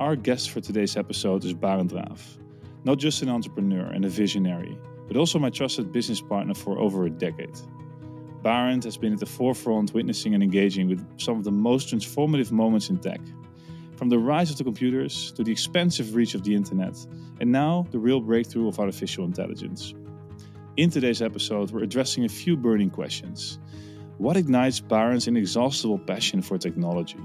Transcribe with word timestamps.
Our 0.00 0.16
guest 0.16 0.48
for 0.48 0.62
today's 0.62 0.96
episode 0.96 1.44
is 1.44 1.52
Barend 1.52 1.92
Raaff. 1.92 2.38
Not 2.84 2.96
just 2.96 3.20
an 3.20 3.28
entrepreneur 3.28 3.84
and 3.84 4.06
a 4.06 4.08
visionary, 4.08 4.78
but 5.06 5.18
also 5.18 5.38
my 5.38 5.50
trusted 5.50 5.92
business 5.92 6.22
partner 6.22 6.54
for 6.54 6.78
over 6.78 7.04
a 7.04 7.10
decade. 7.10 7.54
Barend 8.42 8.84
has 8.84 8.96
been 8.96 9.12
at 9.12 9.18
the 9.18 9.26
forefront 9.26 9.92
witnessing 9.92 10.32
and 10.32 10.42
engaging 10.42 10.88
with 10.88 11.06
some 11.20 11.36
of 11.36 11.44
the 11.44 11.52
most 11.52 11.88
transformative 11.88 12.50
moments 12.50 12.88
in 12.88 12.96
tech. 12.96 13.20
From 13.96 14.08
the 14.08 14.18
rise 14.18 14.50
of 14.50 14.56
the 14.56 14.64
computers 14.64 15.32
to 15.32 15.44
the 15.44 15.52
expansive 15.52 16.14
reach 16.14 16.34
of 16.34 16.44
the 16.44 16.54
internet, 16.54 16.96
and 17.38 17.52
now 17.52 17.86
the 17.90 17.98
real 17.98 18.22
breakthrough 18.22 18.68
of 18.68 18.80
artificial 18.80 19.26
intelligence. 19.26 19.92
In 20.78 20.88
today's 20.88 21.20
episode, 21.20 21.72
we're 21.72 21.82
addressing 21.82 22.24
a 22.24 22.28
few 22.30 22.56
burning 22.56 22.88
questions. 22.88 23.58
What 24.16 24.38
ignites 24.38 24.80
Barend's 24.80 25.28
inexhaustible 25.28 25.98
passion 25.98 26.40
for 26.40 26.56
technology? 26.56 27.20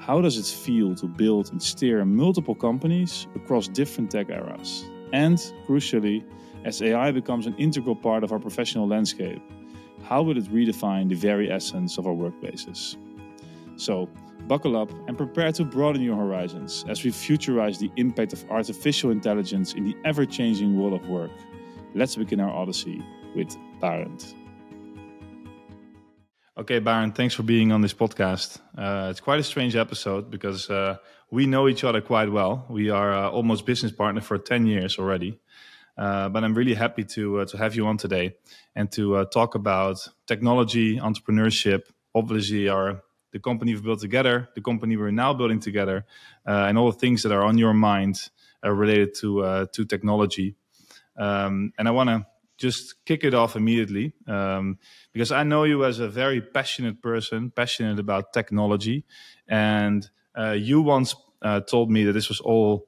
How 0.00 0.22
does 0.22 0.38
it 0.38 0.46
feel 0.46 0.94
to 0.94 1.06
build 1.06 1.52
and 1.52 1.62
steer 1.62 2.02
multiple 2.06 2.54
companies 2.54 3.26
across 3.34 3.68
different 3.68 4.10
tech 4.10 4.30
eras? 4.30 4.90
And, 5.12 5.36
crucially, 5.68 6.24
as 6.64 6.80
AI 6.80 7.10
becomes 7.12 7.46
an 7.46 7.54
integral 7.58 7.94
part 7.94 8.24
of 8.24 8.32
our 8.32 8.38
professional 8.38 8.88
landscape, 8.88 9.42
how 10.02 10.22
will 10.22 10.38
it 10.38 10.44
redefine 10.44 11.10
the 11.10 11.16
very 11.16 11.52
essence 11.52 11.98
of 11.98 12.06
our 12.06 12.14
workplaces? 12.14 12.96
So, 13.76 14.08
buckle 14.48 14.74
up 14.74 14.90
and 15.06 15.18
prepare 15.18 15.52
to 15.52 15.64
broaden 15.66 16.00
your 16.00 16.16
horizons 16.16 16.82
as 16.88 17.04
we 17.04 17.10
futurize 17.10 17.78
the 17.78 17.92
impact 17.96 18.32
of 18.32 18.50
artificial 18.50 19.10
intelligence 19.10 19.74
in 19.74 19.84
the 19.84 19.96
ever 20.06 20.24
changing 20.24 20.78
world 20.78 20.94
of 20.94 21.06
work. 21.10 21.30
Let's 21.94 22.16
begin 22.16 22.40
our 22.40 22.50
odyssey 22.50 23.04
with 23.36 23.54
Barend. 23.82 24.32
Okay, 26.60 26.78
Barend, 26.78 27.14
thanks 27.14 27.34
for 27.34 27.42
being 27.42 27.72
on 27.72 27.80
this 27.80 27.94
podcast. 27.94 28.58
Uh, 28.76 29.08
it's 29.10 29.20
quite 29.20 29.40
a 29.40 29.42
strange 29.42 29.76
episode 29.76 30.30
because 30.30 30.68
uh, 30.68 30.98
we 31.30 31.46
know 31.46 31.68
each 31.68 31.84
other 31.84 32.02
quite 32.02 32.30
well. 32.30 32.66
We 32.68 32.90
are 32.90 33.14
uh, 33.14 33.30
almost 33.30 33.64
business 33.64 33.92
partner 33.92 34.20
for 34.20 34.36
10 34.36 34.66
years 34.66 34.98
already. 34.98 35.40
Uh, 35.96 36.28
but 36.28 36.44
I'm 36.44 36.52
really 36.52 36.74
happy 36.74 37.02
to, 37.04 37.38
uh, 37.38 37.44
to 37.46 37.56
have 37.56 37.74
you 37.76 37.86
on 37.86 37.96
today 37.96 38.34
and 38.76 38.92
to 38.92 39.16
uh, 39.16 39.24
talk 39.24 39.54
about 39.54 40.06
technology, 40.26 40.98
entrepreneurship, 40.98 41.84
obviously 42.14 42.68
our 42.68 43.04
the 43.32 43.38
company 43.38 43.72
we've 43.72 43.82
built 43.82 44.00
together, 44.00 44.50
the 44.54 44.60
company 44.60 44.98
we're 44.98 45.10
now 45.10 45.32
building 45.32 45.60
together, 45.60 46.04
and 46.44 46.76
all 46.76 46.92
the 46.92 46.98
things 46.98 47.22
that 47.22 47.32
are 47.32 47.42
on 47.42 47.56
your 47.56 47.72
mind 47.72 48.28
related 48.62 49.14
to, 49.14 49.66
to 49.72 49.84
technology. 49.86 50.56
Um, 51.16 51.72
and 51.78 51.88
I 51.88 51.92
want 51.92 52.10
to 52.10 52.26
just 52.60 53.04
kick 53.06 53.24
it 53.24 53.32
off 53.32 53.56
immediately 53.56 54.12
um, 54.28 54.78
because 55.12 55.32
I 55.32 55.42
know 55.42 55.64
you 55.64 55.84
as 55.86 55.98
a 55.98 56.08
very 56.08 56.42
passionate 56.42 57.00
person, 57.02 57.50
passionate 57.50 57.98
about 57.98 58.32
technology, 58.34 59.04
and 59.48 60.08
uh, 60.38 60.50
you 60.50 60.82
once 60.82 61.16
uh, 61.42 61.60
told 61.60 61.90
me 61.90 62.04
that 62.04 62.12
this 62.12 62.28
was 62.28 62.40
all 62.40 62.86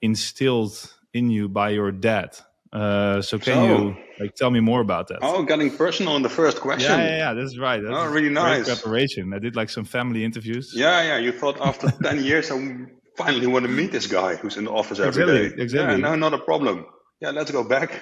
instilled 0.00 0.74
in 1.12 1.28
you 1.30 1.48
by 1.48 1.68
your 1.70 1.92
dad. 1.92 2.34
Uh, 2.72 3.20
so 3.20 3.38
can 3.38 3.64
you 3.64 3.96
like 4.20 4.34
tell 4.36 4.50
me 4.50 4.60
more 4.60 4.80
about 4.80 5.08
that? 5.08 5.18
Oh, 5.22 5.42
getting 5.42 5.76
personal 5.76 6.16
in 6.16 6.22
the 6.22 6.28
first 6.28 6.60
question. 6.60 6.98
Yeah, 6.98 7.04
yeah, 7.04 7.16
yeah 7.18 7.34
that's 7.34 7.58
right. 7.58 7.82
That's 7.82 7.94
oh, 7.94 8.06
really 8.06 8.30
nice 8.30 8.66
preparation. 8.66 9.34
I 9.34 9.38
did 9.38 9.54
like 9.54 9.68
some 9.68 9.84
family 9.84 10.24
interviews. 10.24 10.72
Yeah, 10.74 11.02
yeah. 11.02 11.18
You 11.18 11.32
thought 11.32 11.60
after 11.60 11.90
ten 12.02 12.24
years 12.24 12.50
I 12.50 12.86
finally 13.16 13.48
want 13.48 13.66
to 13.66 13.70
meet 13.70 13.92
this 13.92 14.06
guy 14.06 14.36
who's 14.36 14.56
in 14.56 14.64
the 14.64 14.72
office 14.72 14.98
every 14.98 15.22
exactly, 15.22 15.48
day. 15.48 15.62
Exactly. 15.62 16.00
Yeah, 16.00 16.10
no, 16.10 16.14
not 16.14 16.32
a 16.32 16.38
problem 16.38 16.86
yeah, 17.20 17.30
let's 17.30 17.50
go 17.50 17.62
back. 17.62 17.92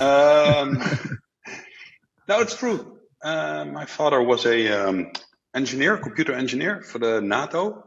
Um, 0.00 0.78
no, 2.28 2.40
it's 2.40 2.56
true. 2.56 2.98
Uh, 3.22 3.66
my 3.66 3.84
father 3.84 4.22
was 4.22 4.46
a 4.46 4.88
um, 4.88 5.12
engineer, 5.54 5.98
computer 5.98 6.32
engineer 6.32 6.80
for 6.80 6.98
the 6.98 7.20
NATO, 7.20 7.84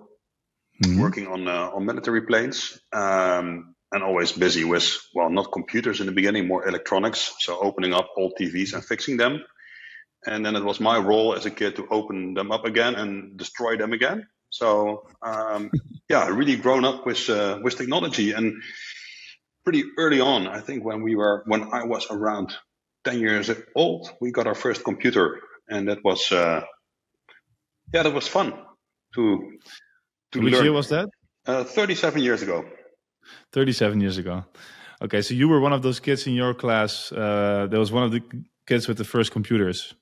mm-hmm. 0.83 1.01
working 1.01 1.27
on 1.27 1.47
uh, 1.47 1.71
on 1.73 1.85
military 1.85 2.21
planes, 2.21 2.79
um, 2.93 3.75
and 3.91 4.03
always 4.03 4.31
busy 4.31 4.63
with 4.63 4.97
well, 5.15 5.29
not 5.29 5.51
computers 5.51 5.99
in 5.99 6.05
the 6.05 6.11
beginning, 6.11 6.47
more 6.47 6.67
electronics. 6.67 7.33
So 7.39 7.57
opening 7.59 7.93
up 7.93 8.09
old 8.17 8.33
TVs 8.39 8.73
and 8.73 8.83
fixing 8.83 9.17
them, 9.17 9.43
and 10.25 10.45
then 10.45 10.55
it 10.55 10.63
was 10.63 10.79
my 10.79 10.97
role 10.99 11.33
as 11.33 11.45
a 11.45 11.51
kid 11.51 11.77
to 11.77 11.87
open 11.89 12.33
them 12.35 12.51
up 12.51 12.65
again 12.65 12.95
and 12.95 13.37
destroy 13.37 13.77
them 13.77 13.93
again. 13.93 14.27
So 14.49 15.07
um, 15.23 15.71
yeah, 16.09 16.27
really 16.27 16.57
grown 16.57 16.85
up 16.85 17.05
with 17.05 17.29
uh, 17.29 17.59
with 17.63 17.77
technology 17.77 18.33
and 18.33 18.61
pretty 19.63 19.83
early 19.97 20.19
on. 20.19 20.47
I 20.47 20.59
think 20.59 20.83
when 20.83 21.01
we 21.03 21.15
were 21.15 21.43
when 21.45 21.63
I 21.73 21.83
was 21.85 22.07
around 22.09 22.53
ten 23.03 23.19
years 23.19 23.49
old, 23.75 24.11
we 24.21 24.31
got 24.31 24.47
our 24.47 24.55
first 24.55 24.83
computer, 24.83 25.41
and 25.69 25.87
that 25.87 26.03
was 26.03 26.31
uh, 26.31 26.61
yeah, 27.93 28.03
that 28.03 28.13
was 28.13 28.27
fun 28.27 28.53
to 29.15 29.51
to 30.31 30.39
Which 30.39 30.53
learn. 30.53 30.63
year 30.63 30.73
was 30.73 30.89
that? 30.89 31.09
Uh, 31.45 31.63
Thirty-seven 31.63 32.21
years 32.21 32.41
ago. 32.41 32.65
Thirty-seven 33.51 33.99
years 34.01 34.17
ago. 34.17 34.45
Okay, 35.01 35.21
so 35.21 35.33
you 35.33 35.47
were 35.47 35.59
one 35.59 35.73
of 35.73 35.81
those 35.81 35.99
kids 35.99 36.27
in 36.27 36.33
your 36.33 36.53
class. 36.53 37.11
Uh, 37.11 37.67
there 37.69 37.79
was 37.79 37.91
one 37.91 38.03
of 38.03 38.11
the 38.11 38.21
kids 38.67 38.87
with 38.87 38.97
the 38.97 39.03
first 39.03 39.31
computers. 39.31 39.95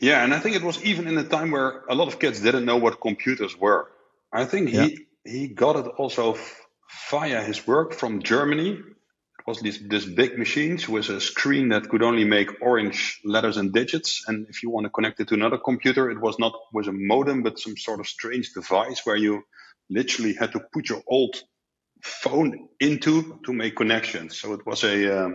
Yeah, 0.00 0.22
and 0.22 0.34
I 0.34 0.38
think 0.38 0.54
it 0.54 0.62
was 0.62 0.82
even 0.84 1.08
in 1.08 1.16
a 1.18 1.24
time 1.24 1.50
where 1.50 1.82
a 1.88 1.94
lot 1.94 2.08
of 2.08 2.18
kids 2.18 2.40
didn't 2.40 2.64
know 2.64 2.76
what 2.76 3.00
computers 3.00 3.58
were. 3.58 3.90
I 4.32 4.44
think 4.44 4.68
he 4.68 4.76
yeah. 4.76 4.88
he 5.24 5.48
got 5.48 5.76
it 5.76 5.86
also 5.96 6.36
via 7.10 7.42
his 7.42 7.66
work 7.66 7.94
from 7.94 8.22
Germany 8.22 8.78
It 9.46 9.50
was 9.50 9.60
this, 9.60 9.78
this 9.78 10.06
big 10.06 10.38
machines 10.38 10.88
with 10.88 11.10
a 11.10 11.20
screen 11.20 11.68
that 11.68 11.90
could 11.90 12.02
only 12.02 12.24
make 12.24 12.62
orange 12.62 13.20
letters 13.24 13.58
and 13.58 13.74
digits. 13.74 14.24
And 14.26 14.46
if 14.48 14.62
you 14.62 14.70
want 14.70 14.84
to 14.84 14.90
connect 14.90 15.20
it 15.20 15.28
to 15.28 15.34
another 15.34 15.58
computer, 15.58 16.10
it 16.10 16.18
was 16.18 16.38
not 16.38 16.54
with 16.72 16.88
a 16.88 16.92
modem, 16.92 17.42
but 17.42 17.58
some 17.58 17.76
sort 17.76 18.00
of 18.00 18.06
strange 18.06 18.54
device 18.54 19.02
where 19.04 19.16
you 19.16 19.42
literally 19.90 20.32
had 20.32 20.52
to 20.52 20.60
put 20.72 20.88
your 20.88 21.02
old 21.06 21.36
phone 22.02 22.68
into 22.80 23.38
to 23.44 23.52
make 23.52 23.76
connections. 23.76 24.40
So 24.40 24.54
it 24.54 24.64
was 24.64 24.82
a 24.82 25.14
uh, 25.14 25.30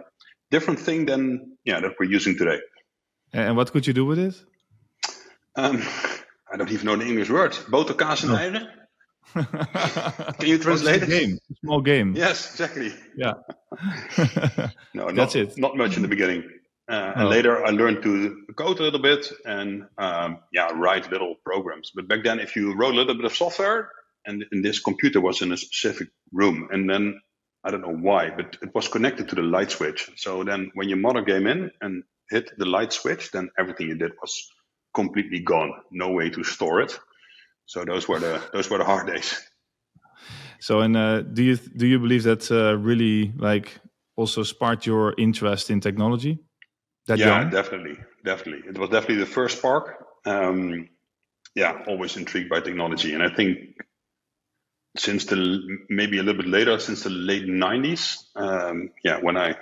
different 0.49 0.79
thing 0.79 1.05
than 1.05 1.57
yeah 1.63 1.79
that 1.79 1.93
we're 1.99 2.09
using 2.09 2.35
today. 2.35 2.59
And 3.31 3.55
what 3.55 3.71
could 3.71 3.85
you 3.85 3.93
do 3.93 4.05
with 4.05 4.17
it? 4.17 4.35
Um, 5.55 5.83
I 6.51 6.57
don't 6.57 6.71
even 6.71 6.85
know 6.85 6.95
the 6.95 7.05
English 7.05 7.29
word. 7.29 7.51
Boterkaas 7.69 8.23
en 8.23 8.29
eieren. 8.29 8.78
Can 9.33 10.47
you 10.47 10.57
translate 10.57 11.03
it? 11.03 11.09
Game, 11.09 11.39
small 11.61 11.81
game. 11.81 12.13
Yes, 12.15 12.51
exactly. 12.51 12.93
Yeah. 13.15 13.33
no, 14.93 15.05
not, 15.05 15.15
that's 15.15 15.35
it. 15.35 15.57
Not 15.57 15.77
much 15.77 15.95
in 15.95 16.01
the 16.01 16.07
beginning, 16.07 16.43
uh, 16.89 17.13
and 17.15 17.29
later 17.29 17.65
I 17.65 17.69
learned 17.69 18.01
to 18.03 18.45
code 18.55 18.79
a 18.79 18.83
little 18.83 19.01
bit 19.01 19.31
and 19.45 19.85
um, 19.97 20.39
yeah, 20.51 20.71
write 20.73 21.11
little 21.11 21.35
programs. 21.45 21.91
But 21.93 22.07
back 22.07 22.23
then, 22.23 22.39
if 22.39 22.55
you 22.55 22.75
wrote 22.75 22.93
a 22.93 22.97
little 22.97 23.15
bit 23.15 23.25
of 23.25 23.35
software, 23.35 23.89
and, 24.25 24.45
and 24.51 24.63
this 24.63 24.79
computer 24.79 25.21
was 25.21 25.41
in 25.41 25.51
a 25.51 25.57
specific 25.57 26.09
room, 26.31 26.69
and 26.71 26.89
then 26.89 27.21
I 27.63 27.71
don't 27.71 27.81
know 27.81 27.95
why, 27.95 28.29
but 28.29 28.57
it 28.61 28.73
was 28.73 28.87
connected 28.87 29.29
to 29.29 29.35
the 29.35 29.41
light 29.41 29.71
switch. 29.71 30.09
So 30.15 30.43
then, 30.43 30.71
when 30.73 30.89
your 30.89 30.97
mother 30.97 31.23
came 31.23 31.47
in 31.47 31.71
and 31.81 32.03
hit 32.29 32.51
the 32.57 32.65
light 32.65 32.93
switch, 32.93 33.31
then 33.31 33.49
everything 33.57 33.87
you 33.87 33.95
did 33.95 34.13
was 34.21 34.49
completely 34.93 35.39
gone. 35.39 35.73
No 35.91 36.11
way 36.11 36.29
to 36.29 36.43
store 36.43 36.81
it. 36.81 36.97
So 37.69 37.85
those 37.85 38.07
were 38.07 38.19
the 38.19 38.41
those 38.51 38.67
were 38.67 38.79
the 38.79 38.83
hard 38.83 39.05
days. 39.05 39.39
So 40.59 40.79
and 40.79 40.97
uh, 40.97 41.21
do 41.21 41.43
you 41.43 41.55
do 41.55 41.85
you 41.85 41.99
believe 41.99 42.23
that 42.23 42.51
uh, 42.51 42.75
really 42.75 43.31
like 43.37 43.79
also 44.15 44.41
sparked 44.41 44.87
your 44.87 45.13
interest 45.19 45.69
in 45.69 45.79
technology? 45.79 46.39
That 47.05 47.19
yeah, 47.19 47.27
young? 47.27 47.51
definitely, 47.51 47.97
definitely. 48.25 48.67
It 48.67 48.77
was 48.77 48.89
definitely 48.89 49.23
the 49.23 49.27
first 49.27 49.59
spark. 49.59 50.03
Um, 50.25 50.89
yeah, 51.53 51.83
always 51.87 52.17
intrigued 52.17 52.49
by 52.49 52.59
technology, 52.59 53.13
and 53.13 53.21
I 53.21 53.29
think 53.29 53.59
since 54.97 55.25
the 55.25 55.37
maybe 55.89 56.17
a 56.17 56.23
little 56.23 56.41
bit 56.41 56.49
later, 56.49 56.79
since 56.79 57.03
the 57.03 57.11
late 57.11 57.45
'90s, 57.45 58.17
um, 58.35 58.89
yeah, 59.03 59.19
when 59.21 59.37
I 59.37 59.55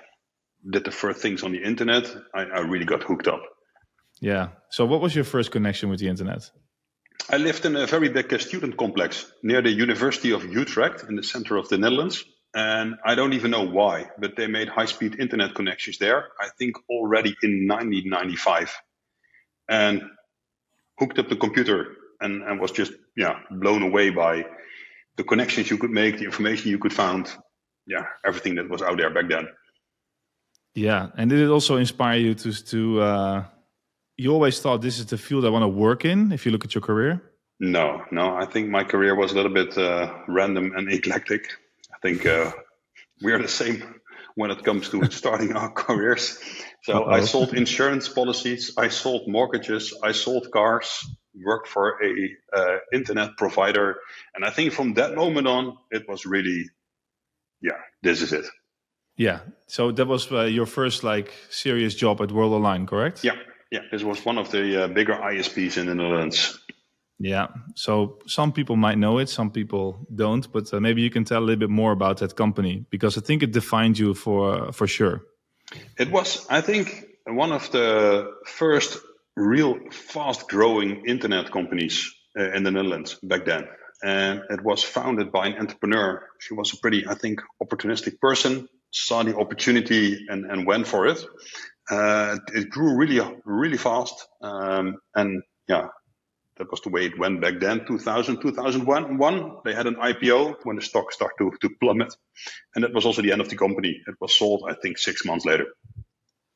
did 0.70 0.86
the 0.86 0.92
first 0.92 1.20
things 1.20 1.44
on 1.44 1.52
the 1.52 1.62
internet, 1.62 2.08
I, 2.34 2.44
I 2.44 2.60
really 2.60 2.86
got 2.86 3.04
hooked 3.04 3.28
up. 3.28 3.44
Yeah. 4.22 4.48
So, 4.70 4.86
what 4.86 5.02
was 5.02 5.14
your 5.14 5.26
first 5.26 5.52
connection 5.52 5.90
with 5.90 6.00
the 6.00 6.08
internet? 6.08 6.50
I 7.30 7.38
lived 7.38 7.66
in 7.66 7.76
a 7.76 7.86
very 7.86 8.10
big 8.10 8.34
uh, 8.34 8.38
student 8.38 8.78
complex 8.78 9.30
near 9.44 9.62
the 9.62 9.72
University 9.72 10.32
of 10.32 10.46
Utrecht 10.46 11.04
in 11.10 11.16
the 11.16 11.24
center 11.24 11.58
of 11.58 11.68
the 11.70 11.78
Netherlands. 11.78 12.24
And 12.56 12.96
I 13.06 13.16
don't 13.16 13.34
even 13.34 13.52
know 13.52 13.64
why, 13.68 14.10
but 14.18 14.36
they 14.36 14.48
made 14.48 14.70
high 14.70 14.86
speed 14.86 15.20
internet 15.20 15.54
connections 15.54 15.98
there, 15.98 16.30
I 16.40 16.48
think 16.58 16.78
already 16.90 17.36
in 17.44 17.68
1995. 17.68 18.74
And 19.70 20.04
hooked 20.98 21.20
up 21.20 21.30
the 21.30 21.36
computer 21.36 21.88
and, 22.22 22.42
and 22.44 22.60
was 22.60 22.72
just 22.72 22.94
yeah 23.16 23.40
blown 23.52 23.84
away 23.84 24.10
by 24.10 24.46
the 25.18 25.24
connections 25.24 25.70
you 25.70 25.78
could 25.78 25.92
make, 25.92 26.18
the 26.18 26.26
information 26.26 26.72
you 26.72 26.80
could 26.80 26.94
find, 26.94 27.30
yeah, 27.86 28.06
everything 28.26 28.56
that 28.56 28.70
was 28.70 28.82
out 28.82 28.98
there 28.98 29.10
back 29.10 29.28
then. 29.30 29.48
Yeah, 30.76 31.08
and 31.18 31.30
did 31.30 31.40
it 31.40 31.50
also 31.50 31.78
inspire 31.78 32.20
you 32.20 32.36
to 32.36 32.64
to 32.66 33.02
uh, 33.02 33.46
you 34.18 34.34
always 34.34 34.60
thought 34.60 34.82
this 34.82 35.00
is 35.00 35.06
the 35.06 35.18
field 35.18 35.46
I 35.46 35.50
want 35.50 35.64
to 35.64 35.68
work 35.68 36.04
in 36.04 36.32
if 36.32 36.46
you 36.46 36.52
look 36.52 36.66
at 36.66 36.74
your 36.74 36.82
career? 36.82 37.22
No, 37.60 38.04
no. 38.12 38.36
I 38.36 38.46
think 38.46 38.70
my 38.70 38.84
career 38.84 39.16
was 39.16 39.32
a 39.32 39.36
little 39.36 39.54
bit 39.54 39.78
uh, 39.78 40.14
random 40.28 40.74
and 40.76 40.92
eclectic. 40.92 41.48
I 41.94 41.98
think 42.02 42.26
uh, 42.26 42.52
we 43.22 43.32
are 43.32 43.42
the 43.42 43.48
same 43.48 43.84
when 44.36 44.52
it 44.52 44.64
comes 44.64 44.90
to 44.90 45.04
starting 45.12 45.56
our 45.56 45.72
careers. 45.72 46.40
So 46.84 47.04
Uh-oh. 47.04 47.12
I 47.12 47.22
sold 47.22 47.54
insurance 47.54 48.10
policies, 48.10 48.74
I 48.78 48.90
sold 48.90 49.28
mortgages, 49.28 49.94
I 50.04 50.12
sold 50.12 50.52
cars. 50.52 51.06
worked 51.46 51.68
for 51.68 52.00
a 52.04 52.58
uh, 52.58 52.78
internet 52.92 53.38
provider. 53.38 53.98
And 54.34 54.44
I 54.44 54.50
think 54.50 54.74
from 54.74 54.96
that 54.96 55.16
moment 55.16 55.48
on, 55.48 55.78
it 55.92 56.04
was 56.08 56.26
really, 56.26 56.66
yeah, 57.62 57.78
this 58.02 58.22
is 58.22 58.34
it. 58.34 58.46
Yeah. 59.18 59.40
So 59.68 59.92
that 59.92 60.08
was 60.08 60.32
uh, 60.32 60.44
your 60.44 60.66
first 60.66 61.04
like 61.04 61.32
serious 61.50 61.96
job 61.96 62.22
at 62.22 62.32
World 62.32 62.54
Online, 62.54 62.86
correct? 62.86 63.24
Yeah. 63.24 63.36
Yeah. 63.72 63.82
This 63.92 64.04
was 64.04 64.26
one 64.26 64.38
of 64.38 64.52
the 64.52 64.84
uh, 64.84 64.88
bigger 64.88 65.14
ISPs 65.14 65.78
in 65.78 65.88
the 65.88 65.96
Netherlands. 65.96 66.60
Yeah. 67.20 67.48
So 67.76 68.20
some 68.28 68.52
people 68.52 68.76
might 68.76 68.98
know 68.98 69.18
it, 69.18 69.30
some 69.30 69.52
people 69.52 70.06
don't. 70.14 70.52
But 70.52 70.74
uh, 70.74 70.80
maybe 70.80 71.02
you 71.02 71.10
can 71.10 71.26
tell 71.26 71.40
a 71.40 71.46
little 71.46 71.60
bit 71.60 71.70
more 71.70 71.92
about 71.92 72.18
that 72.18 72.36
company 72.36 72.86
because 72.90 73.18
I 73.18 73.22
think 73.22 73.44
it 73.44 73.52
defined 73.52 73.98
you 73.98 74.14
for 74.14 74.72
for 74.72 74.88
sure. 74.88 75.24
It 75.98 76.12
was, 76.12 76.46
I 76.50 76.62
think, 76.62 77.06
one 77.26 77.52
of 77.52 77.72
the 77.72 78.32
first 78.46 79.00
real 79.36 79.78
fast 79.92 80.48
growing 80.48 81.06
internet 81.06 81.52
companies 81.52 82.14
uh, 82.38 82.52
in 82.52 82.64
the 82.64 82.72
Netherlands 82.72 83.18
back 83.22 83.46
then. 83.46 83.68
And 84.04 84.42
it 84.50 84.64
was 84.64 84.84
founded 84.84 85.32
by 85.32 85.48
an 85.48 85.58
entrepreneur. 85.58 86.24
She 86.40 86.54
was 86.54 86.74
a 86.74 86.78
pretty, 86.78 87.08
I 87.08 87.16
think, 87.16 87.42
opportunistic 87.62 88.20
person, 88.20 88.70
saw 88.92 89.24
the 89.24 89.36
opportunity 89.36 90.26
and, 90.30 90.46
and 90.50 90.68
went 90.68 90.88
for 90.88 91.08
it. 91.08 91.24
Uh, 91.90 92.38
it 92.54 92.70
grew 92.70 92.96
really, 92.96 93.20
really 93.46 93.78
fast. 93.78 94.28
Um, 94.42 94.98
and 95.16 95.44
yeah, 95.68 95.88
that 96.58 96.70
was 96.72 96.82
the 96.82 96.90
way 96.90 97.06
it 97.06 97.18
went 97.18 97.42
back 97.42 97.60
then, 97.60 97.86
2000, 97.86 98.42
2001. 98.42 99.58
They 99.64 99.74
had 99.74 99.88
an 99.88 99.96
IPO 99.96 100.58
when 100.64 100.76
the 100.76 100.82
stock 100.82 101.12
started 101.12 101.36
to, 101.40 101.52
to 101.62 101.70
plummet. 101.80 102.14
And 102.76 102.84
that 102.84 102.94
was 102.94 103.06
also 103.06 103.22
the 103.22 103.32
end 103.32 103.42
of 103.42 103.50
the 103.50 103.56
company. 103.56 104.02
It 104.08 104.16
was 104.20 104.38
sold, 104.38 104.64
I 104.70 104.74
think, 104.74 104.98
six 104.98 105.26
months 105.26 105.46
later. 105.46 105.68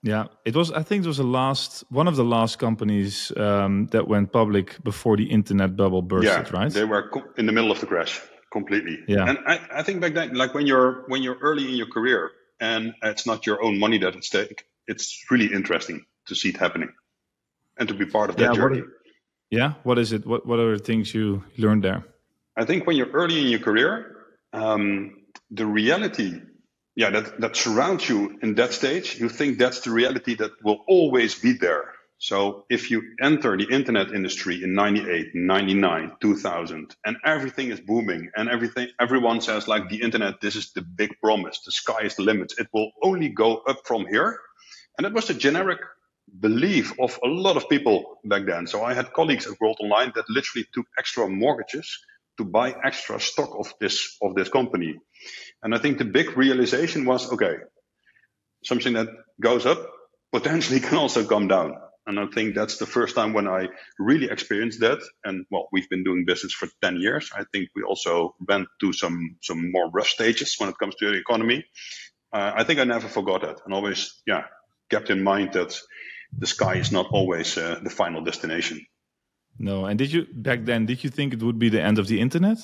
Yeah, 0.04 0.25
it 0.45 0.56
was. 0.56 0.72
I 0.72 0.81
think 0.81 1.06
it 1.06 1.07
was 1.07 1.18
the 1.18 1.24
last 1.24 1.84
one 1.89 2.07
of 2.07 2.16
the 2.16 2.24
last 2.24 2.57
companies 2.57 3.31
um, 3.38 3.86
that 3.92 4.07
went 4.07 4.31
public 4.31 4.84
before 4.84 5.16
the 5.16 5.25
internet 5.25 5.75
bubble 5.75 6.01
burst. 6.01 6.25
Yeah, 6.25 6.44
right. 6.51 6.72
They 6.72 6.86
were 6.86 7.10
co- 7.10 7.31
in 7.38 7.45
the 7.45 7.51
middle 7.51 7.72
of 7.72 7.80
the 7.80 7.86
crash 7.86 8.19
completely. 8.51 8.98
Yeah, 9.07 9.30
and 9.30 9.38
I, 9.45 9.60
I 9.72 9.84
think 9.84 10.01
back 10.01 10.16
then, 10.16 10.34
like 10.34 10.56
when 10.56 10.66
you're 10.66 11.04
when 11.07 11.22
you're 11.22 11.38
early 11.38 11.69
in 11.69 11.75
your 11.75 11.86
career 11.86 12.31
and 12.60 12.95
it's 13.04 13.27
not 13.27 13.45
your 13.45 13.63
own 13.63 13.77
money 13.77 14.00
that 14.00 14.16
at 14.16 14.24
stake, 14.24 14.66
it's 14.88 15.25
really 15.30 15.54
interesting 15.54 16.06
to 16.28 16.36
see 16.36 16.50
it 16.50 16.57
happening 16.57 16.92
and 17.78 17.88
to 17.89 17.94
be 17.94 18.06
part 18.06 18.30
of 18.30 18.36
that 18.38 18.44
yeah, 18.44 18.54
journey. 18.54 18.81
What 18.81 18.89
yeah, 19.50 19.74
what 19.83 20.00
is 20.00 20.13
it? 20.13 20.25
What 20.25 20.45
what 20.45 20.60
are 20.60 20.78
the 20.78 20.83
things 20.83 21.13
you 21.13 21.44
learned 21.57 21.83
there? 21.83 22.06
I 22.56 22.66
think 22.66 22.88
when 22.88 22.95
you're 22.95 23.12
early 23.12 23.39
in 23.42 23.48
your 23.48 23.60
career, 23.60 24.18
um, 24.54 25.18
the 25.50 25.66
reality 25.66 26.42
yeah, 26.95 27.10
that, 27.10 27.39
that 27.39 27.56
surrounds 27.56 28.07
you 28.07 28.38
in 28.42 28.56
that 28.56 28.74
stage, 28.74 29.19
you 29.19 29.30
think 29.30 29.57
that's 29.57 29.81
the 29.81 29.92
reality 29.92 30.36
that 30.36 30.51
will 30.63 30.84
always 30.88 31.39
be 31.39 31.54
there. 31.54 31.94
So 32.18 32.66
if 32.69 32.92
you 32.92 33.01
enter 33.19 33.57
the 33.57 33.68
internet 33.68 34.13
industry 34.13 34.63
in 34.63 34.75
98, 34.75 35.34
99, 35.34 36.12
2000, 36.22 36.95
and 37.04 37.18
everything 37.25 37.72
is 37.72 37.80
booming 37.80 38.30
and 38.36 38.48
everything, 38.50 38.89
everyone 39.00 39.42
says 39.42 39.68
like 39.68 39.89
the 39.89 40.01
internet, 40.01 40.42
this 40.42 40.56
is 40.56 40.74
the 40.74 40.81
big 40.81 41.16
promise. 41.24 41.62
The 41.66 41.72
sky 41.72 42.01
is 42.04 42.16
the 42.16 42.24
limit. 42.24 42.54
It 42.60 42.68
will 42.74 42.92
only 43.01 43.30
go 43.30 43.57
up 43.68 43.80
from 43.86 44.06
here. 44.06 44.39
And 44.97 45.05
that 45.05 45.13
was 45.13 45.27
the 45.27 45.33
generic 45.33 45.79
belief 46.39 46.93
of 46.99 47.19
a 47.23 47.27
lot 47.27 47.57
of 47.57 47.69
people 47.69 48.19
back 48.23 48.45
then. 48.45 48.67
So 48.67 48.83
I 48.83 48.93
had 48.93 49.13
colleagues 49.13 49.47
at 49.47 49.59
World 49.59 49.77
Online 49.81 50.11
that 50.15 50.29
literally 50.29 50.65
took 50.73 50.85
extra 50.97 51.27
mortgages 51.27 51.99
to 52.38 52.45
buy 52.45 52.75
extra 52.83 53.19
stock 53.19 53.51
of 53.57 53.73
this, 53.79 54.17
of 54.21 54.35
this 54.35 54.49
company. 54.49 54.95
And 55.63 55.75
I 55.75 55.77
think 55.77 55.97
the 55.97 56.05
big 56.05 56.38
realization 56.38 57.05
was 57.05 57.31
okay, 57.33 57.55
something 58.63 58.93
that 58.93 59.09
goes 59.39 59.65
up 59.65 59.79
potentially 60.31 60.79
can 60.88 60.97
also 60.97 61.25
come 61.25 61.47
down. 61.47 61.75
And 62.07 62.19
I 62.19 62.25
think 62.33 62.55
that's 62.55 62.77
the 62.77 62.88
first 62.88 63.15
time 63.15 63.33
when 63.33 63.47
I 63.47 63.67
really 63.99 64.27
experienced 64.29 64.79
that. 64.79 64.99
And 65.23 65.45
well, 65.51 65.67
we've 65.71 65.89
been 65.89 66.03
doing 66.03 66.25
business 66.25 66.51
for 66.51 66.67
10 66.81 66.99
years. 66.99 67.29
I 67.35 67.43
think 67.51 67.69
we 67.75 67.83
also 67.83 68.35
went 68.47 68.69
to 68.79 68.91
some, 68.91 69.38
some 69.41 69.71
more 69.71 69.89
rough 69.91 70.07
stages 70.07 70.55
when 70.57 70.69
it 70.69 70.79
comes 70.79 70.95
to 70.95 71.11
the 71.11 71.19
economy. 71.19 71.63
Uh, 72.33 72.53
I 72.55 72.63
think 72.63 72.79
I 72.79 72.85
never 72.85 73.07
forgot 73.07 73.41
that 73.41 73.61
and 73.65 73.73
always, 73.73 74.21
yeah, 74.25 74.45
kept 74.91 75.09
in 75.09 75.23
mind 75.23 75.53
that 75.53 75.71
the 76.38 76.47
sky 76.47 76.75
is 76.75 76.91
not 76.91 77.07
always 77.11 77.57
uh, 77.57 77.79
the 77.81 77.89
final 77.89 78.21
destination. 78.21 78.85
No. 79.57 79.85
And 79.85 79.97
did 79.97 80.11
you, 80.13 80.27
back 80.31 80.65
then, 80.65 80.85
did 80.85 81.03
you 81.03 81.09
think 81.09 81.33
it 81.33 81.41
would 81.41 81.59
be 81.59 81.69
the 81.69 81.81
end 81.81 81.99
of 81.99 82.07
the 82.07 82.19
internet? 82.19 82.57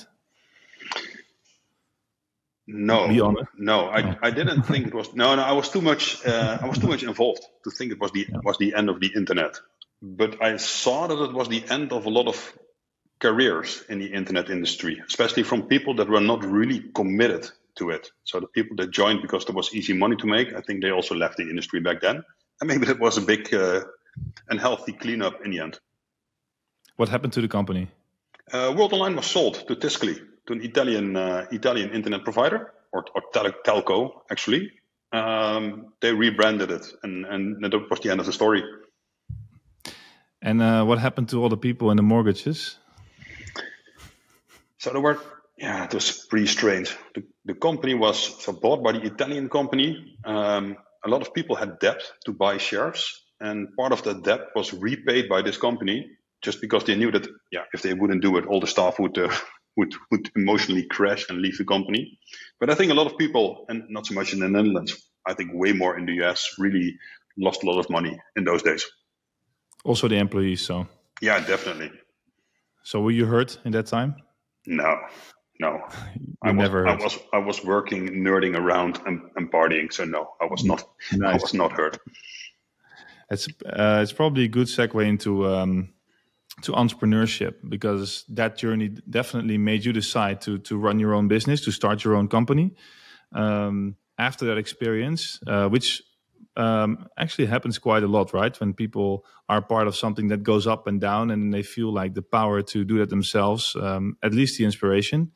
No, 2.70 3.06
no, 3.56 3.86
I, 3.86 4.02
oh. 4.02 4.14
I 4.20 4.30
didn't 4.30 4.64
think 4.64 4.88
it 4.88 4.94
was. 4.94 5.14
No, 5.14 5.34
no, 5.34 5.42
I 5.42 5.52
was 5.52 5.70
too 5.70 5.80
much. 5.80 6.22
Uh, 6.26 6.58
I 6.60 6.66
was 6.68 6.78
too 6.78 6.86
much 6.86 7.02
involved 7.02 7.42
to 7.64 7.70
think 7.70 7.92
it 7.92 7.98
was 7.98 8.12
the 8.12 8.26
yeah. 8.28 8.40
was 8.44 8.58
the 8.58 8.74
end 8.74 8.90
of 8.90 9.00
the 9.00 9.10
internet. 9.16 9.58
But 10.02 10.42
I 10.42 10.58
saw 10.58 11.06
that 11.06 11.18
it 11.18 11.32
was 11.32 11.48
the 11.48 11.64
end 11.70 11.92
of 11.92 12.04
a 12.04 12.10
lot 12.10 12.28
of 12.28 12.36
careers 13.20 13.82
in 13.88 14.00
the 14.00 14.12
internet 14.12 14.50
industry, 14.50 15.00
especially 15.06 15.44
from 15.44 15.62
people 15.62 15.94
that 15.94 16.10
were 16.10 16.20
not 16.20 16.44
really 16.44 16.80
committed 16.94 17.50
to 17.78 17.90
it. 17.90 18.10
So 18.24 18.40
the 18.40 18.46
people 18.46 18.76
that 18.76 18.90
joined 18.90 19.22
because 19.22 19.44
there 19.44 19.54
was 19.54 19.74
easy 19.74 19.94
money 19.94 20.16
to 20.16 20.26
make, 20.26 20.54
I 20.54 20.60
think 20.60 20.82
they 20.82 20.90
also 20.90 21.14
left 21.14 21.36
the 21.36 21.44
industry 21.44 21.80
back 21.80 22.00
then, 22.00 22.22
and 22.60 22.68
maybe 22.68 22.86
that 22.86 23.00
was 23.00 23.18
a 23.18 23.22
big 23.22 23.52
uh, 23.54 23.80
and 24.48 24.60
healthy 24.60 24.92
cleanup 24.92 25.44
in 25.44 25.50
the 25.50 25.60
end. 25.60 25.78
What 26.96 27.08
happened 27.08 27.32
to 27.34 27.40
the 27.40 27.48
company? 27.48 27.88
Uh, 28.52 28.74
World 28.76 28.92
Online 28.92 29.16
was 29.16 29.26
sold 29.26 29.66
to 29.68 29.76
Tiscali 29.76 30.18
to 30.46 30.52
an 30.52 30.62
Italian 30.62 31.16
uh, 31.16 31.46
Italian 31.52 31.90
internet 31.90 32.24
provider 32.24 32.72
or, 32.92 33.04
or 33.14 33.22
tel- 33.32 33.52
telco 33.64 34.10
actually. 34.30 34.72
Um, 35.12 35.92
they 36.00 36.12
rebranded 36.12 36.70
it, 36.70 36.86
and 37.02 37.24
and 37.26 37.64
that 37.64 37.90
was 37.90 38.00
the 38.00 38.10
end 38.10 38.20
of 38.20 38.26
the 38.26 38.32
story. 38.32 38.62
And 40.40 40.62
uh, 40.62 40.84
what 40.84 40.98
happened 40.98 41.28
to 41.30 41.42
all 41.42 41.48
the 41.48 41.56
people 41.56 41.90
and 41.90 41.98
the 41.98 42.02
mortgages? 42.02 42.78
So 44.78 44.90
there 44.90 45.00
were, 45.00 45.18
yeah, 45.58 45.84
it 45.84 45.94
was 45.94 46.26
pretty 46.30 46.46
strange. 46.46 46.96
The, 47.14 47.22
the 47.44 47.54
company 47.54 47.94
was 47.94 48.42
so 48.44 48.52
bought 48.52 48.82
by 48.82 48.92
the 48.92 49.02
Italian 49.02 49.48
company. 49.48 50.16
Um, 50.24 50.76
a 51.04 51.08
lot 51.08 51.22
of 51.22 51.34
people 51.34 51.56
had 51.56 51.78
debt 51.80 52.00
to 52.26 52.32
buy 52.32 52.58
shares, 52.58 53.24
and 53.40 53.68
part 53.76 53.92
of 53.92 54.02
that 54.04 54.22
debt 54.22 54.40
was 54.54 54.72
repaid 54.72 55.28
by 55.28 55.42
this 55.42 55.56
company 55.56 56.06
just 56.42 56.60
because 56.60 56.84
they 56.84 56.94
knew 56.94 57.10
that, 57.10 57.26
yeah, 57.50 57.64
if 57.72 57.82
they 57.82 57.94
wouldn't 57.94 58.22
do 58.22 58.36
it, 58.36 58.46
all 58.46 58.60
the 58.60 58.66
staff 58.66 58.98
would 58.98 59.18
uh, 59.18 59.34
would 59.76 59.94
would 60.10 60.30
emotionally 60.36 60.86
crash 60.86 61.28
and 61.28 61.40
leave 61.40 61.58
the 61.58 61.64
company. 61.64 62.18
But 62.60 62.70
I 62.70 62.74
think 62.74 62.92
a 62.92 62.94
lot 62.94 63.06
of 63.06 63.18
people, 63.18 63.64
and 63.68 63.84
not 63.88 64.06
so 64.06 64.14
much 64.14 64.32
in 64.32 64.38
the 64.38 64.48
Netherlands, 64.48 65.10
I 65.26 65.34
think 65.34 65.50
way 65.52 65.72
more 65.72 65.98
in 65.98 66.06
the 66.06 66.24
US, 66.24 66.54
really 66.58 66.96
lost 67.36 67.64
a 67.64 67.66
lot 67.66 67.78
of 67.78 67.90
money 67.90 68.18
in 68.36 68.44
those 68.44 68.62
days. 68.62 68.84
Also, 69.84 70.08
the 70.08 70.18
employees. 70.18 70.60
So 70.60 70.86
yeah, 71.20 71.40
definitely. 71.40 71.90
So 72.84 73.00
were 73.00 73.10
you 73.10 73.26
hurt 73.26 73.58
in 73.64 73.72
that 73.72 73.86
time? 73.86 74.14
No, 74.66 74.96
no. 75.58 75.80
I 76.42 76.52
was, 76.52 76.56
never. 76.56 76.86
I 76.86 76.94
was 76.94 77.18
I 77.32 77.38
was 77.38 77.64
working, 77.64 78.08
nerding 78.08 78.56
around, 78.56 79.00
and, 79.06 79.20
and 79.36 79.50
partying. 79.50 79.92
So 79.92 80.04
no, 80.04 80.34
I 80.40 80.44
was 80.44 80.64
not. 80.64 80.84
Nice. 81.12 81.34
I 81.34 81.42
was 81.42 81.54
not 81.54 81.72
hurt. 81.72 81.98
It's 83.30 83.48
uh, 83.66 84.00
it's 84.02 84.12
probably 84.12 84.44
a 84.44 84.48
good 84.48 84.68
segue 84.68 85.04
into 85.04 85.48
um, 85.48 85.92
to 86.62 86.72
entrepreneurship 86.72 87.54
because 87.68 88.24
that 88.28 88.56
journey 88.56 88.88
definitely 89.10 89.58
made 89.58 89.84
you 89.84 89.92
decide 89.92 90.40
to 90.42 90.58
to 90.58 90.76
run 90.76 90.98
your 90.98 91.14
own 91.14 91.28
business 91.28 91.60
to 91.64 91.70
start 91.70 92.04
your 92.04 92.14
own 92.14 92.28
company 92.28 92.74
um, 93.32 93.96
after 94.18 94.46
that 94.46 94.58
experience 94.58 95.40
uh, 95.46 95.68
which 95.68 96.02
um, 96.58 97.06
actually 97.16 97.46
happens 97.46 97.78
quite 97.78 98.02
a 98.02 98.06
lot 98.06 98.32
right 98.32 98.58
when 98.60 98.74
people 98.74 99.24
are 99.48 99.62
part 99.62 99.86
of 99.86 99.96
something 99.96 100.28
that 100.28 100.42
goes 100.42 100.66
up 100.66 100.86
and 100.86 101.00
down 101.00 101.30
and 101.30 101.54
they 101.54 101.62
feel 101.62 101.92
like 101.92 102.14
the 102.14 102.22
power 102.22 102.62
to 102.62 102.84
do 102.84 102.98
that 102.98 103.10
themselves 103.10 103.76
um, 103.80 104.16
at 104.22 104.34
least 104.34 104.58
the 104.58 104.64
inspiration 104.64 105.32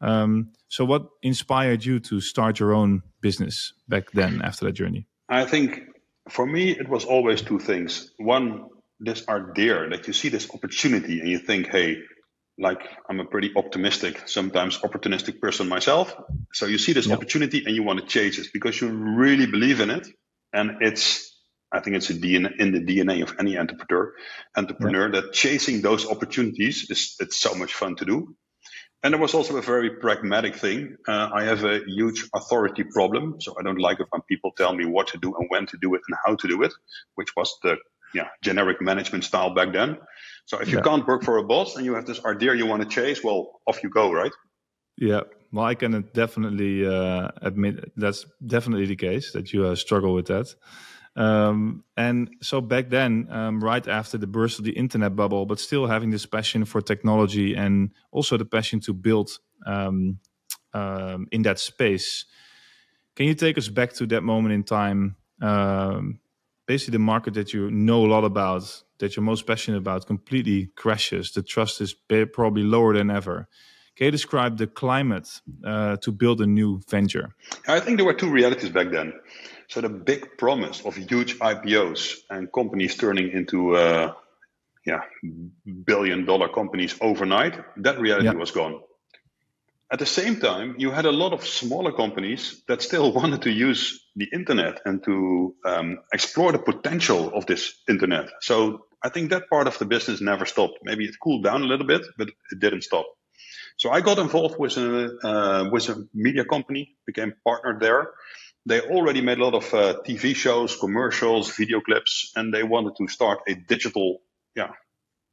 um, 0.00 0.52
so 0.68 0.84
what 0.84 1.08
inspired 1.22 1.84
you 1.84 2.00
to 2.00 2.20
start 2.20 2.58
your 2.58 2.72
own 2.72 3.02
business 3.20 3.74
back 3.88 4.10
then 4.12 4.40
after 4.42 4.64
that 4.64 4.72
journey 4.72 5.06
i 5.28 5.44
think 5.44 5.82
for 6.28 6.46
me 6.46 6.70
it 6.70 6.88
was 6.88 7.04
always 7.04 7.42
two 7.42 7.58
things 7.58 8.12
one 8.18 8.66
this 9.00 9.24
are 9.26 9.52
there 9.56 9.88
that 9.88 10.06
you 10.06 10.12
see 10.12 10.28
this 10.28 10.48
opportunity 10.52 11.20
and 11.20 11.28
you 11.28 11.38
think, 11.38 11.68
hey, 11.68 11.96
like 12.58 12.82
I'm 13.08 13.18
a 13.18 13.24
pretty 13.24 13.50
optimistic, 13.56 14.28
sometimes 14.28 14.78
opportunistic 14.78 15.40
person 15.40 15.68
myself. 15.68 16.14
So 16.52 16.66
you 16.66 16.76
see 16.76 16.92
this 16.92 17.06
yep. 17.06 17.16
opportunity 17.16 17.64
and 17.64 17.74
you 17.74 17.82
want 17.82 18.00
to 18.00 18.06
chase 18.06 18.38
it 18.38 18.48
because 18.52 18.78
you 18.80 18.88
really 18.90 19.46
believe 19.46 19.80
in 19.80 19.88
it. 19.88 20.06
And 20.52 20.82
it's, 20.82 21.34
I 21.72 21.80
think 21.80 21.96
it's 21.96 22.10
a 22.10 22.14
DNA, 22.14 22.58
in 22.58 22.72
the 22.72 22.80
DNA 22.80 23.22
of 23.22 23.36
any 23.38 23.56
entrepreneur, 23.56 24.12
entrepreneur 24.56 25.12
yep. 25.12 25.12
that 25.12 25.32
chasing 25.32 25.82
those 25.82 26.06
opportunities 26.06 26.90
is 26.90 27.16
it's 27.20 27.36
so 27.36 27.54
much 27.54 27.74
fun 27.74 27.96
to 27.96 28.04
do. 28.04 28.36
And 29.02 29.14
there 29.14 29.20
was 29.20 29.32
also 29.32 29.56
a 29.56 29.62
very 29.62 29.90
pragmatic 29.90 30.56
thing. 30.56 30.96
Uh, 31.08 31.30
I 31.32 31.44
have 31.44 31.64
a 31.64 31.80
huge 31.86 32.28
authority 32.34 32.84
problem. 32.84 33.40
So 33.40 33.56
I 33.58 33.62
don't 33.62 33.78
like 33.78 33.98
it 34.00 34.06
when 34.10 34.20
people 34.22 34.52
tell 34.56 34.74
me 34.74 34.84
what 34.84 35.06
to 35.08 35.18
do 35.18 35.34
and 35.38 35.46
when 35.48 35.66
to 35.66 35.78
do 35.80 35.94
it 35.94 36.02
and 36.06 36.18
how 36.26 36.36
to 36.36 36.48
do 36.48 36.62
it, 36.62 36.72
which 37.14 37.34
was 37.34 37.56
the 37.62 37.76
yeah, 38.12 38.28
generic 38.42 38.82
management 38.82 39.24
style 39.24 39.54
back 39.54 39.72
then. 39.72 39.96
So 40.44 40.58
if 40.58 40.68
you 40.68 40.78
yeah. 40.78 40.82
can't 40.82 41.06
work 41.06 41.22
for 41.22 41.38
a 41.38 41.44
boss 41.44 41.76
and 41.76 41.86
you 41.86 41.94
have 41.94 42.06
this 42.06 42.22
idea 42.24 42.54
you 42.54 42.66
want 42.66 42.82
to 42.82 42.88
chase, 42.88 43.22
well, 43.24 43.60
off 43.66 43.82
you 43.82 43.88
go, 43.88 44.12
right? 44.12 44.32
Yeah, 44.96 45.22
well, 45.52 45.64
I 45.64 45.74
can 45.74 46.08
definitely 46.14 46.86
uh, 46.86 47.28
admit 47.42 47.92
that's 47.96 48.24
definitely 48.44 48.86
the 48.86 48.96
case 48.96 49.32
that 49.32 49.52
you 49.52 49.66
uh, 49.66 49.74
struggle 49.74 50.14
with 50.14 50.26
that. 50.26 50.54
Um, 51.16 51.84
and 51.96 52.30
so 52.40 52.60
back 52.60 52.88
then, 52.88 53.26
um, 53.30 53.62
right 53.62 53.86
after 53.86 54.16
the 54.16 54.28
burst 54.28 54.58
of 54.58 54.64
the 54.64 54.72
internet 54.72 55.16
bubble, 55.16 55.44
but 55.44 55.58
still 55.58 55.86
having 55.86 56.10
this 56.10 56.24
passion 56.24 56.64
for 56.64 56.80
technology 56.80 57.54
and 57.54 57.90
also 58.12 58.36
the 58.36 58.44
passion 58.44 58.80
to 58.80 58.92
build 58.92 59.30
um, 59.66 60.18
um 60.72 61.26
in 61.32 61.42
that 61.42 61.58
space. 61.58 62.26
Can 63.16 63.26
you 63.26 63.34
take 63.34 63.58
us 63.58 63.68
back 63.68 63.92
to 63.94 64.06
that 64.06 64.22
moment 64.22 64.54
in 64.54 64.62
time? 64.62 65.16
Um, 65.42 66.20
basically, 66.66 66.92
the 66.92 67.00
market 67.00 67.34
that 67.34 67.52
you 67.52 67.70
know 67.70 68.06
a 68.06 68.08
lot 68.08 68.24
about, 68.24 68.82
that 68.98 69.16
you're 69.16 69.24
most 69.24 69.46
passionate 69.46 69.78
about, 69.78 70.06
completely 70.06 70.70
crashes. 70.76 71.32
The 71.32 71.42
trust 71.42 71.80
is 71.80 71.92
probably 72.32 72.62
lower 72.62 72.94
than 72.94 73.10
ever. 73.10 73.48
Can 74.00 74.06
you 74.06 74.12
describe 74.12 74.56
the 74.56 74.66
climate 74.66 75.28
uh, 75.62 75.98
to 75.98 76.10
build 76.10 76.40
a 76.40 76.46
new 76.46 76.80
venture? 76.88 77.34
I 77.68 77.80
think 77.80 77.98
there 77.98 78.06
were 78.06 78.14
two 78.14 78.30
realities 78.30 78.70
back 78.70 78.90
then. 78.90 79.12
So 79.68 79.82
the 79.82 79.90
big 79.90 80.38
promise 80.38 80.80
of 80.86 80.96
huge 80.96 81.38
IPOs 81.38 82.20
and 82.30 82.50
companies 82.50 82.96
turning 82.96 83.30
into 83.30 83.76
uh, 83.76 84.14
yeah 84.86 85.02
billion 85.84 86.24
dollar 86.24 86.48
companies 86.48 86.96
overnight, 87.02 87.60
that 87.76 88.00
reality 88.00 88.24
yeah. 88.24 88.32
was 88.32 88.52
gone. 88.52 88.80
At 89.92 89.98
the 89.98 90.06
same 90.06 90.40
time, 90.40 90.76
you 90.78 90.90
had 90.90 91.04
a 91.04 91.12
lot 91.12 91.34
of 91.34 91.46
smaller 91.46 91.92
companies 91.92 92.62
that 92.68 92.80
still 92.80 93.12
wanted 93.20 93.42
to 93.42 93.50
use 93.50 94.02
the 94.16 94.28
internet 94.32 94.80
and 94.86 95.04
to 95.04 95.54
um, 95.66 95.98
explore 96.14 96.52
the 96.52 96.58
potential 96.58 97.34
of 97.34 97.44
this 97.44 97.74
internet. 97.86 98.30
So 98.40 98.86
I 99.04 99.10
think 99.10 99.28
that 99.28 99.50
part 99.50 99.66
of 99.66 99.78
the 99.78 99.84
business 99.84 100.22
never 100.22 100.46
stopped. 100.46 100.78
Maybe 100.84 101.04
it 101.04 101.16
cooled 101.22 101.44
down 101.44 101.60
a 101.60 101.66
little 101.66 101.86
bit, 101.86 102.06
but 102.16 102.28
it 102.28 102.60
didn't 102.60 102.84
stop. 102.84 103.04
So 103.76 103.90
I 103.90 104.00
got 104.00 104.18
involved 104.18 104.58
with 104.58 104.76
a 104.76 105.18
uh, 105.24 105.70
with 105.70 105.88
a 105.88 106.06
media 106.12 106.44
company, 106.44 106.96
became 107.06 107.34
partner 107.44 107.78
there, 107.80 108.10
they 108.66 108.80
already 108.80 109.22
made 109.22 109.38
a 109.38 109.44
lot 109.44 109.54
of 109.54 109.74
uh, 109.74 110.00
TV 110.06 110.34
shows, 110.36 110.76
commercials, 110.76 111.56
video 111.56 111.80
clips, 111.80 112.32
and 112.36 112.52
they 112.52 112.62
wanted 112.62 112.94
to 112.96 113.08
start 113.08 113.40
a 113.48 113.54
digital, 113.54 114.18
yeah, 114.54 114.72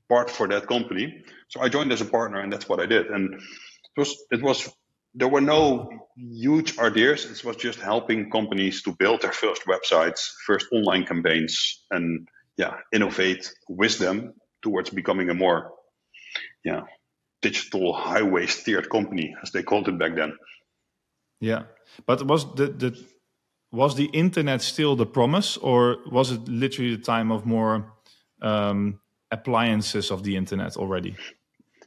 part 0.07 0.29
for 0.29 0.47
that 0.47 0.67
company. 0.67 1.23
So 1.49 1.59
I 1.59 1.69
joined 1.69 1.91
as 1.91 2.01
a 2.01 2.05
partner, 2.05 2.39
and 2.39 2.51
that's 2.51 2.69
what 2.69 2.79
I 2.79 2.85
did. 2.85 3.07
And 3.07 3.33
it 3.33 3.97
was 3.97 4.15
it 4.31 4.41
was 4.41 4.69
there 5.13 5.27
were 5.27 5.41
no 5.41 5.89
huge 6.15 6.77
ideas. 6.79 7.25
It 7.25 7.43
was 7.43 7.57
just 7.57 7.79
helping 7.79 8.31
companies 8.31 8.81
to 8.83 8.95
build 8.97 9.21
their 9.21 9.33
first 9.33 9.63
websites, 9.65 10.21
first 10.45 10.67
online 10.71 11.05
campaigns, 11.05 11.83
and 11.91 12.27
yeah, 12.55 12.75
innovate 12.93 13.51
with 13.67 13.99
them 13.99 14.33
towards 14.61 14.89
becoming 14.89 15.29
a 15.29 15.33
more 15.33 15.73
yeah 16.63 16.81
digital 17.41 17.93
highway 17.93 18.47
steered 18.47 18.89
company, 18.89 19.35
as 19.41 19.51
they 19.51 19.63
called 19.63 19.87
it 19.87 19.97
back 19.97 20.15
then. 20.15 20.37
Yeah, 21.39 21.63
but 22.05 22.25
was 22.25 22.45
the 22.55 22.67
the 22.67 23.05
was 23.71 23.95
the 23.95 24.05
internet 24.05 24.61
still 24.61 24.95
the 24.95 25.05
promise, 25.05 25.57
or 25.57 25.97
was 26.11 26.31
it 26.31 26.47
literally 26.47 26.95
the 26.95 27.03
time 27.03 27.31
of 27.31 27.45
more 27.45 27.93
um, 28.41 28.99
appliances 29.31 30.11
of 30.11 30.23
the 30.23 30.35
internet 30.35 30.77
already? 30.77 31.15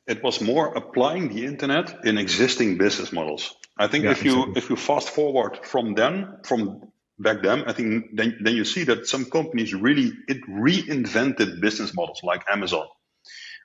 It 0.06 0.22
was 0.22 0.40
more 0.40 0.74
applying 0.74 1.28
the 1.28 1.44
internet 1.44 2.04
in 2.04 2.18
existing 2.18 2.78
business 2.78 3.12
models. 3.12 3.54
I 3.78 3.86
think 3.86 4.04
yeah, 4.04 4.10
if 4.10 4.24
you 4.24 4.32
exactly. 4.32 4.54
if 4.56 4.70
you 4.70 4.76
fast 4.76 5.10
forward 5.10 5.58
from 5.64 5.94
then, 5.94 6.38
from 6.44 6.92
back 7.18 7.42
then, 7.42 7.64
I 7.64 7.72
think 7.72 8.06
then 8.14 8.38
then 8.42 8.54
you 8.54 8.64
see 8.64 8.84
that 8.84 9.06
some 9.06 9.24
companies 9.24 9.74
really 9.74 10.12
it 10.28 10.42
reinvented 10.48 11.60
business 11.60 11.94
models 11.94 12.20
like 12.22 12.44
Amazon. 12.50 12.86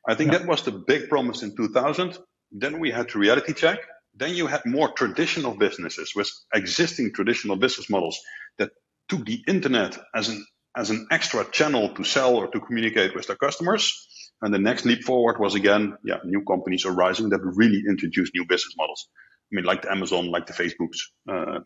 I 0.07 0.15
think 0.15 0.31
yeah. 0.31 0.39
that 0.39 0.47
was 0.47 0.63
the 0.63 0.71
big 0.71 1.09
promise 1.09 1.43
in 1.43 1.55
2000. 1.55 2.17
Then 2.51 2.79
we 2.79 2.91
had 2.91 3.09
to 3.09 3.19
reality 3.19 3.53
check 3.53 3.79
then 4.15 4.33
you 4.33 4.47
had 4.47 4.65
more 4.65 4.91
traditional 4.91 5.55
businesses 5.55 6.13
with 6.15 6.31
existing 6.53 7.11
traditional 7.13 7.57
business 7.57 7.89
models 7.89 8.19
that 8.57 8.71
took 9.09 9.25
the 9.25 9.43
internet 9.47 9.97
as 10.15 10.29
an 10.29 10.45
as 10.77 10.89
an 10.89 11.07
extra 11.09 11.45
channel 11.51 11.93
to 11.93 12.03
sell 12.03 12.35
or 12.35 12.47
to 12.47 12.59
communicate 12.59 13.15
with 13.15 13.27
their 13.27 13.37
customers. 13.37 14.07
And 14.41 14.53
the 14.53 14.59
next 14.59 14.83
leap 14.83 15.03
forward 15.03 15.39
was 15.39 15.55
again, 15.55 15.97
yeah, 16.03 16.17
new 16.25 16.43
companies 16.43 16.85
arising 16.85 17.29
that 17.29 17.39
really 17.41 17.81
introduced 17.87 18.33
new 18.35 18.45
business 18.45 18.73
models. 18.77 19.07
I 19.51 19.55
mean, 19.55 19.63
like 19.63 19.83
the 19.83 19.91
Amazon, 19.91 20.31
like 20.31 20.47
the 20.47 20.53
Facebooks 20.53 20.97
uh, 21.29 21.59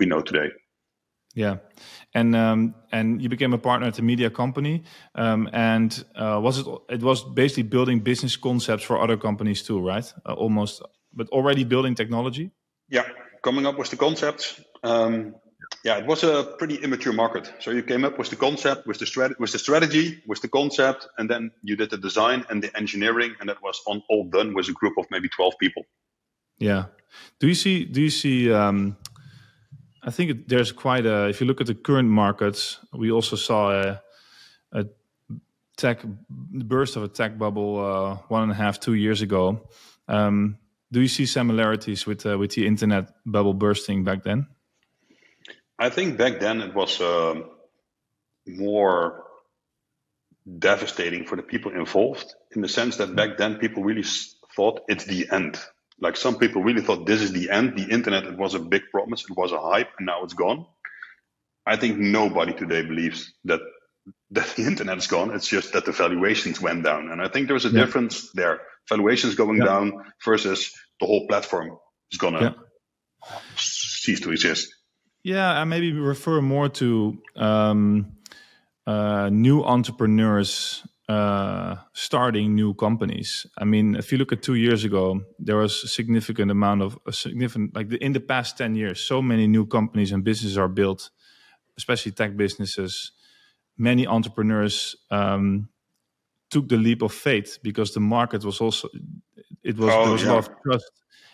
we 0.00 0.06
know 0.06 0.22
today. 0.22 0.48
Yeah, 1.36 1.58
and 2.14 2.34
um, 2.34 2.74
and 2.92 3.20
you 3.20 3.28
became 3.28 3.52
a 3.52 3.58
partner 3.58 3.86
at 3.86 3.98
a 3.98 4.02
media 4.02 4.30
company, 4.30 4.84
um, 5.14 5.50
and 5.52 6.04
uh, 6.14 6.40
was 6.42 6.58
it? 6.58 6.66
It 6.88 7.02
was 7.02 7.22
basically 7.22 7.64
building 7.64 8.00
business 8.00 8.36
concepts 8.36 8.82
for 8.82 8.98
other 8.98 9.18
companies 9.18 9.62
too, 9.62 9.78
right? 9.78 10.14
Uh, 10.24 10.32
almost 10.32 10.82
but 11.12 11.28
already 11.28 11.64
building 11.64 11.94
technology? 11.94 12.50
Yeah, 12.88 13.04
coming 13.42 13.66
up 13.66 13.78
with 13.78 13.90
the 13.90 13.96
concepts. 13.96 14.60
Um, 14.82 15.34
yeah, 15.84 15.98
it 15.98 16.06
was 16.06 16.24
a 16.24 16.54
pretty 16.58 16.76
immature 16.76 17.12
market. 17.12 17.52
So 17.58 17.70
you 17.70 17.82
came 17.82 18.04
up 18.04 18.18
with 18.18 18.30
the 18.30 18.36
concept, 18.36 18.86
with 18.86 18.98
the 18.98 19.06
strategy, 19.06 19.36
with 19.38 19.52
the 19.52 19.58
strategy, 19.58 20.22
with 20.26 20.40
the 20.40 20.48
concept, 20.48 21.08
and 21.18 21.28
then 21.28 21.50
you 21.62 21.76
did 21.76 21.90
the 21.90 21.98
design 21.98 22.46
and 22.48 22.62
the 22.62 22.74
engineering, 22.76 23.34
and 23.40 23.48
that 23.50 23.60
was 23.62 23.82
on 23.86 24.02
all 24.08 24.24
done 24.30 24.54
with 24.54 24.68
a 24.68 24.72
group 24.72 24.94
of 24.96 25.04
maybe 25.10 25.28
twelve 25.28 25.54
people. 25.58 25.82
Yeah. 26.58 26.84
Do 27.40 27.46
you 27.46 27.54
see? 27.54 27.84
Do 27.84 28.00
you 28.00 28.10
see? 28.10 28.50
Um, 28.50 28.96
I 30.06 30.10
think 30.12 30.46
there's 30.46 30.70
quite 30.70 31.04
a. 31.04 31.28
If 31.28 31.40
you 31.40 31.48
look 31.48 31.60
at 31.60 31.66
the 31.66 31.74
current 31.74 32.08
markets, 32.08 32.78
we 32.92 33.10
also 33.10 33.34
saw 33.34 33.72
a, 33.72 34.02
a 34.70 34.86
tech 35.76 36.04
burst 36.30 36.94
of 36.94 37.02
a 37.02 37.08
tech 37.08 37.36
bubble 37.36 37.84
uh, 37.84 38.14
one 38.28 38.44
and 38.44 38.52
a 38.52 38.54
half, 38.54 38.78
two 38.78 38.94
years 38.94 39.20
ago. 39.20 39.68
Um, 40.06 40.58
do 40.92 41.00
you 41.00 41.08
see 41.08 41.26
similarities 41.26 42.06
with 42.06 42.24
uh, 42.24 42.38
with 42.38 42.52
the 42.52 42.66
internet 42.66 43.10
bubble 43.26 43.52
bursting 43.52 44.04
back 44.04 44.22
then? 44.22 44.46
I 45.76 45.90
think 45.90 46.16
back 46.16 46.38
then 46.38 46.60
it 46.60 46.72
was 46.72 47.00
uh, 47.00 47.40
more 48.46 49.24
devastating 50.58 51.26
for 51.26 51.34
the 51.34 51.42
people 51.42 51.72
involved 51.72 52.32
in 52.54 52.62
the 52.62 52.68
sense 52.68 52.96
that 52.98 53.16
back 53.16 53.36
then 53.36 53.56
people 53.56 53.82
really 53.82 54.04
thought 54.54 54.82
it's 54.86 55.04
the 55.04 55.28
end. 55.32 55.58
Like 56.00 56.16
some 56.16 56.38
people 56.38 56.62
really 56.62 56.82
thought 56.82 57.06
this 57.06 57.22
is 57.22 57.32
the 57.32 57.50
end. 57.50 57.76
The 57.76 57.88
internet 57.88 58.24
it 58.24 58.36
was 58.36 58.54
a 58.54 58.58
big 58.58 58.82
promise, 58.90 59.24
it 59.28 59.36
was 59.36 59.52
a 59.52 59.60
hype, 59.60 59.90
and 59.98 60.06
now 60.06 60.24
it's 60.24 60.34
gone. 60.34 60.66
I 61.64 61.76
think 61.76 61.98
nobody 61.98 62.52
today 62.52 62.82
believes 62.82 63.32
that 63.44 63.60
that 64.30 64.54
the 64.56 64.64
internet 64.64 64.98
is 64.98 65.06
gone. 65.06 65.34
It's 65.34 65.48
just 65.48 65.72
that 65.72 65.84
the 65.84 65.92
valuations 65.92 66.60
went 66.60 66.84
down, 66.84 67.10
and 67.10 67.20
I 67.22 67.28
think 67.28 67.48
there's 67.48 67.64
a 67.64 67.70
yeah. 67.70 67.84
difference 67.84 68.30
there 68.32 68.60
valuations 68.88 69.34
going 69.34 69.58
yeah. 69.58 69.64
down 69.64 70.04
versus 70.24 70.72
the 71.00 71.06
whole 71.06 71.26
platform 71.26 71.78
is 72.12 72.18
gonna 72.18 72.40
yeah. 72.40 73.38
cease 73.56 74.20
to 74.20 74.32
exist. 74.32 74.72
Yeah, 75.22 75.50
I 75.50 75.64
maybe 75.64 75.92
refer 75.92 76.40
more 76.40 76.68
to 76.68 77.18
um, 77.34 78.16
uh, 78.86 79.28
new 79.32 79.64
entrepreneurs 79.64 80.86
uh, 81.08 81.76
starting 81.92 82.54
new 82.54 82.74
companies. 82.74 83.46
I 83.56 83.64
mean, 83.64 83.94
if 83.94 84.10
you 84.10 84.18
look 84.18 84.32
at 84.32 84.42
two 84.42 84.54
years 84.54 84.84
ago, 84.84 85.22
there 85.38 85.56
was 85.56 85.84
a 85.84 85.88
significant 85.88 86.50
amount 86.50 86.82
of 86.82 86.98
a 87.06 87.12
significant 87.12 87.74
like 87.74 87.88
the, 87.88 88.02
in 88.04 88.12
the 88.12 88.20
past 88.20 88.58
ten 88.58 88.74
years, 88.74 89.00
so 89.00 89.22
many 89.22 89.46
new 89.46 89.66
companies 89.66 90.12
and 90.12 90.24
businesses 90.24 90.58
are 90.58 90.68
built, 90.68 91.10
especially 91.76 92.12
tech 92.12 92.36
businesses. 92.36 93.12
Many 93.78 94.06
entrepreneurs 94.06 94.96
um, 95.10 95.68
took 96.50 96.68
the 96.68 96.76
leap 96.76 97.02
of 97.02 97.12
faith 97.12 97.58
because 97.62 97.92
the 97.92 98.00
market 98.00 98.44
was 98.44 98.60
also 98.60 98.88
it 99.62 99.76
was 99.76 99.90
oh, 99.92 100.12
was 100.12 100.22
yeah. 100.22 100.30
a 100.30 100.32
lot 100.32 100.38
of 100.38 100.50
trust 100.62 100.90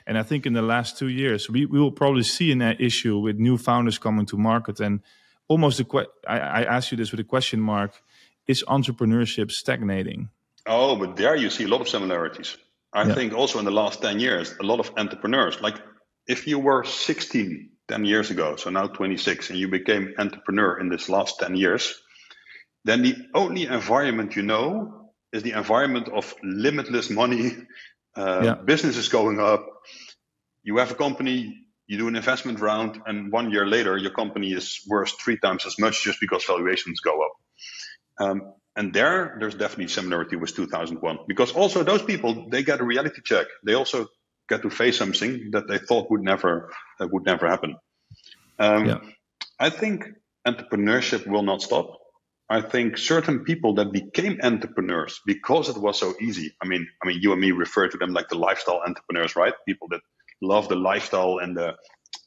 and 0.07 0.17
i 0.19 0.23
think 0.23 0.47
in 0.47 0.53
the 0.53 0.63
last 0.63 0.99
two 0.99 1.09
years 1.09 1.51
we, 1.51 1.67
we 1.67 1.79
will 1.79 1.93
probably 1.93 2.23
see 2.23 2.51
an 2.51 2.63
issue 2.63 3.19
with 3.19 3.37
new 3.37 3.59
founders 3.59 3.99
coming 3.99 4.27
to 4.27 4.37
market 4.37 4.81
and 4.81 5.01
almost 5.49 5.79
the 5.79 5.85
que- 5.85 6.07
I, 6.27 6.39
I 6.39 6.63
ask 6.65 6.91
you 6.91 6.97
this 6.97 7.11
with 7.11 7.21
a 7.21 7.25
question 7.25 7.61
mark 7.61 8.03
is 8.47 8.65
entrepreneurship 8.69 9.51
stagnating 9.51 10.29
oh 10.67 10.97
but 10.97 11.17
there 11.17 11.37
you 11.37 11.51
see 11.51 11.65
a 11.65 11.69
lot 11.69 11.81
of 11.81 11.89
similarities 11.89 12.57
i 12.93 13.07
yeah. 13.07 13.15
think 13.15 13.33
also 13.33 13.59
in 13.59 13.65
the 13.65 13.71
last 13.71 14.03
10 14.03 14.21
years 14.21 14.55
a 14.61 14.65
lot 14.65 14.81
of 14.81 14.91
entrepreneurs 14.97 15.61
like 15.61 15.81
if 16.27 16.47
you 16.47 16.59
were 16.59 16.85
16 16.85 17.71
10 17.89 18.05
years 18.05 18.31
ago 18.31 18.57
so 18.57 18.71
now 18.71 18.87
26 18.87 19.51
and 19.51 19.59
you 19.59 19.69
became 19.69 20.15
entrepreneur 20.19 20.79
in 20.79 20.89
this 20.89 21.09
last 21.09 21.41
10 21.41 21.57
years 21.57 22.03
then 22.85 23.03
the 23.03 23.17
only 23.35 23.67
environment 23.67 24.37
you 24.37 24.43
know 24.43 25.03
is 25.33 25.43
the 25.43 25.53
environment 25.53 26.09
of 26.09 26.35
limitless 26.43 27.11
money, 27.11 27.57
uh, 28.17 28.43
yeah. 28.45 28.55
business 28.55 28.97
is 28.97 29.09
going 29.09 29.41
up. 29.41 29.67
You 30.63 30.77
have 30.79 30.91
a 30.91 30.95
company, 30.95 31.67
you 31.87 31.99
do 31.99 32.09
an 32.09 32.17
investment 32.17 32.61
round, 32.61 33.01
and 33.07 33.33
one 33.33 33.51
year 33.51 33.67
later, 33.67 33.97
your 33.97 34.13
company 34.13 34.53
is 34.53 34.81
worth 34.87 35.13
three 35.21 35.39
times 35.39 35.67
as 35.67 35.79
much 35.79 36.05
just 36.05 36.21
because 36.21 36.45
valuations 36.45 37.01
go 37.01 37.23
up. 37.23 37.33
Um, 38.23 38.53
and 38.77 38.93
there, 38.95 39.37
there's 39.39 39.55
definitely 39.55 39.89
similarity 39.89 40.37
with 40.37 40.55
2001 40.55 41.19
because 41.29 41.53
also 41.53 41.83
those 41.83 42.03
people 42.03 42.49
they 42.49 42.63
get 42.63 42.81
a 42.81 42.85
reality 42.85 43.21
check. 43.23 43.47
They 43.65 43.75
also 43.75 44.09
get 44.49 44.63
to 44.63 44.71
face 44.71 44.99
something 44.99 45.51
that 45.53 45.69
they 45.69 45.79
thought 45.79 46.11
would 46.11 46.23
never 46.23 46.71
that 46.99 47.13
would 47.13 47.25
never 47.25 47.49
happen. 47.49 47.77
Um, 48.59 48.87
yeah. 48.87 48.99
I 49.59 49.71
think 49.71 50.07
entrepreneurship 50.47 51.27
will 51.27 51.43
not 51.43 51.63
stop. 51.63 51.99
I 52.49 52.61
think 52.61 52.99
certain 52.99 53.45
people 53.45 53.75
that 53.77 53.93
became 53.93 54.41
entrepreneurs 54.43 55.21
because 55.27 55.69
it 55.69 55.79
was 55.79 55.99
so 55.99 56.15
easy. 56.21 56.55
I 56.63 56.67
mean, 56.67 56.87
I 57.03 57.07
mean, 57.07 57.19
you 57.23 57.33
and 57.33 57.41
me 57.41 57.53
refer 57.53 57.89
to 57.89 57.97
them 57.97 58.13
like 58.13 58.29
the 58.29 58.37
lifestyle 58.37 58.83
entrepreneurs, 58.87 59.37
right? 59.37 59.55
People 59.67 59.89
that 59.89 60.01
love 60.43 60.69
the 60.69 60.77
lifestyle 60.77 61.39
and 61.39 61.57
the 61.57 61.77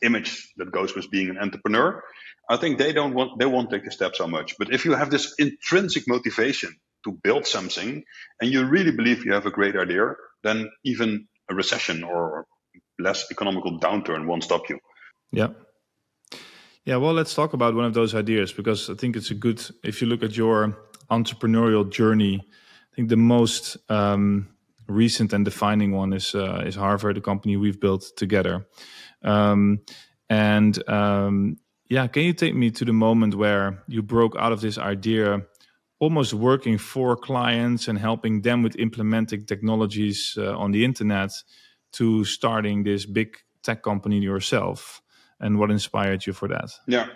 image 0.02 0.52
that 0.58 0.72
goes 0.72 0.96
with 0.96 1.12
being 1.12 1.30
an 1.30 1.38
entrepreneur. 1.38 2.02
I 2.50 2.58
think 2.58 2.78
they 2.78 2.94
don't 2.94 3.14
want 3.14 3.40
they 3.40 3.46
won't 3.46 3.70
take 3.70 3.86
the 3.86 3.92
step 3.92 4.16
so 4.16 4.28
much. 4.28 4.56
But 4.58 4.74
if 4.74 4.86
you 4.86 4.94
have 4.94 5.10
this 5.10 5.34
intrinsic 5.40 6.08
motivation 6.08 6.76
to 7.04 7.12
build 7.12 7.46
something 7.46 8.04
and 8.42 8.52
you 8.52 8.66
really 8.66 8.92
believe 8.92 9.26
you 9.26 9.34
have 9.34 9.46
a 9.46 9.52
great 9.52 9.76
idea, 9.76 10.14
then 10.44 10.70
even 10.84 11.28
a 11.50 11.56
recession 11.56 12.04
or 12.04 12.46
less 13.00 13.26
economical 13.32 13.80
downturn 13.80 14.26
won't 14.26 14.44
stop 14.44 14.70
you. 14.70 14.80
Yeah. 15.32 15.50
Yeah, 16.86 16.98
well, 16.98 17.14
let's 17.14 17.34
talk 17.34 17.54
about 17.54 17.74
one 17.74 17.86
of 17.86 17.96
those 17.96 18.14
ideas 18.14 18.54
because 18.54 18.92
I 18.92 18.94
think 18.94 19.16
it's 19.16 19.32
a 19.32 19.34
good. 19.34 19.60
If 19.84 20.02
you 20.02 20.08
look 20.08 20.22
at 20.22 20.38
your 20.38 20.78
entrepreneurial 21.10 21.90
journey, 21.90 22.40
I 22.46 22.96
think 22.96 23.10
the 23.10 23.18
most 23.18 23.78
um, 23.90 24.50
recent 24.88 25.34
and 25.34 25.44
defining 25.44 25.94
one 25.94 26.14
is 26.14 26.36
uh, 26.36 26.64
is 26.64 26.76
Harver, 26.76 27.12
the 27.12 27.22
company 27.22 27.58
we've 27.58 27.80
built 27.80 28.12
together. 28.16 28.68
Um, 29.24 29.82
and 30.30 30.88
um, 30.88 31.58
yeah, 31.90 32.08
can 32.08 32.24
you 32.24 32.34
take 32.34 32.56
me 32.56 32.72
to 32.72 32.86
the 32.86 32.94
moment 32.94 33.36
where 33.36 33.84
you 33.88 34.02
broke 34.02 34.36
out 34.38 34.52
of 34.52 34.62
this 34.62 34.78
idea, 34.78 35.42
almost 36.00 36.34
working 36.34 36.78
for 36.78 37.16
clients 37.16 37.88
and 37.88 37.98
helping 37.98 38.42
them 38.42 38.64
with 38.64 38.76
implementing 38.78 39.46
technologies 39.46 40.36
uh, 40.38 40.58
on 40.58 40.72
the 40.72 40.84
internet, 40.84 41.32
to 41.94 42.26
starting 42.26 42.84
this 42.84 43.06
big 43.06 43.38
tech 43.64 43.82
company 43.84 44.20
yourself? 44.20 45.02
and 45.40 45.60
what 45.60 45.72
inspired 45.72 46.26
you 46.26 46.34
for 46.34 46.48
that? 46.48 46.72
Yeah, 46.88 47.08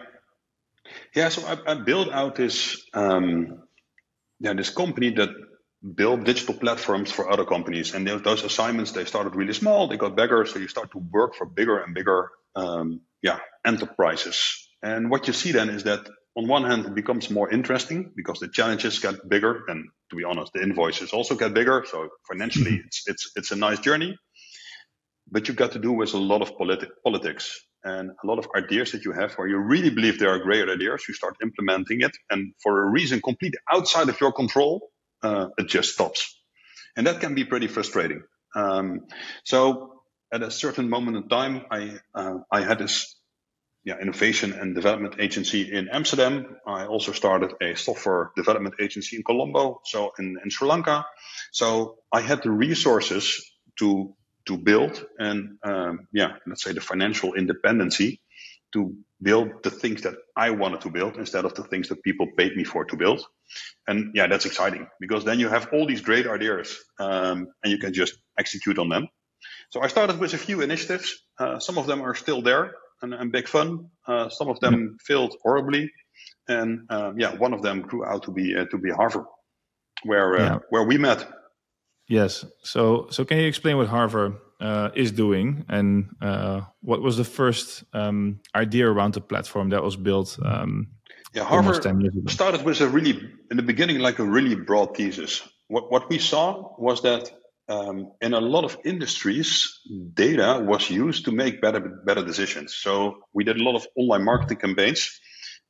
yeah. 1.15 1.29
So 1.29 1.45
I, 1.47 1.71
I 1.71 1.75
built 1.75 2.11
out 2.11 2.35
this 2.35 2.81
um, 2.93 3.63
yeah 4.39 4.53
this 4.53 4.69
company 4.69 5.11
that 5.11 5.29
built 5.95 6.23
digital 6.25 6.55
platforms 6.55 7.11
for 7.11 7.31
other 7.31 7.45
companies, 7.45 7.93
and 7.93 8.07
those 8.07 8.43
assignments 8.43 8.91
they 8.91 9.05
started 9.05 9.35
really 9.35 9.53
small, 9.53 9.87
they 9.87 9.97
got 9.97 10.15
bigger, 10.15 10.45
so 10.45 10.59
you 10.59 10.67
start 10.67 10.91
to 10.91 10.99
work 10.99 11.35
for 11.35 11.45
bigger 11.45 11.79
and 11.79 11.93
bigger 11.93 12.31
um, 12.55 13.01
yeah 13.21 13.39
enterprises. 13.69 14.37
And 14.83 15.11
what 15.11 15.27
you 15.27 15.33
see 15.33 15.53
then 15.53 15.69
is 15.69 15.83
that 15.85 16.01
on 16.37 16.47
one 16.49 16.65
hand 16.65 16.85
it 16.87 16.95
becomes 16.95 17.29
more 17.29 17.51
interesting 17.51 18.13
because 18.15 18.39
the 18.39 18.49
challenges 18.49 18.99
get 18.99 19.29
bigger, 19.29 19.53
and 19.69 19.85
to 20.11 20.17
be 20.17 20.25
honest, 20.25 20.53
the 20.53 20.63
invoices 20.63 21.13
also 21.13 21.35
get 21.35 21.53
bigger. 21.53 21.85
So 21.91 22.09
financially, 22.31 22.81
it's 22.85 23.03
it's 23.07 23.31
it's 23.37 23.51
a 23.51 23.57
nice 23.57 23.81
journey 23.81 24.11
but 25.31 25.47
you've 25.47 25.57
got 25.57 25.73
to 25.73 25.79
do 25.79 25.93
with 25.93 26.13
a 26.15 26.19
lot 26.19 26.41
of 26.41 26.57
politi- 26.57 26.89
politics 27.03 27.59
and 27.83 28.11
a 28.23 28.27
lot 28.27 28.39
of 28.39 28.47
ideas 28.57 28.93
that 28.93 29.05
you 29.05 29.13
have 29.13 29.33
where 29.35 29.47
you 29.47 29.57
really 29.57 29.91
believe 29.91 30.19
they 30.19 30.27
are 30.27 30.39
great 30.39 30.69
ideas. 30.69 31.03
You 31.07 31.15
start 31.15 31.35
implementing 31.43 32.01
it, 32.01 32.11
and 32.31 32.53
for 32.63 32.83
a 32.83 32.89
reason 32.91 33.21
completely 33.21 33.59
outside 33.71 34.09
of 34.09 34.19
your 34.21 34.33
control, 34.33 34.89
uh, 35.23 35.47
it 35.57 35.67
just 35.67 35.93
stops. 35.93 36.35
And 36.97 37.07
that 37.07 37.21
can 37.21 37.35
be 37.35 37.45
pretty 37.45 37.67
frustrating. 37.67 38.23
Um, 38.55 39.07
so 39.45 40.03
at 40.33 40.43
a 40.43 40.51
certain 40.51 40.89
moment 40.89 41.17
in 41.17 41.29
time, 41.29 41.65
I 41.71 41.97
uh, 42.15 42.39
I 42.51 42.61
had 42.61 42.79
this 42.79 43.15
yeah, 43.83 43.97
innovation 43.99 44.53
and 44.53 44.75
development 44.75 45.15
agency 45.19 45.73
in 45.73 45.89
Amsterdam. 45.89 46.57
I 46.67 46.85
also 46.85 47.11
started 47.13 47.53
a 47.61 47.75
software 47.75 48.31
development 48.35 48.75
agency 48.81 49.15
in 49.15 49.23
Colombo, 49.23 49.81
so 49.85 50.11
in, 50.19 50.37
in 50.43 50.49
Sri 50.49 50.67
Lanka. 50.67 51.05
So 51.51 51.97
I 52.11 52.21
had 52.21 52.43
the 52.43 52.51
resources 52.51 53.41
to 53.79 54.13
to 54.45 54.57
build 54.57 55.05
and 55.19 55.57
um, 55.63 56.07
yeah, 56.11 56.31
let's 56.47 56.63
say 56.63 56.73
the 56.73 56.81
financial 56.81 57.33
independency 57.35 58.19
to 58.73 58.95
build 59.21 59.49
the 59.63 59.69
things 59.69 60.01
that 60.03 60.15
I 60.35 60.51
wanted 60.51 60.81
to 60.81 60.89
build 60.89 61.17
instead 61.17 61.45
of 61.45 61.53
the 61.53 61.63
things 61.63 61.89
that 61.89 62.03
people 62.03 62.27
paid 62.37 62.55
me 62.55 62.63
for 62.63 62.85
to 62.85 62.95
build. 62.97 63.23
And 63.87 64.11
yeah, 64.15 64.27
that's 64.27 64.45
exciting 64.45 64.87
because 64.99 65.23
then 65.23 65.39
you 65.39 65.49
have 65.49 65.69
all 65.73 65.85
these 65.85 66.01
great 66.01 66.27
ideas 66.27 66.77
um, 66.99 67.47
and 67.63 67.71
you 67.71 67.77
can 67.77 67.93
just 67.93 68.17
execute 68.37 68.79
on 68.79 68.89
them. 68.89 69.07
So 69.71 69.81
I 69.81 69.87
started 69.87 70.19
with 70.19 70.33
a 70.33 70.37
few 70.37 70.61
initiatives. 70.61 71.23
Uh, 71.37 71.59
some 71.59 71.77
of 71.77 71.85
them 71.85 72.01
are 72.01 72.15
still 72.15 72.41
there 72.41 72.73
and, 73.01 73.13
and 73.13 73.31
big 73.31 73.47
fun. 73.47 73.89
Uh, 74.07 74.29
some 74.29 74.49
of 74.49 74.59
them 74.59 74.73
mm-hmm. 74.73 74.95
failed 74.99 75.35
horribly, 75.43 75.91
and 76.47 76.85
um, 76.89 77.19
yeah, 77.19 77.35
one 77.35 77.53
of 77.53 77.61
them 77.61 77.81
grew 77.81 78.05
out 78.05 78.23
to 78.23 78.31
be 78.31 78.55
uh, 78.55 78.65
to 78.65 78.77
be 78.77 78.89
Harver, 78.91 79.25
where 80.03 80.35
uh, 80.35 80.39
yeah. 80.39 80.59
where 80.69 80.83
we 80.83 80.97
met. 80.97 81.27
Yes. 82.09 82.43
So, 82.63 83.07
so 83.11 83.23
can 83.23 83.37
you 83.37 83.47
explain 83.47 83.77
what 83.77 83.87
Harver 83.87 84.41
uh, 84.59 84.89
is 84.95 85.11
doing 85.11 85.63
and 85.69 86.09
uh, 86.21 86.61
what 86.81 87.01
was 87.01 87.17
the 87.17 87.23
first 87.23 87.83
um, 87.93 88.39
idea 88.55 88.87
around 88.89 89.13
the 89.13 89.21
platform 89.21 89.69
that 89.69 89.83
was 89.83 89.95
built? 89.95 90.37
Um, 90.43 90.87
yeah, 91.35 91.43
Harver 91.43 91.75
started 92.27 92.65
with 92.65 92.81
a 92.81 92.89
really, 92.89 93.31
in 93.51 93.57
the 93.57 93.63
beginning, 93.63 93.99
like 93.99 94.17
a 94.17 94.23
really 94.23 94.55
broad 94.55 94.97
thesis. 94.97 95.47
What 95.67 95.91
what 95.91 96.09
we 96.09 96.17
saw 96.17 96.73
was 96.79 97.03
that 97.03 97.31
um, 97.69 98.11
in 98.19 98.33
a 98.33 98.41
lot 98.41 98.63
of 98.63 98.77
industries, 98.83 99.79
data 100.13 100.61
was 100.65 100.89
used 100.89 101.25
to 101.25 101.31
make 101.31 101.61
better 101.61 101.79
better 101.79 102.25
decisions. 102.25 102.75
So 102.75 103.19
we 103.33 103.43
did 103.43 103.57
a 103.57 103.63
lot 103.63 103.75
of 103.75 103.87
online 103.95 104.25
marketing 104.25 104.57
campaigns, 104.57 105.19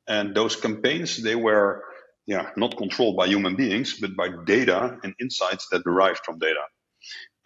and 0.08 0.34
those 0.34 0.56
campaigns 0.56 1.22
they 1.22 1.36
were 1.36 1.84
yeah, 2.26 2.50
not 2.56 2.76
controlled 2.76 3.16
by 3.16 3.26
human 3.26 3.56
beings, 3.56 3.98
but 4.00 4.16
by 4.16 4.28
data 4.46 4.98
and 5.02 5.14
insights 5.20 5.66
that 5.70 5.82
derived 5.84 6.20
from 6.24 6.38
data. 6.38 6.62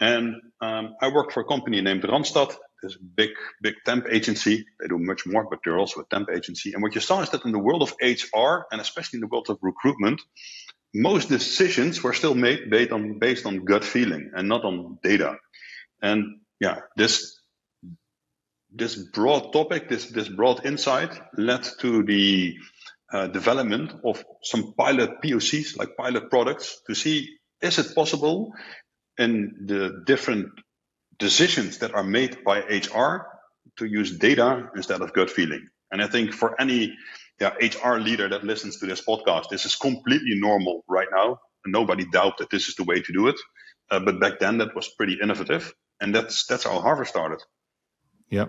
And 0.01 0.35
um, 0.61 0.95
I 1.01 1.09
work 1.09 1.33
for 1.33 1.40
a 1.40 1.47
company 1.47 1.81
named 1.81 2.03
Randstad. 2.03 2.55
This 2.83 2.97
big, 2.97 3.31
big 3.62 3.77
temp 3.87 4.07
agency. 4.11 4.67
They 4.79 4.88
do 4.88 4.99
much 4.99 5.25
more, 5.27 5.49
but 5.49 5.61
they're 5.64 5.79
also 5.79 6.01
a 6.01 6.07
temp 6.11 6.29
agency. 6.31 6.75
And 6.75 6.83
what 6.83 6.95
you 6.95 7.01
saw 7.01 7.23
is 7.23 7.31
that 7.31 7.47
in 7.47 7.53
the 7.53 7.59
world 7.59 7.83
of 7.83 7.95
HR 8.03 8.67
and 8.71 8.79
especially 8.79 9.17
in 9.17 9.21
the 9.23 9.29
world 9.29 9.47
of 9.49 9.59
recruitment, 9.62 10.21
most 10.95 11.29
decisions 11.29 12.03
were 12.03 12.13
still 12.13 12.35
made 12.35 12.71
based 12.71 12.93
on 12.93 13.19
based 13.19 13.47
on 13.47 13.65
gut 13.65 13.85
feeling 13.85 14.31
and 14.35 14.49
not 14.49 14.65
on 14.65 14.99
data. 15.03 15.37
And 16.01 16.41
yeah, 16.61 16.81
this 16.97 17.41
this 18.73 18.95
broad 18.95 19.53
topic, 19.53 19.89
this 19.89 20.07
this 20.07 20.29
broad 20.29 20.65
insight 20.65 21.11
led 21.37 21.65
to 21.81 22.05
the 22.05 22.55
uh, 23.13 23.27
development 23.27 23.93
of 24.05 24.25
some 24.43 24.75
pilot 24.79 25.21
POCs, 25.23 25.77
like 25.77 25.97
pilot 25.97 26.31
products, 26.31 26.81
to 26.87 26.95
see 26.95 27.29
is 27.61 27.79
it 27.79 27.95
possible 27.95 28.53
in 29.19 29.67
the 29.67 30.03
different 30.07 30.49
decisions 31.19 31.79
that 31.79 31.95
are 31.95 32.05
made 32.05 32.45
by 32.45 32.59
HR 32.59 33.27
to 33.79 33.87
use 33.87 34.19
data 34.19 34.71
instead 34.77 35.01
of 35.01 35.13
gut 35.13 35.31
feeling. 35.31 35.69
And 35.91 36.03
I 36.03 36.09
think 36.09 36.33
for 36.33 36.61
any 36.61 36.97
yeah, 37.40 37.55
HR 37.61 37.99
leader 37.99 38.29
that 38.29 38.44
listens 38.44 38.79
to 38.79 38.87
this 38.87 39.05
podcast, 39.05 39.49
this 39.51 39.64
is 39.64 39.75
completely 39.75 40.35
normal 40.35 40.85
right 40.88 41.09
now. 41.14 41.38
Nobody 41.66 42.05
doubt 42.11 42.38
that 42.38 42.51
this 42.51 42.68
is 42.68 42.75
the 42.77 42.85
way 42.85 43.01
to 43.01 43.12
do 43.12 43.29
it. 43.29 43.37
Uh, 43.90 44.01
but 44.01 44.20
back 44.20 44.38
then, 44.38 44.59
that 44.59 44.75
was 44.75 44.88
pretty 44.97 45.18
innovative, 45.23 45.75
and 46.01 46.14
that's 46.14 46.47
that's 46.47 46.64
how 46.64 46.81
Harver 46.81 47.05
started. 47.05 47.42
Yeah, 48.31 48.47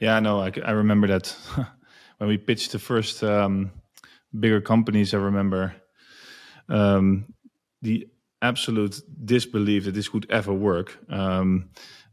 yeah, 0.00 0.20
no, 0.20 0.40
I, 0.40 0.52
I 0.64 0.72
remember 0.72 1.06
that 1.08 1.34
when 2.18 2.28
we 2.28 2.38
pitched 2.38 2.72
the 2.72 2.78
first 2.78 3.22
um, 3.24 3.72
bigger 4.38 4.60
companies, 4.60 5.14
I 5.14 5.18
remember 5.18 5.74
um, 6.68 7.34
the 7.82 8.08
absolute 8.40 9.00
disbelief 9.24 9.84
that 9.84 9.94
this 9.94 10.08
could 10.08 10.30
ever 10.30 10.52
work. 10.52 10.98
Um, 11.10 11.70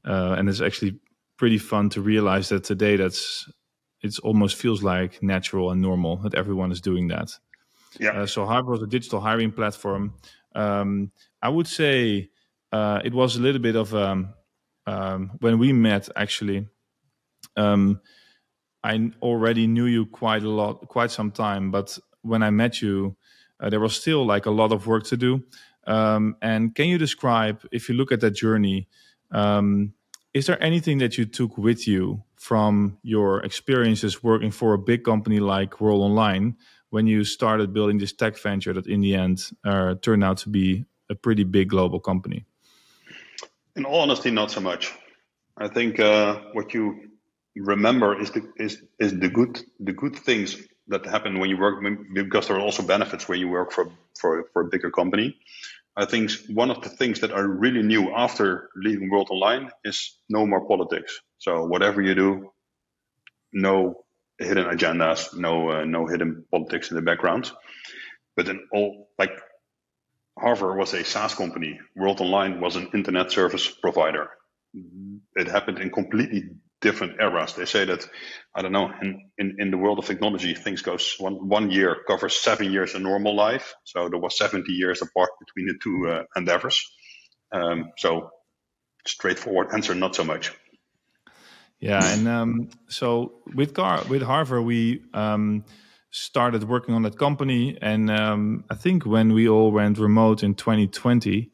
uh, 0.07 0.35
and 0.37 0.49
it's 0.49 0.61
actually 0.61 0.99
pretty 1.37 1.57
fun 1.57 1.89
to 1.89 2.01
realize 2.01 2.49
that 2.49 2.63
today 2.63 2.95
that's 2.95 3.49
it 4.01 4.17
almost 4.19 4.55
feels 4.55 4.83
like 4.83 5.21
natural 5.23 5.71
and 5.71 5.81
normal 5.81 6.17
that 6.17 6.35
everyone 6.35 6.71
is 6.71 6.81
doing 6.81 7.07
that. 7.09 7.31
Yeah. 7.99 8.11
Uh, 8.11 8.25
so 8.25 8.45
Harver 8.45 8.71
was 8.71 8.81
a 8.81 8.87
digital 8.87 9.19
hiring 9.19 9.51
platform. 9.51 10.13
Um, 10.53 11.11
I 11.41 11.49
would 11.49 11.67
say 11.67 12.29
uh, 12.71 13.01
it 13.03 13.13
was 13.13 13.35
a 13.35 13.41
little 13.41 13.61
bit 13.61 13.75
of 13.75 13.93
um, 13.95 14.33
um, 14.85 15.31
when 15.39 15.59
we 15.59 15.73
met 15.73 16.09
actually. 16.15 16.67
Um, 17.57 18.01
I 18.83 19.11
already 19.21 19.65
knew 19.65 19.85
you 19.85 20.05
quite 20.05 20.43
a 20.43 20.49
lot, 20.49 20.87
quite 20.87 21.09
some 21.09 21.31
time. 21.31 21.71
But 21.71 21.97
when 22.21 22.43
I 22.43 22.51
met 22.51 22.81
you, 22.81 23.15
uh, 23.59 23.69
there 23.69 23.79
was 23.79 23.95
still 23.95 24.25
like 24.25 24.45
a 24.45 24.51
lot 24.51 24.71
of 24.71 24.85
work 24.85 25.05
to 25.05 25.17
do. 25.17 25.43
Um, 25.87 26.35
and 26.41 26.75
can 26.75 26.87
you 26.87 26.97
describe, 26.97 27.61
if 27.71 27.89
you 27.89 27.95
look 27.95 28.11
at 28.11 28.19
that 28.21 28.31
journey, 28.31 28.87
um, 29.31 29.93
is 30.33 30.47
there 30.47 30.61
anything 30.61 30.99
that 30.99 31.17
you 31.17 31.25
took 31.25 31.57
with 31.57 31.87
you 31.87 32.23
from 32.45 32.99
your 33.01 33.43
experiences 33.43 34.23
working 34.23 34.51
for 34.51 34.73
a 34.73 34.77
big 34.77 35.03
company 35.03 35.39
like 35.39 35.81
World 35.81 36.03
Online 36.03 36.55
when 36.91 37.07
you 37.07 37.23
started 37.23 37.73
building 37.73 37.97
this 37.97 38.13
tech 38.13 38.37
venture 38.37 38.71
that 38.71 38.85
in 38.85 39.01
the 39.01 39.15
end 39.15 39.49
uh, 39.63 39.95
turned 39.95 40.23
out 40.23 40.37
to 40.37 40.49
be 40.49 40.85
a 41.09 41.15
pretty 41.15 41.43
big 41.43 41.69
global 41.69 41.99
company? 41.99 42.45
In 43.75 43.83
all 43.83 44.01
honesty, 44.01 44.29
not 44.29 44.51
so 44.51 44.61
much. 44.61 44.93
I 45.57 45.69
think 45.69 45.99
uh, 45.99 46.39
what 46.53 46.75
you 46.75 47.09
remember 47.55 48.21
is 48.21 48.29
the 48.29 48.41
is 48.57 48.73
is 48.99 49.11
the 49.23 49.29
good 49.29 49.53
the 49.79 49.93
good 49.93 50.15
things 50.15 50.57
that 50.87 51.03
happen 51.05 51.39
when 51.39 51.49
you 51.49 51.57
work 51.57 51.83
because 52.13 52.47
there 52.47 52.57
are 52.57 52.65
also 52.67 52.83
benefits 52.83 53.27
when 53.27 53.39
you 53.39 53.49
work 53.49 53.71
for 53.71 53.85
for 54.19 54.45
for 54.53 54.61
a 54.61 54.65
bigger 54.65 54.91
company. 54.91 55.35
I 55.97 56.05
think 56.05 56.31
one 56.61 56.69
of 56.71 56.81
the 56.81 56.89
things 56.89 57.21
that 57.21 57.31
I 57.31 57.39
really 57.39 57.81
knew 57.81 58.13
after 58.13 58.69
leaving 58.75 59.09
World 59.09 59.29
Online 59.31 59.71
is 59.83 59.97
no 60.29 60.45
more 60.45 60.67
politics. 60.67 61.21
So 61.45 61.65
whatever 61.65 62.01
you 62.01 62.15
do, 62.15 62.49
no 63.53 64.03
hidden 64.39 64.65
agendas, 64.65 65.37
no 65.37 65.69
uh, 65.69 65.85
no 65.85 66.07
hidden 66.07 66.45
politics 66.51 66.89
in 66.89 66.95
the 66.95 67.03
background. 67.03 67.51
But 68.35 68.47
then 68.47 68.61
all 68.73 69.09
like 69.19 69.29
Harver 70.39 70.75
was 70.75 70.93
a 70.93 71.03
SaaS 71.03 71.35
company. 71.35 71.79
World 71.95 72.19
Online 72.19 72.59
was 72.59 72.75
an 72.75 72.89
internet 72.95 73.31
service 73.31 73.67
provider. 73.69 74.27
It 75.35 75.47
happened 75.47 75.77
in 75.77 75.91
completely 75.91 76.49
different 76.81 77.21
eras. 77.21 77.53
They 77.53 77.65
say 77.65 77.85
that 77.85 78.09
I 78.55 78.63
don't 78.63 78.71
know 78.71 78.89
in, 79.03 79.29
in, 79.37 79.55
in 79.59 79.71
the 79.71 79.77
world 79.77 79.99
of 79.99 80.05
technology, 80.05 80.55
things 80.55 80.81
goes 80.81 81.15
one 81.19 81.47
one 81.47 81.69
year 81.69 81.95
covers 82.07 82.35
seven 82.35 82.71
years 82.71 82.95
in 82.95 83.03
normal 83.03 83.35
life. 83.35 83.75
So 83.83 84.09
there 84.09 84.19
was 84.19 84.35
seventy 84.35 84.73
years 84.73 85.03
apart 85.03 85.29
between 85.39 85.67
the 85.67 85.77
two 85.83 86.09
uh, 86.09 86.23
endeavors. 86.35 86.83
Um, 87.51 87.91
so 87.97 88.31
straightforward 89.05 89.67
answer, 89.73 89.93
not 89.93 90.15
so 90.15 90.23
much. 90.23 90.51
Yeah, 91.85 92.03
and 92.03 92.27
um, 92.27 92.69
so 92.87 93.33
with 93.53 93.75
Car 93.75 94.01
with 94.09 94.23
Harver, 94.23 94.59
we 94.59 95.03
um, 95.13 95.63
started 96.09 96.63
working 96.63 96.95
on 96.95 97.03
that 97.03 97.19
company, 97.19 97.77
and 97.79 98.09
um, 98.09 98.63
I 98.71 98.75
think 98.75 99.05
when 99.05 99.33
we 99.33 99.47
all 99.47 99.71
went 99.71 99.99
remote 99.99 100.41
in 100.41 100.55
2020, 100.55 101.51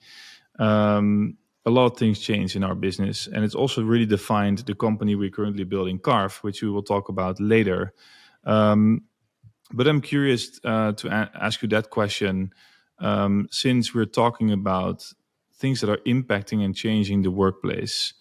um, 0.57 1.37
a 1.65 1.69
lot 1.69 1.91
of 1.91 1.97
things 1.97 2.21
changed 2.21 2.55
in 2.55 2.63
our 2.63 2.75
business, 2.75 3.27
and 3.27 3.43
it's 3.43 3.55
also 3.55 3.83
really 3.83 4.05
defined 4.05 4.59
the 4.59 4.73
company 4.73 5.15
we're 5.15 5.31
currently 5.31 5.65
building, 5.65 5.99
Carve, 5.99 6.37
which 6.43 6.61
we 6.61 6.69
will 6.69 6.83
talk 6.83 7.09
about 7.09 7.37
later. 7.41 7.93
Um, 8.45 9.01
but 9.73 9.85
I'm 9.85 9.99
curious 9.99 10.61
uh, 10.63 10.93
to 10.93 11.09
ask 11.09 11.61
you 11.61 11.67
that 11.69 11.89
question, 11.89 12.53
um, 12.99 13.49
since 13.51 13.93
we're 13.93 14.05
talking 14.05 14.53
about 14.53 15.03
things 15.55 15.81
that 15.81 15.89
are 15.89 16.01
impacting 16.07 16.63
and 16.63 16.73
changing 16.73 17.23
the 17.23 17.31
workplace. 17.31 18.13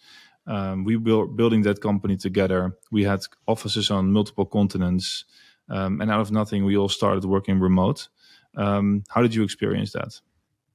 Um, 0.47 0.83
we 0.83 0.97
were 0.97 1.27
building 1.27 1.61
that 1.63 1.81
company 1.81 2.17
together. 2.17 2.75
We 2.91 3.03
had 3.03 3.21
offices 3.47 3.91
on 3.91 4.11
multiple 4.11 4.45
continents, 4.45 5.25
um, 5.69 6.01
and 6.01 6.11
out 6.11 6.21
of 6.21 6.31
nothing, 6.31 6.65
we 6.65 6.77
all 6.77 6.89
started 6.89 7.25
working 7.25 7.59
remote. 7.59 8.09
Um, 8.57 9.03
how 9.09 9.21
did 9.21 9.33
you 9.33 9.43
experience 9.43 9.93
that? 9.93 10.19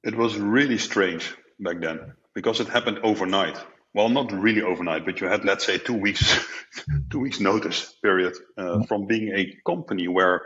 It 0.03 0.17
was 0.17 0.37
really 0.37 0.79
strange 0.79 1.35
back 1.59 1.81
then 1.81 2.15
because 2.35 2.61
it 2.61 2.69
happened 2.69 3.01
overnight. 3.03 3.59
Well, 3.93 4.09
not 4.09 4.31
really 4.31 4.63
overnight, 4.63 5.05
but 5.05 5.21
you 5.21 5.27
had, 5.27 5.45
let's 5.45 5.65
say, 5.65 5.79
two 5.79 5.95
weeks, 5.95 6.39
two 7.11 7.19
weeks 7.19 7.41
notice 7.41 7.95
period 8.03 8.35
uh, 8.57 8.83
from 8.85 9.07
being 9.07 9.33
a 9.35 9.57
company 9.67 10.07
where 10.07 10.43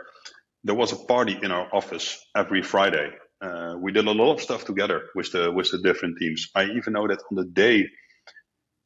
there 0.63 0.75
was 0.75 0.93
a 0.93 0.95
party 0.95 1.37
in 1.41 1.51
our 1.51 1.67
office 1.73 2.25
every 2.35 2.61
Friday. 2.61 3.11
Uh, 3.41 3.75
we 3.77 3.91
did 3.91 4.07
a 4.07 4.11
lot 4.11 4.33
of 4.33 4.41
stuff 4.41 4.65
together 4.65 5.09
with 5.15 5.31
the 5.31 5.51
with 5.51 5.71
the 5.71 5.79
different 5.79 6.17
teams. 6.19 6.49
I 6.55 6.65
even 6.65 6.93
know 6.93 7.07
that 7.07 7.23
on 7.31 7.35
the 7.35 7.45
day 7.45 7.87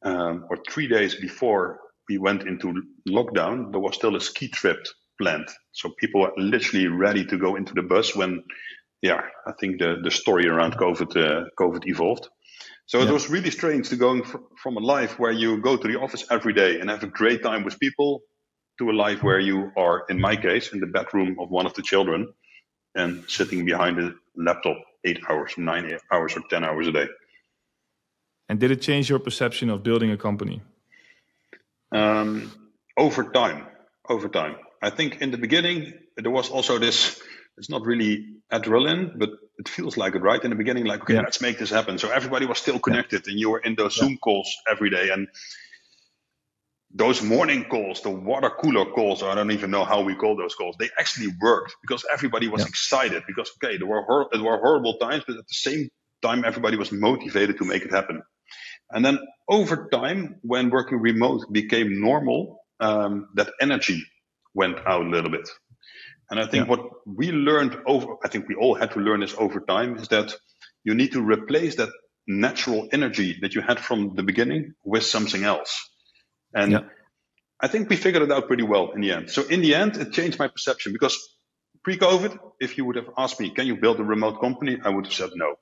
um, 0.06 0.46
or 0.48 0.56
three 0.70 0.86
days 0.86 1.16
before 1.16 1.80
we 2.08 2.16
went 2.16 2.46
into 2.46 2.82
lockdown, 3.08 3.72
there 3.72 3.80
was 3.80 3.96
still 3.96 4.16
a 4.16 4.20
ski 4.20 4.48
trip 4.48 4.78
planned. 5.20 5.48
So 5.72 5.90
people 5.98 6.20
were 6.20 6.32
literally 6.36 6.86
ready 6.86 7.24
to 7.26 7.36
go 7.36 7.56
into 7.56 7.74
the 7.74 7.82
bus 7.82 8.14
when, 8.14 8.44
yeah, 9.02 9.22
I 9.46 9.52
think 9.60 9.80
the, 9.80 9.96
the 10.02 10.10
story 10.10 10.46
around 10.46 10.76
COVID, 10.76 11.16
uh, 11.16 11.44
COVID 11.58 11.86
evolved. 11.86 12.28
So 12.86 12.98
yeah. 12.98 13.08
it 13.08 13.12
was 13.12 13.28
really 13.28 13.50
strange 13.50 13.88
to 13.88 13.96
going 13.96 14.22
fr- 14.22 14.38
from 14.62 14.76
a 14.76 14.80
life 14.80 15.18
where 15.18 15.32
you 15.32 15.60
go 15.60 15.76
to 15.76 15.88
the 15.88 15.98
office 15.98 16.24
every 16.30 16.52
day 16.52 16.78
and 16.78 16.88
have 16.88 17.02
a 17.02 17.08
great 17.08 17.42
time 17.42 17.64
with 17.64 17.80
people 17.80 18.22
to 18.78 18.90
a 18.90 18.92
life 18.92 19.24
where 19.24 19.40
you 19.40 19.72
are, 19.76 20.04
in 20.08 20.20
my 20.20 20.36
case, 20.36 20.72
in 20.72 20.78
the 20.78 20.86
bedroom 20.86 21.36
of 21.40 21.50
one 21.50 21.66
of 21.66 21.74
the 21.74 21.82
children 21.82 22.32
and 22.94 23.24
sitting 23.28 23.64
behind 23.64 23.98
a 23.98 24.12
laptop 24.36 24.76
eight 25.04 25.18
hours, 25.28 25.52
nine 25.58 25.98
hours, 26.12 26.36
or 26.36 26.42
10 26.48 26.62
hours 26.62 26.86
a 26.86 26.92
day. 26.92 27.08
And 28.48 28.60
did 28.60 28.70
it 28.70 28.80
change 28.80 29.10
your 29.10 29.18
perception 29.18 29.70
of 29.70 29.82
building 29.82 30.10
a 30.10 30.16
company? 30.16 30.62
Um, 31.92 32.52
over 32.96 33.24
time, 33.24 33.66
over 34.08 34.28
time. 34.28 34.56
I 34.82 34.90
think 34.90 35.20
in 35.20 35.30
the 35.30 35.38
beginning 35.38 35.94
there 36.16 36.30
was 36.30 36.50
also 36.50 36.78
this. 36.78 37.20
It's 37.58 37.70
not 37.70 37.86
really 37.86 38.26
adrenaline, 38.52 39.18
but 39.18 39.30
it 39.58 39.68
feels 39.68 39.96
like 39.96 40.14
it, 40.14 40.22
right? 40.22 40.42
In 40.42 40.50
the 40.50 40.56
beginning, 40.56 40.84
like 40.84 41.02
okay, 41.02 41.14
yeah. 41.14 41.22
let's 41.22 41.40
make 41.40 41.58
this 41.58 41.70
happen. 41.70 41.98
So 41.98 42.10
everybody 42.10 42.46
was 42.46 42.58
still 42.58 42.78
connected, 42.78 43.26
yeah. 43.26 43.30
and 43.30 43.40
you 43.40 43.50
were 43.50 43.58
in 43.58 43.74
those 43.74 43.94
Zoom 43.96 44.18
calls 44.18 44.54
every 44.70 44.90
day, 44.90 45.08
and 45.10 45.26
those 46.94 47.22
morning 47.22 47.64
calls, 47.64 48.00
the 48.02 48.10
water 48.10 48.50
cooler 48.50 48.84
calls, 48.86 49.22
I 49.22 49.34
don't 49.34 49.50
even 49.50 49.70
know 49.70 49.84
how 49.84 50.02
we 50.02 50.14
call 50.14 50.36
those 50.36 50.54
calls. 50.54 50.76
They 50.78 50.90
actually 50.98 51.28
worked 51.40 51.76
because 51.82 52.04
everybody 52.10 52.48
was 52.48 52.64
excited. 52.66 53.22
Because 53.26 53.50
okay, 53.62 53.76
there 53.76 53.86
were 53.86 54.02
hor- 54.02 54.28
there 54.32 54.42
were 54.42 54.58
horrible 54.58 54.98
times, 54.98 55.24
but 55.26 55.36
at 55.36 55.46
the 55.46 55.54
same 55.54 55.88
time, 56.22 56.44
everybody 56.44 56.76
was 56.76 56.92
motivated 56.92 57.58
to 57.58 57.64
make 57.64 57.82
it 57.82 57.90
happen. 57.90 58.22
And 58.90 59.04
then 59.04 59.18
over 59.48 59.88
time, 59.92 60.36
when 60.42 60.70
working 60.70 60.98
remote 60.98 61.52
became 61.52 62.00
normal, 62.00 62.60
um, 62.80 63.28
that 63.34 63.50
energy 63.60 64.04
went 64.54 64.78
out 64.86 65.06
a 65.06 65.08
little 65.08 65.30
bit. 65.30 65.48
And 66.30 66.40
I 66.40 66.46
think 66.46 66.66
yeah. 66.66 66.70
what 66.70 66.80
we 67.06 67.30
learned 67.30 67.78
over, 67.86 68.16
I 68.24 68.28
think 68.28 68.48
we 68.48 68.54
all 68.54 68.74
had 68.74 68.92
to 68.92 69.00
learn 69.00 69.20
this 69.20 69.34
over 69.38 69.60
time 69.60 69.96
is 69.96 70.08
that 70.08 70.34
you 70.84 70.94
need 70.94 71.12
to 71.12 71.22
replace 71.22 71.76
that 71.76 71.90
natural 72.26 72.88
energy 72.92 73.38
that 73.42 73.54
you 73.54 73.60
had 73.60 73.78
from 73.78 74.14
the 74.16 74.22
beginning 74.22 74.74
with 74.84 75.04
something 75.04 75.44
else. 75.44 75.78
And 76.52 76.72
yeah. 76.72 76.80
I 77.60 77.68
think 77.68 77.88
we 77.88 77.96
figured 77.96 78.22
it 78.22 78.32
out 78.32 78.48
pretty 78.48 78.64
well 78.64 78.90
in 78.90 79.00
the 79.00 79.12
end. 79.12 79.30
So 79.30 79.42
in 79.42 79.62
the 79.62 79.74
end, 79.74 79.96
it 79.96 80.12
changed 80.12 80.38
my 80.38 80.48
perception 80.48 80.92
because 80.92 81.16
pre-COVID, 81.84 82.38
if 82.60 82.76
you 82.76 82.84
would 82.84 82.96
have 82.96 83.10
asked 83.16 83.38
me, 83.38 83.50
can 83.50 83.66
you 83.66 83.76
build 83.76 84.00
a 84.00 84.04
remote 84.04 84.40
company? 84.40 84.78
I 84.82 84.90
would 84.90 85.06
have 85.06 85.14
said 85.14 85.30
no 85.34 85.56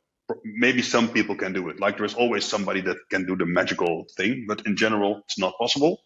maybe 0.45 0.83
some 0.83 1.09
people 1.09 1.37
can 1.37 1.53
do 1.53 1.69
it. 1.69 1.81
Like 1.81 1.99
there's 1.99 2.15
always 2.15 2.45
somebody 2.45 2.81
that 2.83 2.97
can 3.11 3.27
do 3.27 3.37
the 3.37 3.47
magical 3.47 4.07
thing, 4.17 4.47
but 4.49 4.67
in 4.67 4.77
general, 4.77 5.23
it's 5.25 5.39
not 5.39 5.55
possible. 5.59 6.01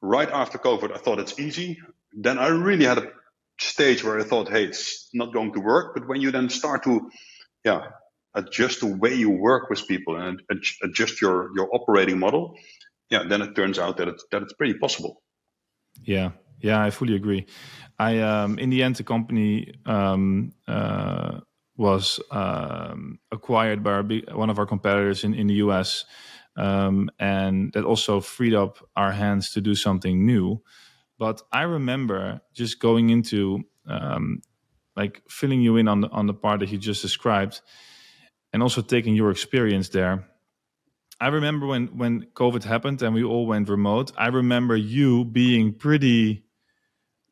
Right 0.00 0.28
after 0.28 0.58
COVID, 0.58 0.94
I 0.94 0.98
thought 0.98 1.18
it's 1.18 1.38
easy. 1.38 1.78
Then 2.12 2.38
I 2.38 2.48
really 2.48 2.84
had 2.84 2.98
a 2.98 3.10
stage 3.58 4.04
where 4.04 4.18
I 4.18 4.24
thought, 4.24 4.48
hey, 4.48 4.64
it's 4.64 5.08
not 5.14 5.32
going 5.32 5.52
to 5.52 5.60
work. 5.60 5.94
But 5.94 6.08
when 6.08 6.20
you 6.20 6.30
then 6.30 6.48
start 6.48 6.84
to, 6.84 7.10
yeah, 7.64 7.86
adjust 8.34 8.80
the 8.80 8.86
way 8.86 9.14
you 9.14 9.30
work 9.30 9.70
with 9.70 9.86
people 9.86 10.16
and 10.16 10.42
adjust 10.82 11.22
your 11.22 11.50
your 11.56 11.68
operating 11.74 12.18
model, 12.18 12.54
yeah, 13.10 13.22
then 13.28 13.42
it 13.42 13.54
turns 13.54 13.78
out 13.78 13.96
that 13.98 14.08
it's 14.08 14.24
that 14.30 14.42
it's 14.42 14.52
pretty 14.52 14.74
possible. 14.74 15.22
Yeah, 16.02 16.32
yeah, 16.60 16.82
I 16.82 16.90
fully 16.90 17.14
agree. 17.14 17.46
I 17.98 18.20
um, 18.20 18.58
in 18.58 18.70
the 18.70 18.82
end, 18.82 18.96
the 18.96 19.04
company 19.04 19.74
um, 19.86 20.52
uh, 20.66 21.40
was 21.76 22.20
um, 22.30 23.18
acquired 23.32 23.82
by 23.82 24.02
big, 24.02 24.32
one 24.32 24.50
of 24.50 24.58
our 24.58 24.66
competitors 24.66 25.24
in, 25.24 25.34
in 25.34 25.46
the 25.46 25.54
US. 25.54 26.04
Um, 26.56 27.10
and 27.18 27.72
that 27.72 27.84
also 27.84 28.20
freed 28.20 28.54
up 28.54 28.78
our 28.94 29.10
hands 29.10 29.52
to 29.52 29.60
do 29.60 29.74
something 29.74 30.24
new. 30.24 30.62
But 31.18 31.42
I 31.52 31.62
remember 31.62 32.40
just 32.52 32.80
going 32.80 33.10
into 33.10 33.64
um, 33.86 34.40
like 34.96 35.22
filling 35.28 35.60
you 35.62 35.76
in 35.76 35.88
on 35.88 36.02
the 36.02 36.08
on 36.10 36.26
the 36.26 36.34
part 36.34 36.60
that 36.60 36.70
you 36.70 36.78
just 36.78 37.02
described, 37.02 37.60
and 38.52 38.62
also 38.62 38.82
taking 38.82 39.14
your 39.14 39.30
experience 39.30 39.88
there. 39.88 40.28
I 41.20 41.28
remember 41.28 41.66
when 41.66 41.86
when 41.98 42.26
COVID 42.34 42.64
happened 42.64 43.02
and 43.02 43.14
we 43.14 43.24
all 43.24 43.46
went 43.46 43.68
remote. 43.68 44.12
I 44.16 44.28
remember 44.28 44.76
you 44.76 45.24
being 45.24 45.72
pretty 45.72 46.43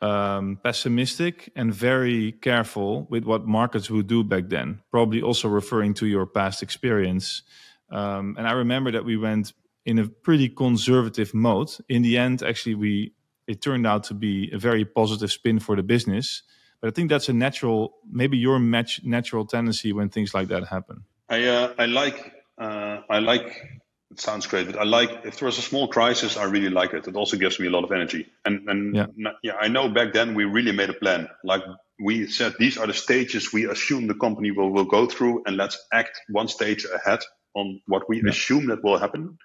um, 0.03 0.59
pessimistic 0.63 1.51
and 1.55 1.73
very 1.73 2.33
careful 2.33 3.07
with 3.09 3.25
what 3.25 3.47
markets 3.47 3.89
would 3.89 4.09
do 4.09 4.25
back 4.25 4.49
then, 4.49 4.83
probably 4.91 5.23
also 5.23 5.49
referring 5.49 5.95
to 5.95 6.07
your 6.07 6.27
past 6.27 6.63
experience. 6.63 7.43
Um, 7.91 8.35
and 8.37 8.47
I 8.49 8.53
remember 8.53 8.91
that 8.91 9.05
we 9.05 9.17
went 9.17 9.53
in 9.87 9.99
a 9.99 10.09
pretty 10.09 10.49
conservative 10.49 11.33
mode. 11.33 11.71
In 11.89 12.03
the 12.03 12.19
end, 12.19 12.43
actually, 12.43 12.75
we 12.75 13.13
it 13.47 13.61
turned 13.61 13.87
out 13.87 14.05
to 14.05 14.15
be 14.15 14.51
a 14.53 14.59
very 14.59 14.85
positive 14.85 15.31
spin 15.31 15.59
for 15.61 15.77
the 15.77 15.83
business. 15.83 16.43
But 16.81 16.89
I 16.89 16.91
think 16.91 17.11
that's 17.11 17.29
a 17.29 17.33
natural, 17.33 17.95
maybe 18.11 18.37
your 18.37 18.59
match, 18.59 19.01
natural 19.05 19.45
tendency 19.45 19.93
when 19.93 20.09
things 20.09 20.35
like 20.35 20.49
that 20.49 20.67
happen. 20.67 21.05
I 21.29 21.47
uh, 21.47 21.75
I 21.79 21.87
like 21.87 22.33
uh, 22.59 23.01
I 23.09 23.21
like 23.21 23.82
it 24.13 24.21
sounds 24.21 24.47
great, 24.47 24.67
but 24.67 24.79
I 24.79 24.85
like 24.85 25.25
if 25.25 25.39
there 25.39 25.47
was 25.47 25.59
a 25.59 25.63
small 25.63 25.89
crisis, 25.89 26.37
I 26.37 26.45
really 26.45 26.69
like 26.69 26.93
it. 26.93 27.09
It 27.09 27.17
also 27.17 27.39
gives 27.39 27.59
me 27.59 27.67
a 27.67 27.71
lot 27.71 27.83
of 27.83 27.93
energy. 27.93 28.27
And 28.45 28.69
and 28.69 28.95
yeah, 28.95 29.07
yeah 29.43 29.55
I 29.59 29.69
know 29.69 29.89
back 29.89 30.13
then 30.13 30.35
we 30.35 30.45
really 30.45 30.73
made 30.73 30.91
a 30.91 30.95
plan. 30.95 31.29
Like 31.43 31.63
we 31.99 32.27
said, 32.27 32.55
these 32.59 32.77
are 32.77 32.87
the 32.87 32.93
stages 32.93 33.53
we 33.53 33.67
assume 33.67 34.07
the 34.09 34.15
company 34.15 34.51
will, 34.51 34.71
will 34.71 34.85
go 34.85 35.07
through, 35.07 35.45
and 35.47 35.57
let's 35.57 35.79
act 35.93 36.21
one 36.29 36.49
stage 36.49 36.85
ahead 36.85 37.21
on 37.55 37.81
what 37.87 38.07
we 38.09 38.23
yeah. 38.23 38.29
assume 38.29 38.67
that 38.67 38.85
will 38.85 38.99
happen. 38.99 39.39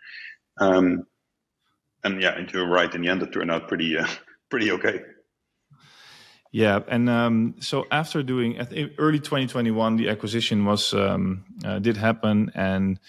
Um, 0.60 1.08
and 2.04 2.22
yeah, 2.22 2.36
and 2.38 2.52
you're 2.52 2.68
right. 2.68 2.94
In 2.94 3.02
the 3.02 3.10
end, 3.10 3.24
it 3.24 3.32
turned 3.32 3.52
out 3.52 3.70
pretty 3.70 3.98
uh, 3.98 4.08
pretty 4.50 4.72
okay. 4.72 5.02
Yeah, 6.52 6.80
and 6.90 7.10
um, 7.10 7.56
so 7.60 7.86
after 7.90 8.22
doing 8.22 8.58
early 8.98 9.20
2021, 9.20 9.96
the 9.96 10.10
acquisition 10.10 10.66
was 10.66 10.94
um, 10.94 11.46
uh, 11.64 11.80
did 11.80 11.96
happen, 11.96 12.52
and 12.54 13.00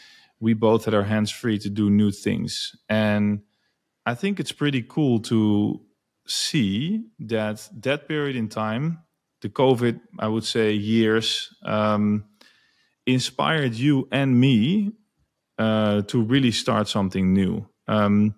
we 0.41 0.55
both 0.55 0.85
had 0.85 0.95
our 0.95 1.05
hands 1.05 1.31
free 1.31 1.59
to 1.59 1.71
do 1.71 1.91
new 1.91 2.11
things. 2.11 2.77
And 2.89 3.43
I 4.07 4.15
think 4.15 4.41
it's 4.41 4.53
pretty 4.53 4.83
cool 4.83 5.21
to 5.21 5.81
see 6.27 7.05
that 7.19 7.69
that 7.83 8.09
period 8.09 8.37
in 8.37 8.49
time, 8.49 9.01
the 9.41 9.49
COVID, 9.49 10.01
I 10.19 10.29
would 10.29 10.45
say, 10.45 10.73
years, 10.73 11.55
um, 11.65 12.25
inspired 13.07 13.75
you 13.75 14.09
and 14.13 14.39
me 14.39 14.93
uh, 15.59 16.03
to 16.03 16.23
really 16.23 16.53
start 16.53 16.89
something 16.89 17.33
new. 17.33 17.67
Um, 17.89 18.35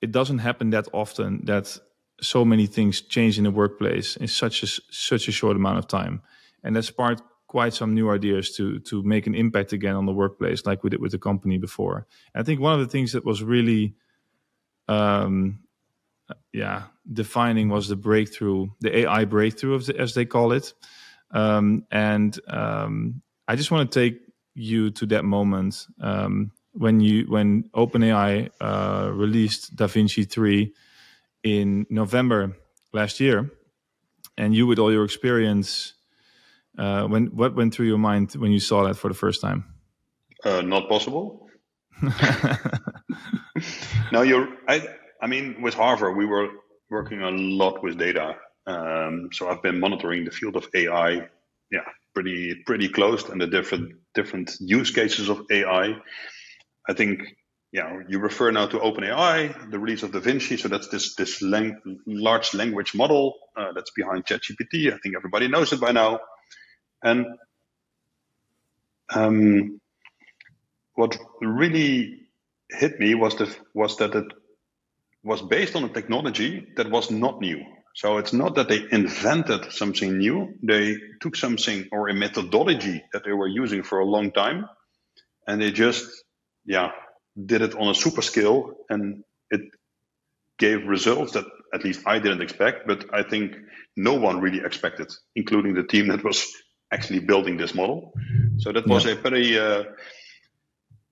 it 0.00 0.12
doesn't 0.12 0.38
happen 0.38 0.70
that 0.70 0.88
often 0.92 1.44
that 1.46 1.78
so 2.20 2.44
many 2.44 2.66
things 2.66 3.00
change 3.00 3.38
in 3.38 3.44
the 3.44 3.50
workplace 3.50 4.16
in 4.16 4.28
such 4.28 4.62
a 4.62 4.66
such 4.90 5.28
a 5.28 5.32
short 5.32 5.56
amount 5.56 5.78
of 5.78 5.88
time, 5.88 6.22
and 6.62 6.76
that's 6.76 6.90
part 6.90 7.20
quite 7.56 7.72
some 7.72 7.94
new 7.94 8.10
ideas 8.10 8.54
to 8.56 8.80
to 8.80 9.02
make 9.02 9.26
an 9.26 9.34
impact 9.34 9.72
again 9.72 9.96
on 9.96 10.04
the 10.04 10.12
workplace, 10.12 10.66
like 10.66 10.84
we 10.84 10.90
did 10.90 11.00
with 11.00 11.12
the 11.12 11.18
company 11.18 11.58
before. 11.58 12.06
And 12.34 12.42
I 12.42 12.44
think 12.44 12.60
one 12.60 12.74
of 12.78 12.80
the 12.80 12.92
things 12.94 13.12
that 13.12 13.24
was 13.24 13.42
really 13.42 13.94
um, 14.88 15.60
yeah, 16.52 16.82
defining 17.10 17.70
was 17.70 17.88
the 17.88 17.96
breakthrough, 17.96 18.66
the 18.80 18.98
AI 18.98 19.24
breakthrough, 19.24 19.78
the, 19.78 19.98
as 19.98 20.12
they 20.12 20.26
call 20.26 20.52
it. 20.52 20.74
Um, 21.30 21.86
and 21.90 22.38
um, 22.46 23.22
I 23.48 23.56
just 23.56 23.70
want 23.70 23.90
to 23.90 24.00
take 24.00 24.20
you 24.54 24.90
to 24.90 25.06
that 25.06 25.24
moment 25.24 25.86
um, 26.00 26.52
when 26.72 27.00
you 27.00 27.24
when 27.24 27.70
OpenAI 27.74 28.50
uh, 28.60 29.10
released 29.14 29.74
DaVinci 29.76 30.30
3 30.30 30.74
in 31.42 31.86
November 31.88 32.54
last 32.92 33.18
year, 33.18 33.50
and 34.36 34.54
you 34.54 34.66
with 34.66 34.78
all 34.78 34.92
your 34.92 35.04
experience, 35.04 35.95
uh, 36.78 37.04
when 37.06 37.26
what 37.26 37.54
went 37.54 37.74
through 37.74 37.86
your 37.86 37.98
mind 37.98 38.32
when 38.32 38.52
you 38.52 38.60
saw 38.60 38.84
that 38.84 38.96
for 38.96 39.08
the 39.08 39.14
first 39.14 39.40
time? 39.40 39.64
Uh, 40.44 40.60
not 40.60 40.88
possible. 40.88 41.48
no, 44.12 44.22
you're. 44.22 44.48
I. 44.68 44.86
I 45.20 45.26
mean, 45.28 45.62
with 45.62 45.74
Harver, 45.74 46.12
we 46.12 46.26
were 46.26 46.48
working 46.90 47.22
a 47.22 47.30
lot 47.30 47.82
with 47.82 47.98
data. 47.98 48.36
Um, 48.66 49.30
so 49.32 49.48
I've 49.48 49.62
been 49.62 49.80
monitoring 49.80 50.24
the 50.24 50.30
field 50.30 50.56
of 50.56 50.68
AI, 50.74 51.28
yeah, 51.70 51.84
pretty 52.14 52.54
pretty 52.66 52.88
close, 52.88 53.28
and 53.28 53.40
the 53.40 53.46
different 53.46 53.94
different 54.14 54.56
use 54.60 54.90
cases 54.90 55.28
of 55.28 55.46
AI. 55.50 55.96
I 56.88 56.92
think, 56.92 57.22
yeah, 57.72 58.00
you 58.08 58.18
refer 58.18 58.50
now 58.50 58.66
to 58.66 58.78
OpenAI, 58.78 59.70
the 59.70 59.78
release 59.78 60.02
of 60.02 60.10
DaVinci. 60.10 60.58
So 60.58 60.68
that's 60.68 60.88
this 60.88 61.14
this 61.14 61.42
lang- 61.42 61.80
large 62.06 62.54
language 62.54 62.94
model 62.94 63.34
uh, 63.56 63.72
that's 63.74 63.90
behind 63.92 64.26
ChatGPT. 64.26 64.92
I 64.92 64.98
think 64.98 65.16
everybody 65.16 65.48
knows 65.48 65.72
it 65.72 65.80
by 65.80 65.92
now. 65.92 66.20
And 67.02 67.26
um, 69.14 69.80
what 70.94 71.16
really 71.40 72.20
hit 72.70 72.98
me 72.98 73.14
was 73.14 73.36
the 73.36 73.54
was 73.74 73.96
that 73.98 74.14
it 74.14 74.26
was 75.22 75.42
based 75.42 75.76
on 75.76 75.84
a 75.84 75.88
technology 75.88 76.66
that 76.76 76.90
was 76.90 77.10
not 77.10 77.40
new. 77.40 77.64
So 77.94 78.18
it's 78.18 78.32
not 78.32 78.56
that 78.56 78.68
they 78.68 78.84
invented 78.92 79.72
something 79.72 80.18
new. 80.18 80.54
They 80.62 80.96
took 81.20 81.34
something 81.34 81.88
or 81.92 82.08
a 82.08 82.14
methodology 82.14 83.02
that 83.12 83.24
they 83.24 83.32
were 83.32 83.48
using 83.48 83.82
for 83.82 84.00
a 84.00 84.04
long 84.04 84.32
time 84.32 84.66
and 85.46 85.60
they 85.60 85.72
just, 85.72 86.06
yeah, 86.66 86.90
did 87.44 87.62
it 87.62 87.74
on 87.74 87.88
a 87.88 87.94
super 87.94 88.22
scale 88.22 88.74
and 88.90 89.24
it 89.50 89.62
gave 90.58 90.86
results 90.86 91.32
that 91.32 91.46
at 91.74 91.84
least 91.84 92.02
I 92.06 92.18
didn't 92.18 92.42
expect, 92.42 92.86
but 92.86 93.06
I 93.12 93.22
think 93.22 93.56
no 93.96 94.14
one 94.14 94.40
really 94.40 94.60
expected, 94.64 95.08
including 95.34 95.74
the 95.74 95.82
team 95.82 96.08
that 96.08 96.22
was 96.22 96.46
actually 96.92 97.20
building 97.20 97.56
this 97.56 97.74
model. 97.74 98.12
So 98.58 98.72
that 98.72 98.86
was 98.86 99.04
yeah. 99.04 99.12
a 99.12 99.14
very, 99.16 99.58
uh, 99.58 99.84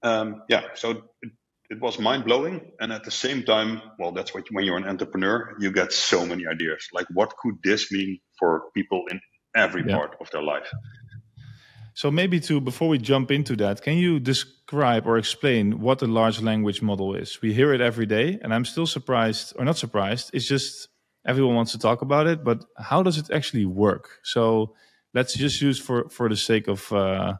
um, 0.02 0.42
yeah, 0.48 0.62
so 0.74 0.90
it, 1.22 1.32
it 1.70 1.80
was 1.80 1.98
mind 1.98 2.24
blowing. 2.24 2.72
And 2.80 2.92
at 2.92 3.04
the 3.04 3.10
same 3.10 3.42
time, 3.42 3.82
well, 3.98 4.12
that's 4.12 4.34
what 4.34 4.44
when 4.50 4.64
you're 4.64 4.76
an 4.76 4.87
entrepreneur, 4.87 5.54
you 5.58 5.72
get 5.72 5.92
so 5.92 6.24
many 6.24 6.46
ideas. 6.46 6.88
Like, 6.92 7.06
what 7.12 7.34
could 7.37 7.56
this 7.62 7.90
mean 7.90 8.18
for 8.38 8.64
people 8.74 9.04
in 9.10 9.20
every 9.56 9.84
yeah. 9.87 9.96
part 9.96 10.16
of 10.20 10.30
their 10.30 10.42
life? 10.42 10.70
So 11.94 12.10
maybe 12.10 12.40
to 12.40 12.60
before 12.60 12.88
we 12.88 12.98
jump 12.98 13.30
into 13.30 13.54
that, 13.56 13.82
can 13.82 13.96
you 13.96 14.18
describe 14.18 15.06
or 15.06 15.16
explain 15.16 15.80
what 15.80 16.02
a 16.02 16.06
large 16.06 16.42
language 16.42 16.82
model 16.82 17.14
is? 17.14 17.40
We 17.40 17.54
hear 17.54 17.72
it 17.72 17.80
every 17.80 18.06
day, 18.06 18.38
and 18.42 18.52
I'm 18.52 18.64
still 18.64 18.87
surprised, 18.87 19.54
or 19.56 19.64
not 19.64 19.78
surprised. 19.78 20.30
It's 20.34 20.48
just 20.48 20.88
everyone 21.24 21.54
wants 21.54 21.70
to 21.72 21.78
talk 21.78 22.02
about 22.02 22.26
it, 22.26 22.42
but 22.42 22.64
how 22.76 23.04
does 23.04 23.16
it 23.16 23.30
actually 23.30 23.64
work? 23.64 24.08
So 24.24 24.74
let's 25.14 25.35
just 25.35 25.61
use 25.62 25.79
for 25.79 26.09
for 26.09 26.29
the 26.29 26.37
sake 26.37 26.68
of 26.68 26.92
uh, 26.92 27.35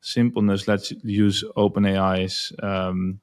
simpleness, 0.00 0.68
let's 0.68 0.92
use 1.02 1.44
OpenAI's 1.56 2.52
um, 2.62 3.20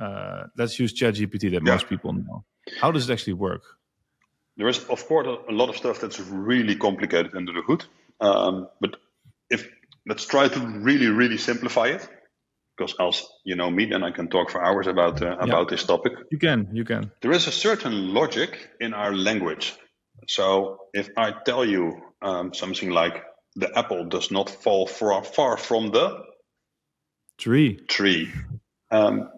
uh, 0.00 0.44
let's 0.56 0.78
use 0.78 0.92
ChatGPT 0.92 1.50
that 1.50 1.62
yeah. 1.64 1.72
most 1.72 1.88
people 1.88 2.12
know. 2.12 2.44
How 2.80 2.92
does 2.92 3.08
it 3.08 3.12
actually 3.12 3.34
work? 3.34 3.62
There 4.56 4.68
is, 4.68 4.84
of 4.88 5.06
course, 5.06 5.26
a 5.48 5.52
lot 5.52 5.68
of 5.68 5.76
stuff 5.76 6.00
that's 6.00 6.20
really 6.20 6.76
complicated 6.76 7.34
under 7.34 7.52
the 7.52 7.62
hood. 7.62 7.84
Um, 8.20 8.68
but 8.80 8.96
if 9.50 9.68
let's 10.06 10.26
try 10.26 10.48
to 10.48 10.60
really, 10.60 11.06
really 11.06 11.38
simplify 11.38 11.88
it, 11.88 12.08
because 12.76 12.94
else, 13.00 13.26
you 13.44 13.56
know 13.56 13.70
me, 13.70 13.86
then 13.86 14.02
I 14.02 14.10
can 14.10 14.28
talk 14.28 14.50
for 14.50 14.62
hours 14.62 14.86
about 14.86 15.22
uh, 15.22 15.36
about 15.38 15.66
yeah. 15.66 15.76
this 15.76 15.84
topic. 15.84 16.12
You 16.30 16.38
can, 16.38 16.68
you 16.72 16.84
can. 16.84 17.10
There 17.20 17.32
is 17.32 17.46
a 17.46 17.52
certain 17.52 18.12
logic 18.14 18.70
in 18.80 18.94
our 18.94 19.14
language. 19.14 19.74
So 20.26 20.78
if 20.92 21.08
I 21.16 21.32
tell 21.44 21.64
you 21.64 22.00
um, 22.20 22.52
something 22.52 22.90
like 22.90 23.22
the 23.58 23.76
apple 23.78 24.04
does 24.04 24.30
not 24.30 24.48
fall 24.48 24.86
far, 24.86 25.22
far 25.24 25.56
from 25.56 25.90
the 25.90 26.24
tree, 27.38 27.76
tree, 27.88 28.32
um, 28.90 29.28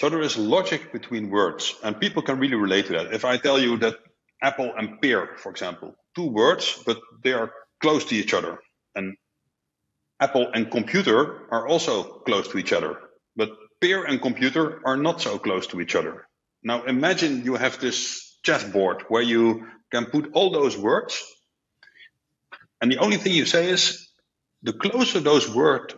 so 0.00 0.08
there 0.08 0.22
is 0.22 0.38
logic 0.38 0.92
between 0.92 1.28
words, 1.28 1.74
and 1.82 2.00
people 2.00 2.22
can 2.22 2.38
really 2.38 2.54
relate 2.54 2.86
to 2.86 2.92
that. 2.94 3.12
If 3.12 3.26
I 3.26 3.36
tell 3.36 3.60
you 3.60 3.76
that 3.80 3.96
apple 4.42 4.72
and 4.74 4.98
pear, 4.98 5.36
for 5.36 5.50
example, 5.50 5.94
two 6.16 6.26
words, 6.26 6.82
but 6.86 6.98
they 7.22 7.34
are 7.34 7.52
close 7.82 8.06
to 8.06 8.14
each 8.14 8.32
other, 8.32 8.60
and 8.94 9.16
apple 10.18 10.50
and 10.54 10.70
computer 10.70 11.46
are 11.50 11.68
also 11.68 12.02
close 12.24 12.48
to 12.48 12.56
each 12.56 12.72
other, 12.72 12.96
but 13.36 13.50
pear 13.82 14.04
and 14.04 14.22
computer 14.22 14.80
are 14.86 14.96
not 14.96 15.20
so 15.20 15.38
close 15.38 15.66
to 15.66 15.82
each 15.82 15.94
other. 15.94 16.26
Now 16.62 16.84
imagine 16.84 17.44
you 17.44 17.56
have 17.56 17.78
this 17.78 18.38
chessboard 18.42 19.04
where 19.08 19.22
you 19.22 19.66
can 19.92 20.06
put 20.06 20.30
all 20.32 20.50
those 20.50 20.78
words, 20.78 21.22
and 22.80 22.90
the 22.90 22.98
only 22.98 23.16
thing 23.16 23.32
you 23.32 23.46
say 23.46 23.70
is 23.70 24.08
the 24.62 24.72
closer 24.72 25.20
those 25.20 25.48
words 25.48 25.94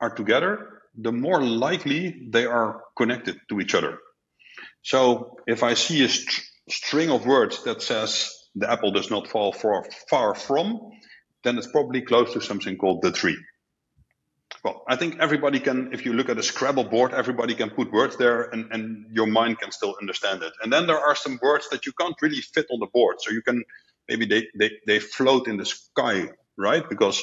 are 0.00 0.14
together, 0.14 0.82
the 0.96 1.12
more 1.12 1.42
likely 1.42 2.28
they 2.30 2.46
are 2.46 2.82
connected 2.96 3.38
to 3.48 3.60
each 3.60 3.74
other. 3.74 3.98
So 4.82 5.36
if 5.46 5.62
I 5.62 5.74
see 5.74 6.04
a 6.04 6.08
st- 6.08 6.46
string 6.68 7.10
of 7.10 7.26
words 7.26 7.64
that 7.64 7.82
says 7.82 8.30
the 8.54 8.70
apple 8.70 8.92
does 8.92 9.10
not 9.10 9.28
fall 9.28 9.52
far, 9.52 9.84
far 10.08 10.34
from, 10.34 10.90
then 11.42 11.58
it's 11.58 11.66
probably 11.70 12.02
close 12.02 12.32
to 12.34 12.40
something 12.40 12.76
called 12.76 13.02
the 13.02 13.12
tree. 13.12 13.36
Well, 14.64 14.82
I 14.88 14.96
think 14.96 15.18
everybody 15.20 15.60
can, 15.60 15.92
if 15.92 16.06
you 16.06 16.14
look 16.14 16.30
at 16.30 16.38
a 16.38 16.42
Scrabble 16.42 16.84
board, 16.84 17.12
everybody 17.12 17.54
can 17.54 17.70
put 17.70 17.92
words 17.92 18.16
there 18.16 18.44
and, 18.44 18.72
and 18.72 19.06
your 19.10 19.26
mind 19.26 19.58
can 19.58 19.72
still 19.72 19.94
understand 20.00 20.42
it. 20.42 20.52
And 20.62 20.72
then 20.72 20.86
there 20.86 20.98
are 20.98 21.14
some 21.14 21.38
words 21.42 21.68
that 21.70 21.84
you 21.84 21.92
can't 21.92 22.16
really 22.22 22.40
fit 22.40 22.66
on 22.70 22.80
the 22.80 22.86
board. 22.86 23.16
So 23.20 23.30
you 23.30 23.42
can, 23.42 23.62
maybe 24.08 24.26
they, 24.26 24.48
they, 24.54 24.70
they 24.86 24.98
float 24.98 25.48
in 25.48 25.56
the 25.56 25.66
sky, 25.66 26.28
right? 26.56 26.88
Because, 26.88 27.22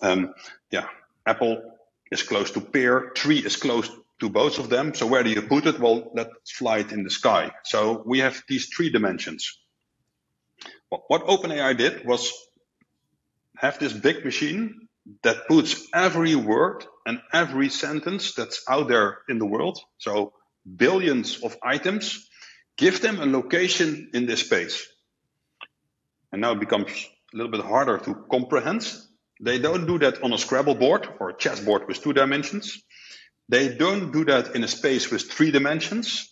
um, 0.00 0.34
yeah, 0.70 0.86
apple 1.26 1.62
is 2.10 2.22
close 2.22 2.50
to 2.52 2.60
pear, 2.60 3.10
tree 3.10 3.38
is 3.38 3.56
close 3.56 3.90
to 4.20 4.28
both 4.28 4.58
of 4.58 4.68
them. 4.68 4.94
So 4.94 5.06
where 5.06 5.22
do 5.22 5.30
you 5.30 5.42
put 5.42 5.66
it? 5.66 5.80
Well, 5.80 6.10
let's 6.14 6.52
fly 6.52 6.78
it 6.78 6.92
in 6.92 7.04
the 7.04 7.10
sky. 7.10 7.52
So 7.64 8.02
we 8.04 8.18
have 8.20 8.42
these 8.48 8.66
three 8.66 8.90
dimensions. 8.90 9.58
What 10.88 11.26
OpenAI 11.26 11.76
did 11.76 12.04
was 12.04 12.32
have 13.56 13.78
this 13.78 13.92
big 13.92 14.24
machine 14.24 14.88
that 15.22 15.46
puts 15.48 15.86
every 15.94 16.34
word 16.34 16.84
and 17.06 17.20
every 17.32 17.68
sentence 17.68 18.34
that's 18.34 18.62
out 18.68 18.88
there 18.88 19.18
in 19.28 19.38
the 19.38 19.46
world, 19.46 19.78
so 19.98 20.32
billions 20.76 21.42
of 21.42 21.56
items, 21.62 22.28
give 22.76 23.00
them 23.00 23.20
a 23.20 23.26
location 23.26 24.10
in 24.14 24.26
this 24.26 24.40
space. 24.40 24.86
And 26.32 26.40
now 26.40 26.52
it 26.52 26.60
becomes 26.60 26.90
a 27.32 27.36
little 27.36 27.52
bit 27.52 27.62
harder 27.62 27.98
to 27.98 28.14
comprehend 28.30 28.86
they 29.40 29.58
don't 29.58 29.86
do 29.86 29.98
that 30.00 30.22
on 30.22 30.32
a 30.32 30.38
Scrabble 30.38 30.74
board 30.74 31.08
or 31.18 31.30
a 31.30 31.36
chessboard 31.36 31.88
with 31.88 32.02
two 32.02 32.12
dimensions. 32.12 32.82
They 33.48 33.74
don't 33.74 34.12
do 34.12 34.24
that 34.26 34.54
in 34.54 34.62
a 34.62 34.68
space 34.68 35.10
with 35.10 35.22
three 35.22 35.50
dimensions. 35.50 36.30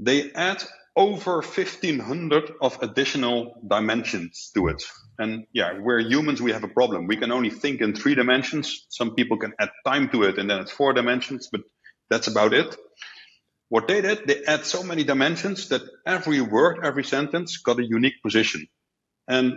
They 0.00 0.32
add 0.32 0.62
over 0.96 1.36
1500 1.36 2.54
of 2.60 2.82
additional 2.82 3.62
dimensions 3.66 4.50
to 4.54 4.66
it. 4.66 4.82
And 5.18 5.46
yeah, 5.52 5.78
we're 5.78 6.00
humans, 6.00 6.42
we 6.42 6.52
have 6.52 6.64
a 6.64 6.68
problem. 6.68 7.06
We 7.06 7.16
can 7.16 7.30
only 7.30 7.50
think 7.50 7.80
in 7.80 7.94
three 7.94 8.16
dimensions. 8.16 8.86
Some 8.88 9.14
people 9.14 9.36
can 9.36 9.52
add 9.60 9.70
time 9.86 10.08
to 10.10 10.24
it 10.24 10.38
and 10.38 10.50
then 10.50 10.58
it's 10.60 10.72
four 10.72 10.92
dimensions, 10.92 11.48
but 11.50 11.60
that's 12.10 12.26
about 12.26 12.52
it. 12.52 12.76
What 13.68 13.86
they 13.86 14.00
did, 14.00 14.26
they 14.26 14.44
add 14.44 14.64
so 14.64 14.82
many 14.82 15.04
dimensions 15.04 15.68
that 15.68 15.82
every 16.04 16.40
word, 16.40 16.80
every 16.82 17.04
sentence 17.04 17.58
got 17.58 17.78
a 17.78 17.86
unique 17.86 18.22
position. 18.24 18.66
And 19.28 19.52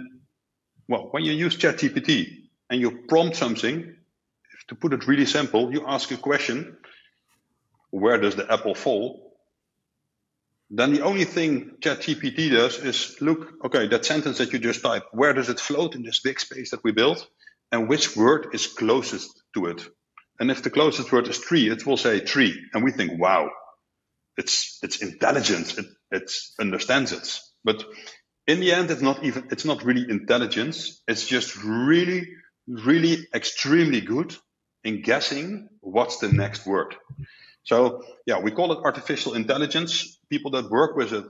well, 0.87 1.07
when 1.11 1.23
you 1.23 1.31
use 1.31 1.55
ChatGPT, 1.57 2.41
and 2.71 2.79
you 2.79 3.03
prompt 3.07 3.35
something, 3.35 3.95
to 4.69 4.75
put 4.75 4.93
it 4.93 5.05
really 5.07 5.25
simple, 5.25 5.73
you 5.73 5.85
ask 5.85 6.09
a 6.11 6.17
question, 6.17 6.77
where 7.89 8.17
does 8.17 8.35
the 8.35 8.51
apple 8.51 8.73
fall? 8.73 9.33
Then 10.69 10.93
the 10.93 11.01
only 11.01 11.25
thing 11.25 11.71
ChatGPT 11.81 12.49
does 12.51 12.77
is 12.77 13.17
look, 13.19 13.65
okay, 13.65 13.87
that 13.87 14.05
sentence 14.05 14.37
that 14.37 14.53
you 14.53 14.59
just 14.59 14.81
typed, 14.81 15.07
where 15.11 15.33
does 15.33 15.49
it 15.49 15.59
float 15.59 15.95
in 15.95 16.03
this 16.03 16.21
big 16.21 16.39
space 16.39 16.71
that 16.71 16.83
we 16.83 16.93
built? 16.93 17.27
And 17.73 17.89
which 17.89 18.15
word 18.15 18.47
is 18.53 18.67
closest 18.67 19.29
to 19.55 19.65
it? 19.65 19.85
And 20.39 20.49
if 20.49 20.63
the 20.63 20.69
closest 20.69 21.11
word 21.11 21.27
is 21.27 21.39
tree, 21.39 21.69
it 21.69 21.85
will 21.85 21.97
say 21.97 22.21
tree. 22.21 22.57
And 22.73 22.85
we 22.85 22.91
think, 22.91 23.19
wow, 23.19 23.49
it's 24.37 24.79
it's 24.81 25.01
intelligent. 25.01 25.77
It 25.77 25.85
it 26.09 26.31
understands 26.59 27.11
it. 27.11 27.39
But 27.65 27.83
in 28.51 28.59
the 28.59 28.71
end, 28.73 28.91
it's 28.91 29.01
not 29.01 29.23
even 29.23 29.47
it's 29.51 29.65
not 29.65 29.83
really 29.83 30.05
intelligence. 30.09 31.01
It's 31.07 31.25
just 31.25 31.63
really 31.63 32.27
really 32.67 33.27
extremely 33.33 34.01
good 34.01 34.35
in 34.83 35.01
guessing 35.01 35.69
what's 35.79 36.17
the 36.19 36.31
next 36.31 36.65
word. 36.65 36.95
So 37.63 38.03
yeah, 38.25 38.39
we 38.39 38.51
call 38.51 38.71
it 38.73 38.79
artificial 38.83 39.33
intelligence. 39.35 40.19
People 40.29 40.51
that 40.51 40.69
work 40.69 40.95
with 40.95 41.13
it 41.13 41.25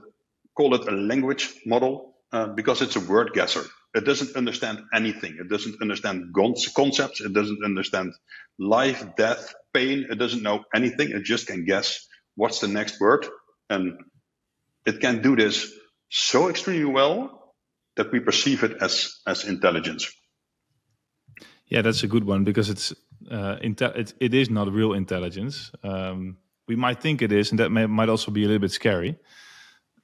call 0.56 0.74
it 0.74 0.86
a 0.88 0.92
language 0.92 1.54
model 1.64 2.14
uh, 2.32 2.48
because 2.48 2.82
it's 2.82 2.96
a 2.96 3.00
word 3.00 3.32
guesser. 3.32 3.64
It 3.94 4.04
doesn't 4.04 4.36
understand 4.36 4.80
anything. 4.92 5.36
It 5.38 5.48
doesn't 5.48 5.80
understand 5.82 6.34
concepts. 6.74 7.20
It 7.20 7.32
doesn't 7.32 7.64
understand 7.64 8.14
life, 8.58 9.04
death, 9.16 9.54
pain. 9.72 10.06
It 10.10 10.18
doesn't 10.18 10.42
know 10.42 10.64
anything. 10.74 11.10
It 11.10 11.24
just 11.24 11.46
can 11.46 11.64
guess 11.64 12.06
what's 12.34 12.60
the 12.60 12.68
next 12.68 13.00
word. 13.00 13.26
And 13.68 13.98
it 14.86 15.00
can 15.00 15.22
do 15.22 15.36
this 15.36 15.72
so 16.12 16.48
extremely 16.48 16.84
well 16.84 17.54
that 17.96 18.12
we 18.12 18.20
perceive 18.20 18.62
it 18.62 18.76
as, 18.80 19.20
as 19.26 19.44
intelligence. 19.44 20.12
Yeah, 21.66 21.80
that's 21.80 22.02
a 22.02 22.06
good 22.06 22.24
one 22.24 22.44
because 22.44 22.68
it's 22.68 22.92
uh, 23.30 23.56
it, 23.62 24.14
it 24.20 24.34
is 24.34 24.50
not 24.50 24.70
real 24.70 24.92
intelligence. 24.92 25.72
Um, 25.82 26.36
we 26.68 26.76
might 26.76 27.00
think 27.00 27.22
it 27.22 27.32
is, 27.32 27.50
and 27.50 27.60
that 27.60 27.70
may, 27.70 27.86
might 27.86 28.10
also 28.10 28.30
be 28.30 28.44
a 28.44 28.46
little 28.46 28.60
bit 28.60 28.72
scary. 28.72 29.16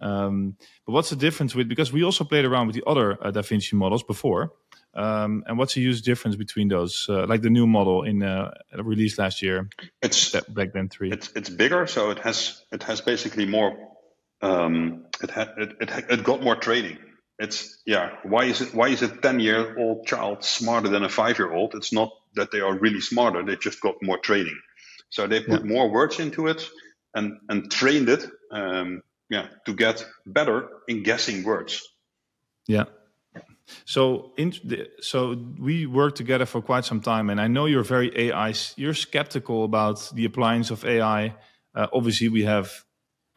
Um, 0.01 0.57
but 0.87 0.93
what's 0.93 1.11
the 1.11 1.17
difference 1.17 1.55
with 1.55 1.69
because 1.69 1.93
we 1.93 2.05
also 2.05 2.25
played 2.25 2.47
around 2.47 2.69
with 2.69 2.77
the 2.77 2.85
other 2.87 3.19
uh, 3.23 3.31
Da 3.31 3.43
Vinci 3.43 3.77
models 3.77 4.03
before, 4.03 4.53
um, 4.95 5.45
and 5.47 5.59
what's 5.59 5.75
the 5.75 5.83
huge 5.83 6.03
difference 6.03 6.37
between 6.37 6.69
those? 6.69 7.07
Uh, 7.09 7.27
like 7.27 7.43
the 7.43 7.51
new 7.51 7.67
model 7.67 8.05
in 8.05 8.23
uh, 8.23 8.55
released 8.83 9.19
last 9.19 9.43
year, 9.43 9.69
it's 10.01 10.31
back 10.49 10.73
then 10.73 10.89
three. 10.89 11.11
It's 11.13 11.31
it's 11.35 11.51
bigger, 11.51 11.87
so 11.87 12.11
it 12.11 12.21
has 12.21 12.63
it 12.73 12.83
has 12.85 13.03
basically 13.03 13.45
more. 13.45 13.77
Um, 14.41 15.07
it 15.23 15.31
had 15.31 15.55
it, 15.57 15.77
it, 15.81 16.05
it 16.11 16.25
got 16.25 16.43
more 16.43 16.57
training. 16.57 16.99
It's 17.39 17.83
yeah. 17.87 18.17
Why 18.23 18.45
is 18.45 18.61
it 18.61 18.75
why 18.75 18.89
is 18.89 19.03
a 19.03 19.09
ten 19.09 19.41
year 19.41 19.79
old 19.79 20.07
child 20.07 20.45
smarter 20.45 20.89
than 20.89 21.05
a 21.05 21.09
five 21.09 21.39
year 21.39 21.53
old? 21.53 21.75
It's 21.75 21.93
not 21.93 22.11
that 22.35 22.51
they 22.51 22.61
are 22.61 22.77
really 22.77 23.01
smarter. 23.01 23.45
They 23.45 23.57
just 23.57 23.81
got 23.81 23.97
more 24.03 24.19
training. 24.19 24.59
So 25.11 25.27
they 25.27 25.41
put 25.41 25.65
yeah. 25.65 25.73
more 25.73 25.91
words 25.91 26.21
into 26.21 26.47
it 26.49 26.69
and 27.15 27.39
and 27.49 27.71
trained 27.71 28.09
it. 28.09 28.27
Um, 28.51 29.03
yeah, 29.31 29.49
to 29.67 29.75
get 29.75 30.07
better 30.27 30.69
in 30.89 31.03
guessing 31.03 31.45
words. 31.45 31.83
Yeah. 32.67 32.85
So, 33.85 34.33
in 34.37 34.55
the, 34.65 34.89
so 35.01 35.37
we 35.59 35.87
worked 35.87 36.17
together 36.17 36.47
for 36.47 36.63
quite 36.63 36.85
some 36.85 37.01
time, 37.01 37.29
and 37.29 37.39
I 37.41 37.49
know 37.49 37.67
you're 37.67 37.83
very 37.83 38.11
AI. 38.19 38.55
You're 38.77 38.95
skeptical 38.95 39.65
about 39.65 40.11
the 40.15 40.25
appliance 40.25 40.71
of 40.71 40.85
AI. 40.85 41.35
Uh, 41.75 41.87
obviously, 41.93 42.29
we 42.31 42.45
have 42.45 42.85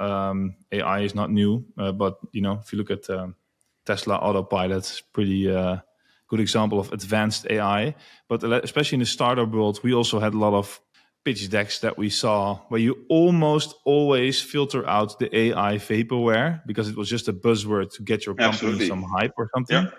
um, 0.02 0.56
AI 0.72 1.02
is 1.02 1.14
not 1.16 1.32
new, 1.32 1.66
uh, 1.78 1.92
but 1.92 2.18
you 2.32 2.42
know, 2.42 2.60
if 2.62 2.72
you 2.74 2.78
look 2.78 2.92
at 2.92 3.10
um, 3.10 3.36
Tesla 3.86 4.16
Autopilot, 4.16 4.78
it's 4.78 5.02
pretty 5.02 5.50
uh, 5.50 5.78
good 6.28 6.40
example 6.40 6.80
of 6.80 6.92
advanced 6.92 7.46
AI. 7.50 7.96
But 8.28 8.44
especially 8.44 8.98
in 8.98 9.02
the 9.02 9.06
startup 9.06 9.50
world, 9.50 9.80
we 9.84 9.94
also 9.94 10.20
had 10.20 10.34
a 10.34 10.38
lot 10.38 10.54
of 10.54 10.82
pitch 11.24 11.50
decks 11.50 11.80
that 11.80 11.98
we 11.98 12.10
saw 12.10 12.60
where 12.70 12.80
you 12.80 13.06
almost 13.10 13.76
always 13.86 14.42
filter 14.42 14.88
out 14.88 15.20
the 15.20 15.30
AI 15.36 15.76
vaporware 15.76 16.62
because 16.66 16.90
it 16.90 16.98
was 16.98 17.08
just 17.08 17.28
a 17.28 17.34
buzzword 17.34 17.94
to 17.94 18.02
get 18.02 18.26
your 18.26 18.34
company 18.34 18.54
Absolutely. 18.54 18.88
some 18.88 19.04
hype 19.04 19.34
or 19.38 19.50
something. 19.54 19.84
Yeah. 19.84 19.92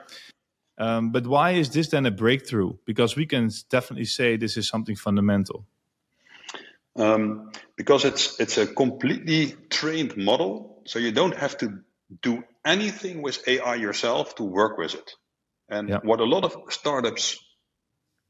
Um, 0.78 1.12
but 1.12 1.26
why 1.26 1.52
is 1.52 1.70
this 1.70 1.88
then 1.88 2.06
a 2.06 2.10
breakthrough? 2.10 2.72
Because 2.86 3.14
we 3.14 3.26
can 3.26 3.50
definitely 3.70 4.06
say 4.06 4.36
this 4.36 4.56
is 4.56 4.68
something 4.68 4.96
fundamental. 4.96 5.64
Um, 6.94 7.52
because 7.76 8.05
it's 8.05 8.38
it's 8.38 8.59
a 8.59 8.66
completely 8.66 9.55
trained 9.70 10.16
model, 10.16 10.83
so 10.87 10.98
you 10.98 11.12
don't 11.12 11.37
have 11.37 11.57
to 11.59 11.81
do 12.20 12.44
anything 12.64 13.22
with 13.22 13.46
AI 13.48 13.76
yourself 13.76 14.35
to 14.37 14.44
work 14.44 14.76
with 14.76 14.94
it. 14.94 15.11
And 15.68 15.88
yeah. 15.88 16.00
what 16.02 16.20
a 16.20 16.24
lot 16.24 16.44
of 16.44 16.55
startups 16.68 17.38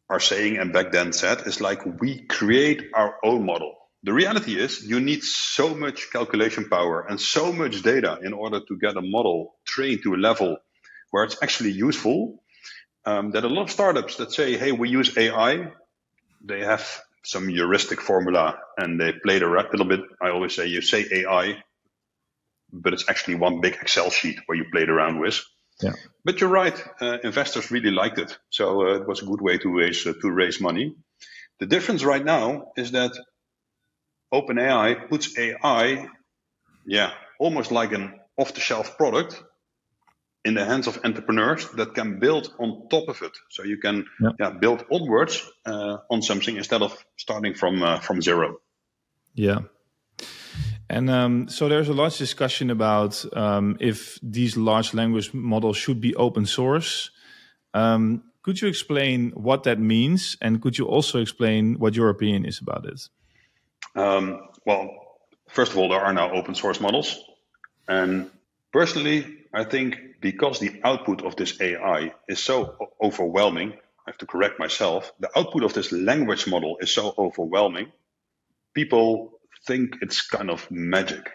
are 0.08 0.20
saying 0.20 0.58
and 0.58 0.72
back 0.72 0.92
then 0.92 1.12
said 1.12 1.46
is 1.46 1.60
like 1.60 1.84
we 2.00 2.22
create 2.26 2.90
our 2.94 3.16
own 3.24 3.44
model. 3.46 3.74
The 4.04 4.12
reality 4.12 4.58
is 4.58 4.82
you 4.82 5.00
need 5.00 5.22
so 5.22 5.74
much 5.74 6.10
calculation 6.12 6.68
power 6.68 7.06
and 7.08 7.20
so 7.20 7.52
much 7.52 7.82
data 7.82 8.18
in 8.22 8.32
order 8.32 8.60
to 8.60 8.78
get 8.78 8.96
a 8.96 9.00
model 9.00 9.54
trained 9.64 10.02
to 10.02 10.14
a 10.14 10.16
level 10.16 10.56
where 11.10 11.24
it's 11.24 11.42
actually 11.42 11.70
useful 11.70 12.42
um, 13.04 13.30
that 13.32 13.44
a 13.44 13.48
lot 13.48 13.62
of 13.62 13.70
startups 13.70 14.16
that 14.16 14.32
say, 14.32 14.56
hey, 14.56 14.72
we 14.72 14.88
use 14.88 15.16
AI, 15.16 15.72
they 16.44 16.60
have 16.60 17.00
some 17.24 17.48
heuristic 17.48 18.00
formula 18.00 18.58
and 18.76 19.00
they 19.00 19.12
played 19.12 19.42
the 19.42 19.46
a 19.46 19.70
little 19.70 19.86
bit. 19.86 20.00
I 20.20 20.30
always 20.30 20.54
say 20.54 20.66
you 20.66 20.82
say 20.82 21.06
AI, 21.10 21.62
but 22.72 22.92
it's 22.92 23.08
actually 23.08 23.36
one 23.36 23.60
big 23.60 23.74
Excel 23.74 24.10
sheet 24.10 24.40
where 24.46 24.56
you 24.56 24.64
played 24.72 24.88
around 24.88 25.20
with. 25.20 25.40
Yeah. 25.80 25.92
But 26.24 26.40
you're 26.40 26.50
right. 26.50 26.84
Uh, 27.00 27.18
investors 27.24 27.70
really 27.70 27.90
liked 27.90 28.18
it, 28.18 28.36
so 28.50 28.82
uh, 28.82 28.94
it 29.00 29.08
was 29.08 29.22
a 29.22 29.26
good 29.26 29.40
way 29.40 29.58
to 29.58 29.68
raise 29.68 30.06
uh, 30.06 30.12
to 30.20 30.30
raise 30.30 30.60
money. 30.60 30.94
The 31.58 31.66
difference 31.66 32.04
right 32.04 32.24
now 32.24 32.72
is 32.76 32.92
that 32.92 33.12
OpenAI 34.32 35.08
puts 35.08 35.36
AI, 35.38 36.08
yeah, 36.86 37.12
almost 37.38 37.70
like 37.72 37.92
an 37.92 38.20
off-the-shelf 38.36 38.96
product 38.96 39.42
in 40.44 40.54
the 40.54 40.64
hands 40.64 40.86
of 40.86 40.98
entrepreneurs 41.04 41.68
that 41.76 41.94
can 41.94 42.18
build 42.18 42.52
on 42.58 42.88
top 42.88 43.08
of 43.08 43.22
it. 43.22 43.32
So 43.50 43.62
you 43.62 43.78
can 43.78 44.06
yeah. 44.20 44.30
yeah 44.40 44.50
build 44.50 44.84
onwards 44.90 45.42
uh, 45.66 45.98
on 46.10 46.22
something 46.22 46.56
instead 46.56 46.82
of 46.82 47.04
starting 47.16 47.54
from 47.54 47.82
uh, 47.82 48.00
from 48.00 48.20
zero. 48.20 48.58
Yeah. 49.34 49.60
And 50.90 51.08
um, 51.08 51.48
so 51.48 51.68
there's 51.68 51.88
a 51.88 51.94
large 51.94 52.18
discussion 52.18 52.70
about 52.70 53.24
um, 53.34 53.76
if 53.80 54.18
these 54.22 54.56
large 54.56 54.92
language 54.92 55.32
models 55.32 55.76
should 55.76 56.00
be 56.00 56.14
open 56.16 56.44
source. 56.44 57.10
Um, 57.72 58.24
could 58.42 58.60
you 58.60 58.68
explain 58.68 59.30
what 59.30 59.62
that 59.62 59.78
means, 59.78 60.36
and 60.42 60.60
could 60.60 60.76
you 60.76 60.86
also 60.86 61.20
explain 61.20 61.78
what 61.78 61.94
your 61.94 62.10
opinion 62.10 62.44
is 62.44 62.60
about 62.60 62.84
it? 62.84 63.08
Um, 63.94 64.48
well, 64.66 64.90
first 65.48 65.72
of 65.72 65.78
all, 65.78 65.88
there 65.88 66.00
are 66.00 66.12
now 66.12 66.30
open 66.32 66.54
source 66.54 66.80
models, 66.80 67.18
and 67.88 68.30
personally, 68.72 69.41
I 69.54 69.64
think 69.64 69.96
because 70.20 70.60
the 70.60 70.80
output 70.84 71.22
of 71.22 71.36
this 71.36 71.60
AI 71.60 72.14
is 72.28 72.40
so 72.40 72.76
overwhelming, 73.02 73.72
I 73.72 74.10
have 74.10 74.18
to 74.18 74.26
correct 74.26 74.58
myself. 74.58 75.12
The 75.20 75.30
output 75.36 75.62
of 75.64 75.74
this 75.74 75.92
language 75.92 76.46
model 76.46 76.78
is 76.80 76.92
so 76.92 77.14
overwhelming. 77.18 77.92
People 78.74 79.38
think 79.66 79.96
it's 80.00 80.26
kind 80.26 80.50
of 80.50 80.68
magic. 80.70 81.28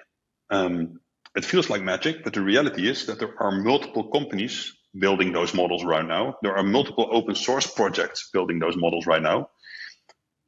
Um, 0.50 1.00
it 1.36 1.46
feels 1.46 1.70
like 1.70 1.84
magic, 1.84 2.24
but 2.24 2.34
the 2.34 2.42
reality 2.42 2.90
is 2.90 3.06
that 3.06 3.20
there 3.20 3.34
are 3.40 3.52
multiple 3.52 4.10
companies 4.10 4.74
building 4.98 5.32
those 5.32 5.54
models 5.54 5.84
right 5.86 6.06
now. 6.06 6.36
There 6.42 6.58
are 6.58 6.64
multiple 6.64 7.08
open 7.12 7.36
source 7.36 7.68
projects 7.68 8.30
building 8.34 8.60
those 8.60 8.76
models 8.76 9.06
right 9.06 9.22
now. 9.22 9.50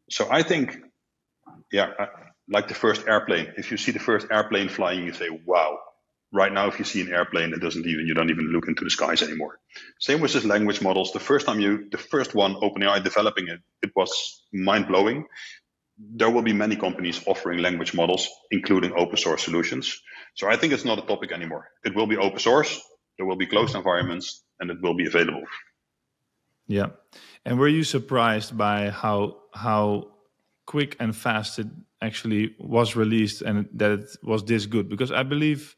So 0.09 0.27
I 0.31 0.41
think, 0.41 0.77
yeah, 1.71 1.91
like 2.49 2.67
the 2.67 2.73
first 2.73 3.07
airplane. 3.07 3.53
If 3.57 3.69
you 3.69 3.77
see 3.77 3.91
the 3.91 3.99
first 3.99 4.27
airplane 4.31 4.69
flying, 4.69 5.05
you 5.05 5.13
say, 5.13 5.29
wow. 5.45 5.77
Right 6.31 6.53
now, 6.53 6.67
if 6.67 6.77
you 6.77 6.85
see 6.85 7.01
an 7.01 7.11
airplane, 7.11 7.53
it 7.53 7.59
doesn't 7.59 7.85
even, 7.87 8.05
you 8.05 8.13
don't 8.13 8.29
even 8.29 8.45
look 8.47 8.67
into 8.67 8.83
the 8.83 8.91
skies 8.91 9.23
anymore. 9.23 9.59
Same 9.99 10.21
with 10.21 10.33
this 10.33 10.45
language 10.45 10.79
models. 10.81 11.11
The 11.11 11.19
first 11.19 11.47
time 11.47 11.59
you, 11.59 11.89
the 11.89 11.97
first 11.97 12.35
one, 12.35 12.53
OpenAI 12.55 13.03
developing 13.03 13.47
it, 13.47 13.59
it 13.81 13.91
was 13.95 14.43
mind 14.53 14.87
blowing 14.87 15.25
there 15.99 16.29
will 16.29 16.41
be 16.41 16.53
many 16.53 16.75
companies 16.75 17.21
offering 17.27 17.59
language 17.59 17.93
models, 17.93 18.29
including 18.51 18.93
open 18.95 19.17
source 19.17 19.43
solutions. 19.43 20.01
So 20.35 20.49
I 20.49 20.55
think 20.55 20.73
it's 20.73 20.85
not 20.85 20.97
a 20.97 21.01
topic 21.01 21.31
anymore. 21.31 21.69
It 21.83 21.95
will 21.95 22.07
be 22.07 22.17
open 22.17 22.39
source, 22.39 22.81
there 23.17 23.25
will 23.25 23.35
be 23.35 23.45
closed 23.45 23.75
environments, 23.75 24.43
and 24.59 24.71
it 24.71 24.81
will 24.81 24.95
be 24.95 25.07
available. 25.07 25.43
Yeah. 26.67 26.87
And 27.45 27.59
were 27.59 27.67
you 27.67 27.83
surprised 27.83 28.57
by 28.57 28.89
how 28.89 29.37
how 29.53 30.11
quick 30.65 30.95
and 30.99 31.15
fast 31.15 31.59
it 31.59 31.67
actually 32.01 32.55
was 32.59 32.95
released 32.95 33.41
and 33.41 33.67
that 33.73 33.91
it 33.91 34.17
was 34.23 34.43
this 34.43 34.65
good? 34.67 34.87
Because 34.87 35.11
I 35.11 35.23
believe 35.23 35.75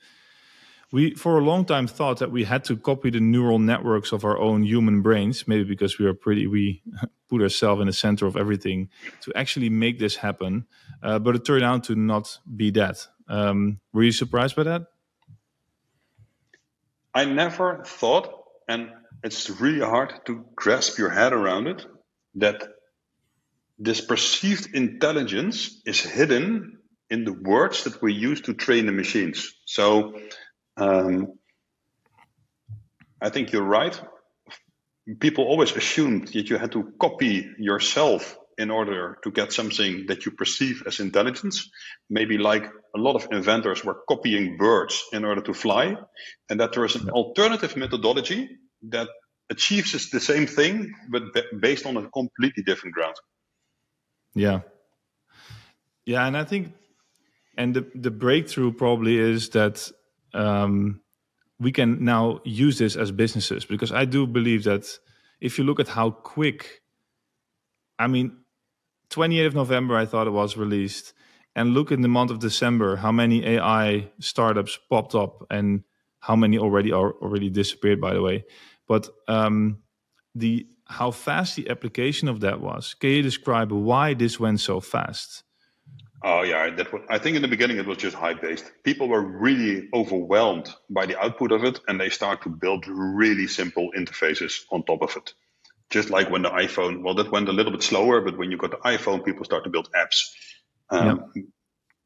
we 0.92 1.16
for 1.16 1.38
a 1.38 1.44
long 1.44 1.66
time 1.66 1.88
thought 1.88 2.20
that 2.20 2.32
we 2.32 2.44
had 2.44 2.64
to 2.66 2.76
copy 2.76 3.10
the 3.10 3.20
neural 3.20 3.60
networks 3.60 4.12
of 4.12 4.26
our 4.26 4.38
own 4.38 4.64
human 4.64 5.02
brains 5.02 5.48
maybe 5.48 5.64
because 5.64 5.98
we 5.98 6.06
are 6.06 6.14
pretty 6.14 6.48
we 6.48 6.82
put 7.30 7.42
ourselves 7.42 7.82
in 7.82 7.88
the 7.88 7.94
center 7.94 8.26
of 8.26 8.36
everything 8.36 8.90
to 9.22 9.32
actually 9.36 9.70
make 9.70 10.00
this 10.00 10.18
happen. 10.18 10.66
Uh, 11.02 11.18
but 11.18 11.36
it 11.36 11.46
turned 11.46 11.64
out 11.64 11.86
to 11.86 11.96
not 11.96 12.38
be 12.58 12.70
that. 12.72 13.08
Um, 13.28 13.80
were 13.94 14.04
you 14.04 14.12
surprised 14.12 14.56
by 14.56 14.64
that? 14.64 14.88
I 17.14 17.26
never 17.26 17.84
thought 17.86 18.42
and 18.68 18.92
it's 19.24 19.50
really 19.50 19.86
hard 19.86 20.14
to 20.26 20.46
grasp 20.56 20.98
your 20.98 21.10
head 21.10 21.34
around 21.34 21.68
it 21.68 21.86
that 22.36 22.64
this 23.80 24.02
perceived 24.02 24.76
intelligence 24.76 25.82
is 25.86 26.00
hidden 26.00 26.78
in 27.10 27.26
the 27.26 27.34
words 27.34 27.84
that 27.84 28.02
we 28.02 28.14
use 28.14 28.42
to 28.42 28.54
train 28.54 28.86
the 28.86 28.92
machines. 28.92 29.54
So 29.66 30.18
um, 30.78 31.34
I 33.22 33.30
think 33.30 33.52
you're 33.52 33.64
right. 33.64 34.00
People 35.20 35.46
always 35.46 35.76
assumed 35.76 36.30
that 36.30 36.50
you 36.50 36.58
had 36.58 36.72
to 36.72 36.94
copy 37.00 37.48
yourself 37.58 38.38
in 38.58 38.70
order 38.70 39.18
to 39.24 39.32
get 39.32 39.52
something 39.52 40.06
that 40.08 40.26
you 40.26 40.32
perceive 40.32 40.84
as 40.86 41.00
intelligence. 41.00 41.70
Maybe 42.10 42.38
like 42.38 42.66
a 42.96 43.00
lot 43.00 43.16
of 43.16 43.28
inventors 43.32 43.84
were 43.84 44.02
copying 44.08 44.58
birds 44.58 45.04
in 45.14 45.26
order 45.26 45.42
to 45.42 45.54
fly, 45.54 45.98
and 46.50 46.60
that 46.60 46.74
there 46.74 46.86
is 46.86 46.96
an 46.96 47.10
alternative 47.10 47.76
methodology 47.76 48.50
that 48.90 49.08
achieves 49.50 50.10
the 50.10 50.20
same 50.20 50.48
thing, 50.48 50.94
but 51.10 51.24
based 51.60 51.86
on 51.86 51.98
a 51.98 52.10
completely 52.10 52.64
different 52.64 52.96
ground. 52.96 53.16
Yeah. 54.34 54.62
Yeah, 56.06 56.26
and 56.26 56.38
I 56.38 56.46
think 56.46 56.74
and 57.58 57.74
the 57.74 57.86
the 57.94 58.12
breakthrough 58.12 58.72
probably 58.72 59.18
is 59.18 59.50
that 59.50 59.92
um, 60.34 61.02
we 61.60 61.72
can 61.72 62.04
now 62.04 62.40
use 62.44 62.78
this 62.78 62.96
as 62.96 63.12
businesses 63.12 63.66
because 63.66 63.92
I 63.92 64.06
do 64.06 64.26
believe 64.26 64.64
that 64.64 64.86
if 65.40 65.58
you 65.58 65.64
look 65.64 65.80
at 65.80 65.88
how 65.88 66.12
quick, 66.12 66.82
I 68.00 68.08
mean, 68.08 68.38
28th 69.10 69.48
of 69.48 69.56
November, 69.56 69.96
I 69.96 70.06
thought 70.06 70.28
it 70.28 70.32
was 70.32 70.58
released, 70.58 71.14
and 71.56 71.74
look 71.74 71.92
in 71.92 72.02
the 72.02 72.08
month 72.08 72.32
of 72.32 72.40
December, 72.40 72.96
how 72.96 73.12
many 73.12 73.46
AI 73.46 74.10
startups 74.20 74.80
popped 74.90 75.16
up 75.16 75.46
and 75.50 75.84
how 76.20 76.36
many 76.36 76.58
already 76.58 76.92
are 76.92 77.12
already 77.14 77.50
disappeared, 77.50 78.00
by 78.00 78.14
the 78.14 78.22
way. 78.22 78.46
But 78.88 79.10
um, 79.28 79.80
the 80.34 80.68
how 80.86 81.12
fast 81.12 81.56
the 81.56 81.70
application 81.70 82.28
of 82.28 82.42
that 82.42 82.60
was. 82.60 82.94
Can 82.94 83.12
you 83.12 83.22
describe 83.22 83.72
why 83.72 84.14
this 84.14 84.40
went 84.40 84.60
so 84.60 84.80
fast? 84.80 85.44
Oh 86.24 86.44
yeah, 86.44 86.70
that 86.76 86.94
was, 86.94 87.02
I 87.10 87.18
think 87.18 87.36
in 87.36 87.42
the 87.42 87.48
beginning 87.48 87.78
it 87.78 87.88
was 87.88 87.98
just 87.98 88.16
hype 88.16 88.42
based. 88.42 88.72
People 88.84 89.08
were 89.08 89.22
really 89.22 89.90
overwhelmed 89.94 90.70
by 90.90 91.06
the 91.08 91.20
output 91.20 91.52
of 91.52 91.64
it, 91.64 91.80
and 91.88 92.00
they 92.00 92.10
start 92.10 92.44
to 92.44 92.50
build 92.50 92.86
really 92.88 93.48
simple 93.48 93.92
interfaces 93.98 94.62
on 94.72 94.84
top 94.84 95.02
of 95.02 95.16
it. 95.18 95.34
Just 95.90 96.10
like 96.10 96.30
when 96.30 96.44
the 96.44 96.50
iPhone, 96.50 97.02
well, 97.02 97.16
that 97.16 97.32
went 97.32 97.50
a 97.50 97.54
little 97.54 97.72
bit 97.72 97.84
slower, 97.84 98.22
but 98.22 98.38
when 98.38 98.52
you 98.52 98.58
got 98.58 98.72
the 98.72 98.78
iPhone, 98.78 99.26
people 99.26 99.46
start 99.46 99.64
to 99.64 99.70
build 99.70 99.90
apps. 99.94 100.32
Um. 100.90 101.32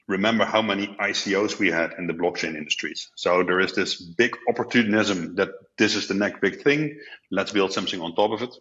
Remember 0.07 0.45
how 0.45 0.61
many 0.61 0.95
ICOs 0.99 1.57
we 1.57 1.71
had 1.71 1.93
in 1.97 2.05
the 2.05 2.13
blockchain 2.13 2.55
industries. 2.55 3.09
So 3.15 3.41
there 3.41 3.59
is 3.59 3.73
this 3.73 3.99
big 3.99 4.37
opportunism 4.47 5.33
that 5.37 5.49
this 5.79 5.95
is 5.95 6.07
the 6.07 6.13
next 6.13 6.41
big 6.41 6.61
thing. 6.61 6.99
Let's 7.31 7.51
build 7.51 7.73
something 7.73 7.99
on 7.99 8.13
top 8.13 8.29
of 8.29 8.43
it. 8.43 8.55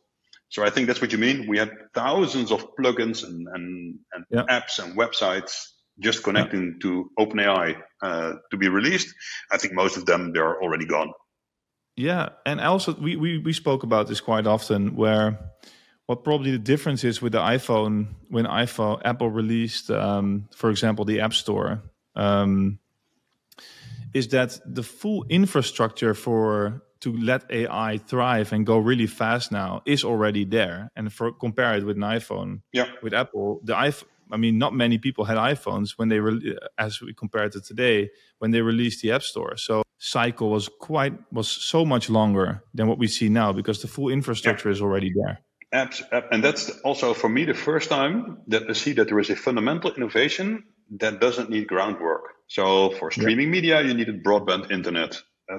So 0.55 0.63
I 0.63 0.71
think 0.71 0.87
that's 0.87 1.01
what 1.01 1.11
you 1.11 1.19
mean. 1.19 1.49
We 1.49 1.59
had 1.59 1.73
thousands 1.95 2.53
of 2.53 2.77
plugins 2.77 3.25
and, 3.25 3.49
and, 3.53 3.99
and 4.13 4.25
yeah. 4.31 4.45
apps 4.49 4.79
and 4.79 4.97
websites 4.97 5.53
just 5.99 6.23
connecting 6.23 6.65
yeah. 6.77 6.83
to 6.83 7.11
OpenAI 7.19 7.83
uh, 8.01 8.35
to 8.53 8.57
be 8.57 8.69
released. 8.69 9.13
I 9.51 9.59
think 9.59 9.75
most 9.75 9.97
of 9.97 10.07
them 10.07 10.33
they're 10.33 10.63
already 10.63 10.87
gone. 10.87 11.11
Yeah, 11.97 12.29
and 12.47 12.61
also 12.61 12.95
we, 12.95 13.17
we 13.17 13.39
we 13.39 13.53
spoke 13.53 13.83
about 13.83 14.07
this 14.07 14.21
quite 14.21 14.47
often. 14.47 14.95
Where 14.95 15.41
what 16.07 16.23
probably 16.23 16.53
the 16.53 16.65
difference 16.73 17.03
is 17.03 17.21
with 17.21 17.33
the 17.33 17.41
iPhone 17.41 18.15
when 18.29 18.45
iPhone 18.45 19.03
Apple 19.05 19.31
released, 19.31 19.91
um, 19.91 20.49
for 20.55 20.71
example, 20.71 21.05
the 21.05 21.19
App 21.21 21.35
Store. 21.35 21.83
Um, 22.15 22.79
is 24.13 24.29
that 24.29 24.61
the 24.65 24.85
full 24.85 25.27
infrastructure 25.29 26.15
for 26.15 26.85
to 27.05 27.17
let 27.17 27.45
AI 27.51 27.99
thrive 27.99 28.53
and 28.53 28.67
go 28.67 28.79
really 28.79 29.07
fast 29.07 29.53
now 29.53 29.83
is 29.85 30.05
already 30.05 30.45
there. 30.45 30.91
And 30.97 31.13
for 31.13 31.33
compare 31.33 31.77
it 31.77 31.85
with 31.85 31.97
an 31.97 32.03
iPhone, 32.03 32.63
yeah, 32.73 32.89
with 33.03 33.15
Apple, 33.15 33.61
the 33.63 33.75
iPhone. 33.75 34.09
I 34.33 34.39
mean, 34.39 34.57
not 34.59 34.73
many 34.75 34.97
people 34.97 35.27
had 35.27 35.37
iPhones 35.37 35.99
when 35.99 36.09
they 36.09 36.19
were, 36.19 36.39
as 36.79 37.01
we 37.01 37.13
compare 37.13 37.49
to 37.51 37.61
today, 37.61 38.11
when 38.39 38.53
they 38.53 38.63
released 38.63 39.03
the 39.03 39.13
App 39.13 39.23
Store. 39.23 39.57
So 39.59 39.83
cycle 39.99 40.51
was 40.51 40.69
quite 40.81 41.13
was 41.31 41.49
so 41.49 41.85
much 41.85 42.09
longer 42.09 42.63
than 42.73 42.89
what 42.89 42.99
we 42.99 43.07
see 43.07 43.29
now 43.29 43.53
because 43.53 43.83
the 43.83 43.89
full 43.89 44.09
infrastructure 44.09 44.71
yeah. 44.71 44.77
is 44.77 44.81
already 44.81 45.13
there. 45.15 45.41
Apps, 45.75 46.03
and 46.31 46.43
that's 46.43 46.71
also 46.81 47.13
for 47.15 47.29
me 47.29 47.45
the 47.45 47.55
first 47.55 47.91
time 47.91 48.39
that 48.49 48.63
I 48.71 48.73
see 48.73 48.93
that 48.95 49.09
there 49.09 49.19
is 49.19 49.31
a 49.31 49.37
fundamental 49.37 49.93
innovation 49.93 50.65
that 51.01 51.21
doesn't 51.21 51.51
need 51.51 51.67
groundwork. 51.69 52.25
So 52.47 52.91
for 52.99 53.11
streaming 53.11 53.49
yeah. 53.49 53.59
media, 53.59 53.83
you 53.83 53.95
needed 53.95 54.25
broadband 54.25 54.71
internet. 54.71 55.21
Uh, 55.53 55.59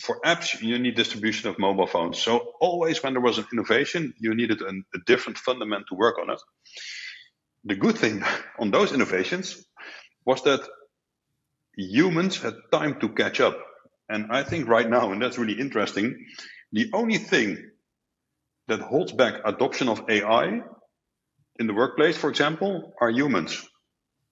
for 0.00 0.20
apps, 0.24 0.60
you 0.60 0.78
need 0.78 0.94
distribution 0.94 1.48
of 1.48 1.58
mobile 1.58 1.86
phones. 1.86 2.18
So 2.18 2.52
always 2.60 3.02
when 3.02 3.14
there 3.14 3.22
was 3.22 3.38
an 3.38 3.46
innovation, 3.52 4.14
you 4.18 4.34
needed 4.34 4.60
a, 4.62 4.68
a 4.68 4.98
different 5.06 5.38
fundament 5.38 5.86
to 5.88 5.94
work 5.94 6.18
on 6.18 6.30
it. 6.30 6.40
The 7.64 7.76
good 7.76 7.96
thing 7.98 8.22
on 8.58 8.70
those 8.70 8.92
innovations 8.92 9.64
was 10.24 10.42
that 10.42 10.60
humans 11.76 12.40
had 12.40 12.54
time 12.72 13.00
to 13.00 13.08
catch 13.10 13.40
up. 13.40 13.58
And 14.08 14.26
I 14.30 14.42
think 14.42 14.68
right 14.68 14.88
now, 14.88 15.12
and 15.12 15.20
that's 15.20 15.38
really 15.38 15.58
interesting, 15.58 16.26
the 16.72 16.90
only 16.92 17.18
thing 17.18 17.70
that 18.68 18.80
holds 18.80 19.12
back 19.12 19.40
adoption 19.44 19.88
of 19.88 20.08
AI 20.08 20.60
in 21.58 21.66
the 21.66 21.74
workplace, 21.74 22.16
for 22.16 22.30
example, 22.30 22.92
are 23.00 23.10
humans. 23.10 23.66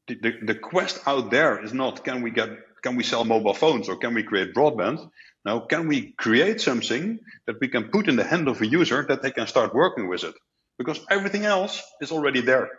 The, 0.09 0.17
the, 0.17 0.33
the 0.47 0.55
quest 0.55 1.01
out 1.07 1.31
there 1.31 1.65
is 1.65 1.73
not 1.73 2.05
can 2.05 2.23
we 2.23 2.31
get 2.31 2.51
can 2.83 2.97
we 2.97 3.03
sell 3.03 3.25
mobile 3.25 3.55
phones 3.55 3.89
or 3.89 3.97
can 3.97 4.13
we 4.13 4.23
create 4.23 4.53
broadband? 4.53 5.09
Now, 5.45 5.61
can 5.61 5.89
we 5.89 6.13
create 6.13 6.61
something 6.61 7.19
that 7.47 7.57
we 7.61 7.69
can 7.69 7.91
put 7.91 8.09
in 8.09 8.17
the 8.17 8.25
hand 8.25 8.49
of 8.49 8.63
a 8.63 8.67
user 8.67 9.05
that 9.09 9.23
they 9.23 9.31
can 9.31 9.47
start 9.47 9.75
working 9.75 10.09
with 10.09 10.25
it? 10.25 10.35
Because 10.79 11.01
everything 11.11 11.45
else 11.45 11.83
is 12.01 12.11
already 12.11 12.41
there. 12.41 12.71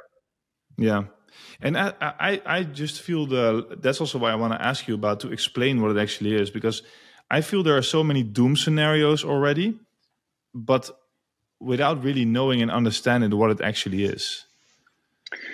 Yeah. 0.78 1.04
And 1.62 1.78
I, 1.78 1.94
I, 2.02 2.42
I 2.46 2.64
just 2.64 3.02
feel 3.02 3.26
the 3.28 3.78
that's 3.80 4.02
also 4.02 4.18
why 4.18 4.32
I 4.32 4.36
want 4.36 4.54
to 4.54 4.62
ask 4.62 4.88
you 4.88 4.96
about 4.96 5.20
to 5.22 5.32
explain 5.32 5.82
what 5.82 5.92
it 5.92 6.00
actually 6.00 6.34
is 6.34 6.50
because 6.50 6.82
I 7.30 7.42
feel 7.42 7.64
there 7.64 7.78
are 7.78 7.82
so 7.82 8.04
many 8.04 8.24
doom 8.24 8.56
scenarios 8.56 9.24
already, 9.24 9.80
but 10.54 10.90
without 11.60 12.04
really 12.04 12.26
knowing 12.26 12.62
and 12.62 12.72
understanding 12.72 13.36
what 13.38 13.52
it 13.52 13.62
actually 13.62 14.04
is. 14.04 14.46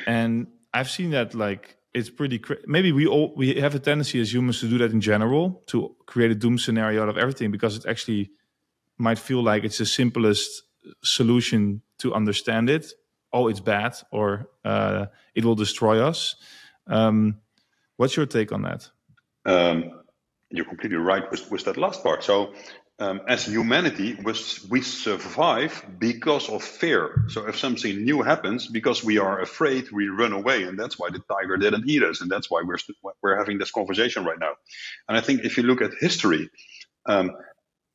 And 0.05 0.47
I've 0.73 0.89
seen 0.89 1.11
that 1.11 1.33
like 1.33 1.77
it's 1.93 2.09
pretty 2.09 2.39
cra- 2.39 2.57
maybe 2.65 2.91
we 2.91 3.05
all 3.05 3.33
we 3.35 3.55
have 3.55 3.75
a 3.75 3.79
tendency 3.79 4.19
as 4.21 4.33
humans 4.33 4.59
to 4.61 4.67
do 4.67 4.77
that 4.77 4.91
in 4.91 5.01
general 5.01 5.63
to 5.67 5.95
create 6.05 6.31
a 6.31 6.35
doom 6.35 6.57
scenario 6.57 7.03
out 7.03 7.09
of 7.09 7.17
everything 7.17 7.51
because 7.51 7.75
it 7.75 7.85
actually 7.85 8.31
might 8.97 9.19
feel 9.19 9.43
like 9.43 9.63
it's 9.63 9.77
the 9.77 9.85
simplest 9.85 10.63
solution 11.03 11.81
to 11.97 12.13
understand 12.13 12.69
it. 12.69 12.93
Oh 13.33 13.47
it's 13.47 13.59
bad 13.59 13.95
or 14.11 14.49
uh, 14.65 15.07
it 15.35 15.45
will 15.45 15.55
destroy 15.55 16.01
us. 16.01 16.35
Um, 16.87 17.39
what's 17.97 18.15
your 18.15 18.25
take 18.25 18.51
on 18.51 18.63
that? 18.63 18.89
Um, 19.45 20.01
you're 20.49 20.65
completely 20.65 20.97
right 20.97 21.29
with, 21.31 21.49
with 21.49 21.63
that 21.65 21.77
last 21.77 22.03
part. 22.03 22.23
So 22.23 22.53
um, 23.01 23.21
as 23.27 23.45
humanity, 23.45 24.15
we 24.69 24.81
survive 24.81 25.83
because 25.97 26.47
of 26.49 26.63
fear. 26.63 27.25
So 27.29 27.47
if 27.47 27.57
something 27.57 28.03
new 28.03 28.21
happens, 28.21 28.67
because 28.67 29.03
we 29.03 29.17
are 29.17 29.41
afraid, 29.41 29.91
we 29.91 30.07
run 30.07 30.33
away, 30.33 30.63
and 30.63 30.77
that's 30.77 30.99
why 30.99 31.09
the 31.09 31.23
tiger 31.27 31.57
didn't 31.57 31.89
eat 31.89 32.03
us, 32.03 32.21
and 32.21 32.29
that's 32.29 32.51
why 32.51 32.61
we're 32.63 32.77
we're 33.23 33.37
having 33.37 33.57
this 33.57 33.71
conversation 33.71 34.23
right 34.23 34.37
now. 34.39 34.53
And 35.09 35.17
I 35.17 35.21
think 35.21 35.43
if 35.43 35.57
you 35.57 35.63
look 35.63 35.81
at 35.81 35.93
history, 35.99 36.51
um, 37.07 37.31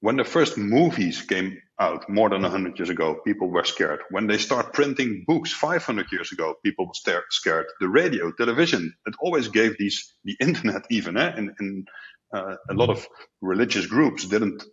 when 0.00 0.16
the 0.16 0.24
first 0.24 0.58
movies 0.58 1.22
came 1.22 1.62
out 1.78 2.08
more 2.08 2.28
than 2.28 2.42
100 2.42 2.76
years 2.76 2.90
ago, 2.90 3.20
people 3.24 3.48
were 3.48 3.64
scared. 3.64 4.00
When 4.10 4.26
they 4.26 4.38
start 4.38 4.72
printing 4.72 5.24
books 5.24 5.52
500 5.52 6.10
years 6.10 6.32
ago, 6.32 6.56
people 6.64 6.86
were 6.86 7.22
scared. 7.30 7.66
The 7.78 7.88
radio, 7.88 8.32
television, 8.32 8.92
it 9.06 9.14
always 9.20 9.48
gave 9.48 9.78
these, 9.78 10.14
the 10.24 10.36
internet 10.40 10.82
even, 10.90 11.16
eh? 11.16 11.32
and, 11.36 11.52
and 11.60 11.88
uh, 12.32 12.56
a 12.68 12.74
lot 12.74 12.90
of 12.90 13.06
religious 13.40 13.86
groups 13.86 14.26
didn't 14.26 14.64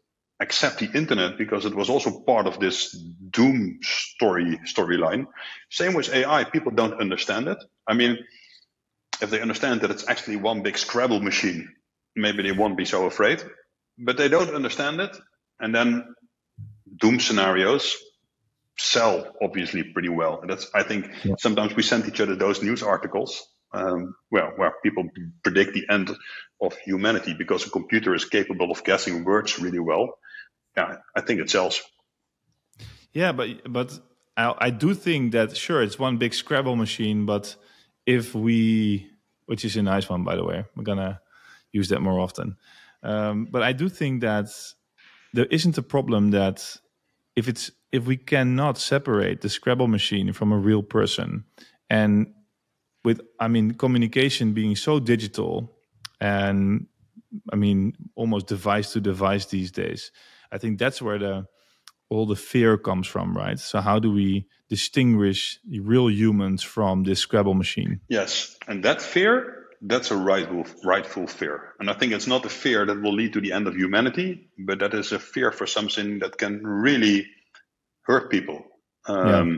accept 0.44 0.80
the 0.80 0.92
internet 0.94 1.38
because 1.38 1.66
it 1.66 1.74
was 1.74 1.90
also 1.90 2.12
part 2.20 2.46
of 2.46 2.60
this 2.60 2.92
doom 2.92 3.80
story 3.82 4.60
storyline. 4.68 5.26
Same 5.70 5.94
with 5.94 6.14
AI, 6.14 6.44
people 6.44 6.72
don't 6.72 7.00
understand 7.00 7.48
it. 7.48 7.58
I 7.88 7.94
mean, 7.94 8.18
if 9.22 9.30
they 9.30 9.42
understand 9.42 9.82
that 9.82 9.92
it's 9.92 10.08
actually 10.08 10.36
one 10.36 10.62
big 10.62 10.78
Scrabble 10.78 11.22
machine, 11.22 11.70
maybe 12.16 12.44
they 12.44 12.52
won't 12.52 12.78
be 12.78 12.86
so 12.86 13.06
afraid. 13.06 13.42
But 13.98 14.18
they 14.18 14.28
don't 14.28 14.54
understand 14.54 15.00
it, 15.00 15.16
and 15.60 15.74
then 15.74 16.16
doom 17.02 17.20
scenarios 17.20 17.96
sell 18.78 19.28
obviously 19.42 19.84
pretty 19.84 20.10
well. 20.10 20.42
And 20.42 20.50
that's 20.50 20.68
I 20.74 20.84
think 20.84 21.10
yeah. 21.24 21.36
sometimes 21.38 21.76
we 21.76 21.84
send 21.84 22.08
each 22.08 22.20
other 22.20 22.36
those 22.36 22.62
news 22.62 22.84
articles. 22.84 23.48
Um, 23.76 24.14
well, 24.30 24.52
where 24.56 24.74
people 24.84 25.10
predict 25.44 25.74
the 25.74 25.86
end 25.90 26.12
of 26.62 26.78
humanity 26.86 27.34
because 27.34 27.66
a 27.66 27.72
computer 27.72 28.14
is 28.14 28.26
capable 28.26 28.70
of 28.72 28.84
guessing 28.84 29.24
words 29.24 29.60
really 29.60 29.80
well 29.80 30.18
yeah, 30.76 30.98
I 31.16 31.22
think 31.22 31.40
it 31.40 31.50
sells. 31.50 31.82
Yeah, 33.14 33.32
but 33.32 33.72
but 33.72 34.00
I, 34.36 34.54
I 34.58 34.70
do 34.70 34.94
think 34.94 35.34
that 35.34 35.56
sure 35.56 35.82
it's 35.82 36.00
one 36.00 36.18
big 36.18 36.34
Scrabble 36.34 36.76
machine, 36.76 37.26
but 37.26 37.56
if 38.06 38.36
we, 38.36 39.10
which 39.46 39.64
is 39.64 39.78
a 39.78 39.84
nice 39.84 40.10
one 40.10 40.24
by 40.24 40.36
the 40.36 40.44
way, 40.44 40.66
we're 40.76 40.84
gonna 40.84 41.22
use 41.72 41.90
that 41.90 42.02
more 42.02 42.20
often. 42.20 42.58
Um, 43.04 43.46
but 43.52 43.62
I 43.64 43.74
do 43.74 43.90
think 43.90 44.22
that 44.22 44.48
there 45.34 45.46
isn't 45.46 45.78
a 45.78 45.82
problem 45.82 46.32
that 46.32 46.78
if 47.36 47.48
it's 47.48 47.72
if 47.92 48.06
we 48.06 48.18
cannot 48.18 48.78
separate 48.78 49.42
the 49.42 49.50
Scrabble 49.50 49.88
machine 49.88 50.34
from 50.34 50.52
a 50.52 50.58
real 50.58 50.82
person, 50.82 51.46
and 51.90 52.34
with 53.04 53.22
I 53.40 53.48
mean 53.48 53.74
communication 53.76 54.54
being 54.54 54.76
so 54.76 55.00
digital 55.00 55.78
and 56.20 56.88
I 57.52 57.56
mean 57.56 57.94
almost 58.16 58.48
device 58.48 58.94
to 58.94 59.02
device 59.02 59.46
these 59.48 59.72
days, 59.72 60.12
I 60.54 60.60
think 60.60 60.80
that's 60.80 61.02
where 61.02 61.20
the 61.20 61.48
all 62.10 62.28
the 62.28 62.36
fear 62.36 62.78
comes 62.78 63.08
from, 63.08 63.36
right? 63.36 63.60
So 63.60 63.82
how 63.82 63.98
do 63.98 64.12
we 64.12 64.46
distinguish 64.70 65.60
real 65.68 66.12
humans 66.12 66.62
from 66.62 67.04
this 67.04 67.20
Scrabble 67.20 67.56
machine? 67.56 68.02
Yes, 68.08 68.56
and 68.68 68.84
that 68.86 69.02
fear, 69.02 69.66
that's 69.82 70.12
a 70.12 70.16
rightful, 70.16 70.66
rightful 70.84 71.26
fear. 71.26 71.74
And 71.80 71.90
I 71.90 71.94
think 71.94 72.14
it's 72.14 72.28
not 72.28 72.46
a 72.46 72.50
fear 72.50 72.86
that 72.86 73.02
will 73.02 73.16
lead 73.16 73.34
to 73.34 73.42
the 73.42 73.52
end 73.52 73.68
of 73.68 73.76
humanity, 73.76 74.50
but 74.60 74.80
that 74.80 74.94
is 74.94 75.12
a 75.12 75.20
fear 75.20 75.52
for 75.52 75.66
something 75.66 76.20
that 76.20 76.38
can 76.38 76.62
really 76.64 77.26
hurt 78.04 78.30
people. 78.30 78.64
Um, 79.08 79.28
yeah. 79.28 79.56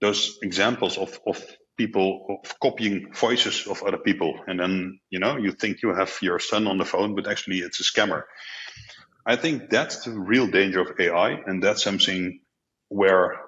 Those 0.00 0.38
examples 0.42 0.98
of, 0.98 1.20
of 1.26 1.40
people 1.78 2.40
of 2.44 2.58
copying 2.60 3.12
voices 3.14 3.66
of 3.66 3.82
other 3.82 3.98
people, 3.98 4.40
and 4.46 4.58
then 4.58 4.98
you 5.10 5.20
know 5.20 5.36
you 5.36 5.52
think 5.52 5.82
you 5.82 5.94
have 5.94 6.12
your 6.20 6.38
son 6.38 6.66
on 6.66 6.78
the 6.78 6.84
phone, 6.84 7.14
but 7.14 7.28
actually 7.28 7.58
it's 7.58 7.80
a 7.80 7.84
scammer. 7.84 8.22
I 9.26 9.36
think 9.36 9.70
that's 9.70 10.04
the 10.04 10.12
real 10.12 10.46
danger 10.46 10.80
of 10.80 11.00
AI, 11.00 11.40
and 11.46 11.60
that's 11.60 11.82
something 11.82 12.40
where, 12.88 13.40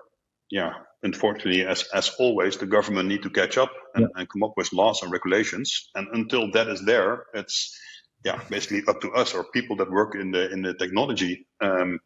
yeah, 0.50 0.72
unfortunately, 1.04 1.64
as 1.64 1.84
as 1.94 2.10
always, 2.18 2.56
the 2.56 2.66
government 2.66 3.08
need 3.08 3.22
to 3.22 3.30
catch 3.30 3.56
up 3.56 3.70
and, 3.94 4.02
yeah. 4.02 4.20
and 4.20 4.28
come 4.28 4.42
up 4.42 4.54
with 4.56 4.72
laws 4.72 5.02
and 5.02 5.12
regulations. 5.12 5.90
And 5.94 6.08
until 6.12 6.50
that 6.50 6.66
is 6.66 6.84
there, 6.84 7.26
it's 7.32 7.78
yeah, 8.24 8.40
basically 8.50 8.82
up 8.88 9.00
to 9.02 9.12
us 9.12 9.34
or 9.34 9.44
people 9.44 9.76
that 9.76 9.90
work 9.90 10.16
in 10.16 10.32
the 10.32 10.50
in 10.50 10.62
the 10.62 10.74
technology 10.74 11.46
um, 11.60 12.00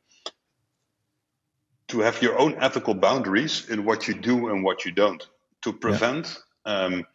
to 1.89 2.01
have 2.01 2.21
your 2.23 2.39
own 2.39 2.57
ethical 2.61 2.95
boundaries 2.95 3.69
in 3.71 3.85
what 3.85 4.07
you 4.07 4.15
do 4.15 4.49
and 4.49 4.63
what 4.63 4.85
you 4.85 4.93
don't 4.93 5.27
to 5.63 5.73
prevent, 5.73 6.39
yeah, 6.67 6.73
um, 6.73 7.07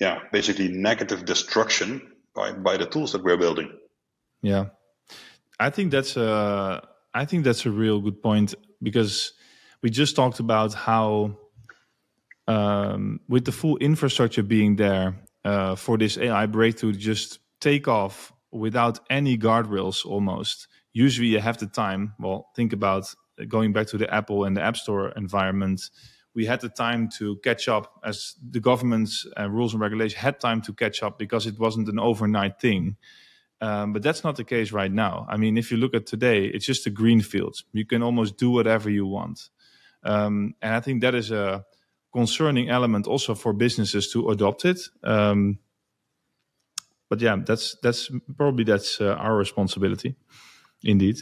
yeah 0.00 0.20
basically 0.32 0.68
negative 0.68 1.26
destruction 1.26 2.00
by 2.34 2.52
by 2.52 2.78
the 2.78 2.86
tools 2.86 3.12
that 3.12 3.22
we're 3.22 3.36
building. 3.36 3.70
Yeah, 4.40 4.66
I 5.60 5.70
think 5.70 5.90
that's 5.90 6.16
a 6.16 6.86
I 7.14 7.24
think 7.24 7.44
that's 7.44 7.66
a 7.66 7.70
real 7.70 8.00
good 8.00 8.22
point 8.22 8.54
because 8.82 9.32
we 9.82 9.90
just 9.90 10.14
talked 10.16 10.40
about 10.40 10.74
how 10.74 11.38
um, 12.46 13.20
with 13.28 13.44
the 13.44 13.52
full 13.52 13.76
infrastructure 13.78 14.42
being 14.42 14.76
there 14.76 15.14
uh, 15.44 15.74
for 15.76 15.98
this 15.98 16.16
AI 16.16 16.46
breakthrough, 16.46 16.92
to 16.92 16.98
just 16.98 17.40
take 17.60 17.88
off 17.88 18.32
without 18.50 19.00
any 19.10 19.36
guardrails 19.36 20.06
almost. 20.06 20.68
Usually 20.92 21.28
you 21.28 21.40
have 21.40 21.58
the 21.58 21.66
time. 21.66 22.14
Well, 22.18 22.48
think 22.56 22.72
about 22.72 23.14
going 23.46 23.72
back 23.72 23.86
to 23.88 23.98
the 23.98 24.12
Apple 24.12 24.44
and 24.44 24.56
the 24.56 24.62
App 24.62 24.76
Store 24.76 25.10
environment. 25.10 25.90
We 26.34 26.46
had 26.46 26.60
the 26.60 26.68
time 26.68 27.08
to 27.18 27.36
catch 27.36 27.68
up 27.68 28.00
as 28.04 28.34
the 28.50 28.60
government's 28.60 29.26
uh, 29.38 29.48
rules 29.50 29.72
and 29.72 29.82
regulations 29.82 30.20
had 30.20 30.40
time 30.40 30.62
to 30.62 30.72
catch 30.72 31.02
up 31.02 31.18
because 31.18 31.46
it 31.46 31.58
wasn't 31.58 31.88
an 31.88 31.98
overnight 31.98 32.60
thing. 32.60 32.96
Um, 33.60 33.92
but 33.92 34.02
that's 34.02 34.22
not 34.22 34.36
the 34.36 34.44
case 34.44 34.70
right 34.70 34.92
now. 34.92 35.26
I 35.28 35.36
mean, 35.36 35.58
if 35.58 35.70
you 35.70 35.78
look 35.78 35.94
at 35.94 36.06
today, 36.06 36.46
it's 36.46 36.64
just 36.64 36.86
a 36.86 36.90
green 36.90 37.20
field. 37.20 37.56
You 37.72 37.84
can 37.84 38.02
almost 38.02 38.36
do 38.36 38.50
whatever 38.50 38.88
you 38.88 39.06
want. 39.06 39.50
Um, 40.04 40.54
and 40.62 40.74
I 40.74 40.80
think 40.80 41.02
that 41.02 41.14
is 41.14 41.30
a 41.30 41.64
concerning 42.12 42.68
element 42.70 43.06
also 43.06 43.34
for 43.34 43.52
businesses 43.52 44.12
to 44.12 44.30
adopt 44.30 44.64
it. 44.64 44.80
Um, 45.02 45.58
but 47.08 47.20
yeah, 47.20 47.36
that's 47.44 47.76
that's 47.82 48.10
probably 48.36 48.64
that's 48.64 49.00
uh, 49.00 49.14
our 49.14 49.36
responsibility, 49.36 50.14
indeed. 50.82 51.16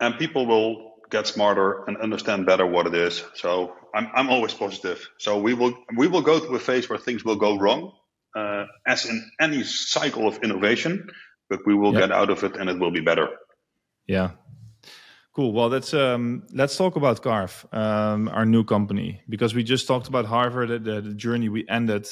And 0.00 0.18
people 0.18 0.46
will 0.46 0.96
get 1.10 1.26
smarter 1.26 1.84
and 1.84 1.96
understand 1.98 2.46
better 2.46 2.66
what 2.66 2.86
it 2.86 2.94
is. 2.94 3.24
So 3.34 3.74
I'm 3.94 4.10
I'm 4.14 4.28
always 4.28 4.54
positive. 4.54 5.08
So 5.18 5.38
we 5.38 5.54
will 5.54 5.74
we 5.96 6.08
will 6.08 6.22
go 6.22 6.38
through 6.40 6.56
a 6.56 6.60
phase 6.60 6.88
where 6.88 6.98
things 6.98 7.24
will 7.24 7.36
go 7.36 7.58
wrong, 7.58 7.92
uh, 8.36 8.66
as 8.86 9.06
in 9.06 9.30
any 9.40 9.64
cycle 9.64 10.28
of 10.28 10.38
innovation, 10.42 11.08
but 11.48 11.60
we 11.66 11.74
will 11.74 11.92
get 11.92 12.12
out 12.12 12.30
of 12.30 12.44
it 12.44 12.56
and 12.56 12.68
it 12.68 12.78
will 12.78 12.90
be 12.90 13.00
better. 13.00 13.28
Yeah. 14.06 14.30
Cool. 15.32 15.52
Well, 15.52 15.68
let's 15.68 15.92
um, 15.92 16.46
let's 16.52 16.76
talk 16.76 16.96
about 16.96 17.22
Carve, 17.22 17.66
um, 17.72 18.28
our 18.28 18.46
new 18.46 18.64
company, 18.64 19.20
because 19.28 19.54
we 19.54 19.62
just 19.62 19.86
talked 19.86 20.08
about 20.08 20.24
Harver, 20.24 20.66
the, 20.66 20.78
the 20.78 21.14
journey 21.14 21.48
we 21.50 21.66
ended 21.68 22.08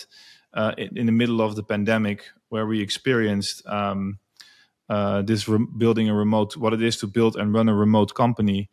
uh, 0.52 0.72
in, 0.76 0.98
in, 0.98 1.06
the 1.06 1.12
middle 1.12 1.40
of 1.40 1.56
the 1.56 1.62
pandemic, 1.62 2.24
where 2.50 2.66
we 2.66 2.82
experienced 2.82 3.66
um, 3.66 4.18
uh, 4.90 5.22
this 5.22 5.48
re- 5.48 5.66
building 5.78 6.10
a 6.10 6.14
remote, 6.14 6.54
what 6.56 6.74
it 6.74 6.82
is 6.82 6.98
to 6.98 7.06
build 7.06 7.36
and 7.36 7.54
run 7.54 7.68
a 7.68 7.74
remote 7.74 8.14
company. 8.14 8.68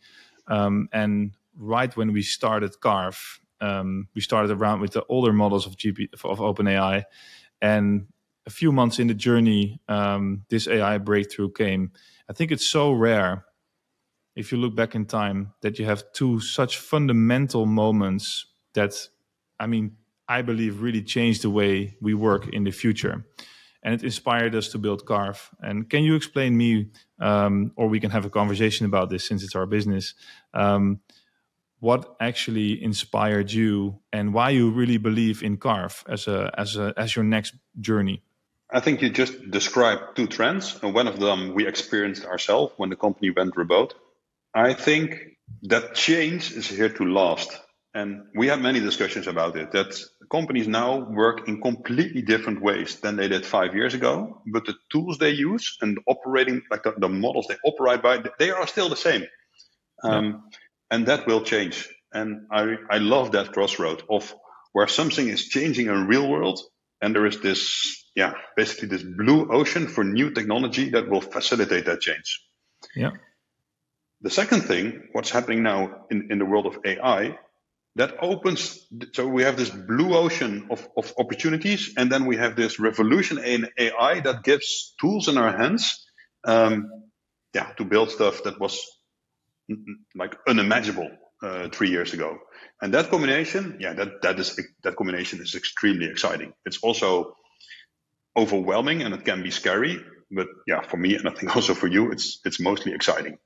Um, 0.48 0.90
and 0.92 1.32
right 1.58 1.96
when 1.96 2.12
we 2.12 2.22
started 2.22 2.78
Carve, 2.82 3.40
um, 3.62 4.10
we 4.16 4.22
started 4.22 4.52
around 4.52 4.82
with 4.82 4.92
the 4.92 5.06
older 5.08 5.32
models 5.32 5.66
of 5.66 5.78
GP 5.78 6.10
of 6.26 6.40
OpenAI, 6.40 7.06
and 7.62 8.08
a 8.46 8.50
few 8.50 8.72
months 8.72 9.00
in 9.00 9.08
the 9.08 9.14
journey, 9.14 9.80
um, 9.88 10.44
this 10.50 10.68
AI 10.68 10.98
breakthrough 10.98 11.52
came. 11.52 11.92
I 12.30 12.34
think 12.34 12.52
it's 12.52 12.68
so 12.68 12.92
rare, 12.92 13.46
if 14.36 14.52
you 14.52 14.58
look 14.58 14.76
back 14.76 14.96
in 14.96 15.06
time, 15.06 15.54
that 15.62 15.78
you 15.78 15.86
have 15.86 16.04
two 16.14 16.40
such 16.40 16.78
fundamental 16.78 17.66
moments 17.66 18.48
that, 18.74 18.94
I 19.60 19.68
mean, 19.68 19.98
I 20.28 20.42
believe 20.42 20.82
really 20.82 21.04
changed 21.04 21.44
the 21.44 21.50
way 21.50 21.98
we 22.02 22.14
work 22.14 22.48
in 22.48 22.64
the 22.64 22.72
future. 22.72 23.26
And 23.84 23.94
it 23.94 24.04
inspired 24.04 24.56
us 24.56 24.70
to 24.70 24.78
build 24.78 25.06
Carve. 25.06 25.50
And 25.60 25.90
can 25.90 26.04
you 26.04 26.16
explain 26.16 26.56
me, 26.56 26.88
um, 27.20 27.74
or 27.76 27.88
we 27.88 28.00
can 28.00 28.12
have 28.12 28.26
a 28.26 28.30
conversation 28.30 28.86
about 28.86 29.10
this 29.10 29.28
since 29.28 29.44
it's 29.44 29.56
our 29.56 29.66
business, 29.66 30.14
um, 30.54 31.00
what 31.82 32.16
actually 32.20 32.82
inspired 32.82 33.52
you 33.52 34.00
and 34.14 34.34
why 34.34 34.52
you 34.52 34.72
really 34.72 34.98
believe 34.98 35.44
in 35.44 35.58
Carve 35.58 36.04
as 36.08 36.28
a 36.28 36.50
as 36.58 36.78
a 36.78 36.94
as 36.96 37.16
your 37.16 37.26
next 37.26 37.56
journey? 37.80 38.22
I 38.72 38.80
think 38.80 39.02
you 39.02 39.10
just 39.10 39.52
described 39.52 40.16
two 40.16 40.28
trends, 40.28 40.80
and 40.82 40.94
one 40.94 41.08
of 41.08 41.20
them 41.20 41.54
we 41.54 41.68
experienced 41.68 42.24
ourselves 42.24 42.74
when 42.78 42.90
the 42.90 42.96
company 42.96 43.32
went 43.32 43.58
remote. 43.58 43.96
I 44.54 44.74
think 44.74 45.38
that 45.64 45.96
change 45.96 46.52
is 46.54 46.68
here 46.68 46.90
to 46.90 47.04
last. 47.04 47.60
And 47.94 48.24
we 48.36 48.48
had 48.48 48.62
many 48.62 48.80
discussions 48.80 49.28
about 49.28 49.58
it 49.58 49.74
that 49.74 50.00
companies 50.32 50.68
now 50.68 51.00
work 51.10 51.50
in 51.50 51.62
completely 51.62 52.22
different 52.22 52.62
ways 52.62 53.02
than 53.02 53.18
they 53.18 53.28
did 53.28 53.46
five 53.46 53.76
years 53.76 53.94
ago, 53.94 54.42
but 54.46 54.66
the 54.66 54.76
tools 54.90 55.18
they 55.18 55.32
use 55.32 55.78
and 55.82 56.00
operating, 56.08 56.62
like 56.72 56.84
the, 56.84 56.94
the 56.98 57.10
models 57.10 57.48
they 57.48 57.58
operate 57.66 58.02
by, 58.02 58.24
they 58.40 58.50
are 58.52 58.66
still 58.66 58.88
the 58.88 58.96
same. 58.96 59.26
Um, 60.04 60.44
and 60.92 61.08
that 61.08 61.26
will 61.26 61.42
change. 61.42 61.90
And 62.14 62.48
I, 62.52 62.76
I 62.90 62.98
love 62.98 63.32
that 63.32 63.54
crossroad 63.54 64.04
of 64.10 64.36
where 64.74 64.88
something 64.88 65.28
is 65.28 65.48
changing 65.48 65.88
in 65.88 66.08
real 66.08 66.30
world 66.30 66.60
and 67.02 67.16
there 67.16 67.26
is 67.26 67.40
this, 67.40 68.06
yeah, 68.16 68.34
basically 68.56 68.90
this 68.90 69.02
blue 69.04 69.52
ocean 69.52 69.88
for 69.88 70.04
new 70.04 70.30
technology 70.32 70.90
that 70.90 71.10
will 71.10 71.22
facilitate 71.22 71.86
that 71.86 72.02
change. 72.02 72.42
Yeah. 72.96 73.12
The 74.22 74.30
second 74.30 74.62
thing, 74.62 75.08
what's 75.14 75.32
happening 75.32 75.64
now 75.64 76.06
in, 76.12 76.28
in 76.30 76.38
the 76.38 76.46
world 76.46 76.68
of 76.68 76.78
AI 76.86 77.40
that 77.96 78.16
opens 78.22 78.88
so 79.14 79.28
we 79.28 79.44
have 79.44 79.58
this 79.58 79.70
blue 79.70 80.16
ocean 80.16 80.68
of, 80.72 80.88
of 80.96 81.14
opportunities 81.18 81.94
and 81.98 82.10
then 82.10 82.26
we 82.26 82.38
have 82.38 82.56
this 82.56 82.80
revolution 82.80 83.38
in 83.38 83.68
ai 83.78 84.22
that 84.22 84.44
gives 84.44 84.94
tools 85.00 85.28
in 85.28 85.38
our 85.38 85.52
hands 85.52 86.06
um, 86.46 86.88
yeah 87.54 87.74
to 87.74 87.84
build 87.84 88.10
stuff 88.10 88.44
that 88.44 88.60
was 88.60 88.82
like 90.16 90.38
unimaginable 90.48 91.10
uh, 91.44 91.70
three 91.70 91.90
years 91.90 92.14
ago. 92.14 92.38
And 92.82 92.94
that 92.94 93.10
combination 93.10 93.78
yeah 93.80 93.94
that 93.94 94.22
that 94.22 94.40
is 94.40 94.60
that 94.84 94.96
combination 94.96 95.42
is 95.42 95.56
extremely 95.56 96.06
exciting. 96.06 96.54
It's 96.66 96.80
also 96.82 97.36
overwhelming 98.38 99.02
and 99.02 99.14
it 99.14 99.26
can 99.26 99.44
be 99.44 99.52
scary 99.52 100.00
but 100.32 100.48
yeah 100.66 100.80
for 100.80 100.96
me 100.96 101.16
and 101.18 101.28
i 101.28 101.32
think 101.32 101.54
also 101.58 101.74
for 101.74 101.88
you 101.88 102.12
it's 102.12 102.40
it's 102.46 102.60
mostly 102.60 102.94
exciting. 102.94 103.38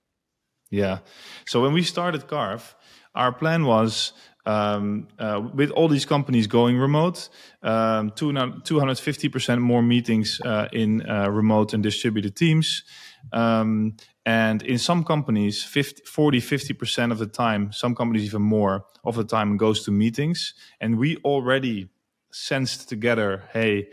Yeah. 0.71 0.99
So 1.45 1.61
when 1.61 1.73
we 1.73 1.83
started 1.83 2.27
carve 2.27 2.75
our 3.15 3.31
plan 3.31 3.65
was 3.65 4.13
um, 4.45 5.07
uh, 5.17 5.41
with 5.53 5.71
all 5.71 5.87
these 5.87 6.05
companies 6.05 6.47
going 6.47 6.77
remote, 6.77 7.29
um, 7.63 8.11
250% 8.11 9.59
more 9.59 9.81
meetings 9.81 10.39
uh, 10.41 10.67
in 10.71 11.09
uh, 11.09 11.29
remote 11.29 11.73
and 11.73 11.81
distributed 11.81 12.35
teams. 12.35 12.83
Um, 13.33 13.97
and 14.25 14.63
in 14.63 14.77
some 14.77 15.03
companies, 15.03 15.63
50, 15.63 16.03
40, 16.05 16.41
50% 16.41 17.11
of 17.11 17.17
the 17.19 17.27
time, 17.27 17.71
some 17.71 17.95
companies 17.95 18.25
even 18.25 18.41
more 18.41 18.85
of 19.03 19.15
the 19.15 19.23
time 19.23 19.57
goes 19.57 19.83
to 19.85 19.91
meetings. 19.91 20.53
And 20.79 20.97
we 20.97 21.17
already 21.17 21.89
sensed 22.31 22.89
together, 22.89 23.43
hey, 23.53 23.89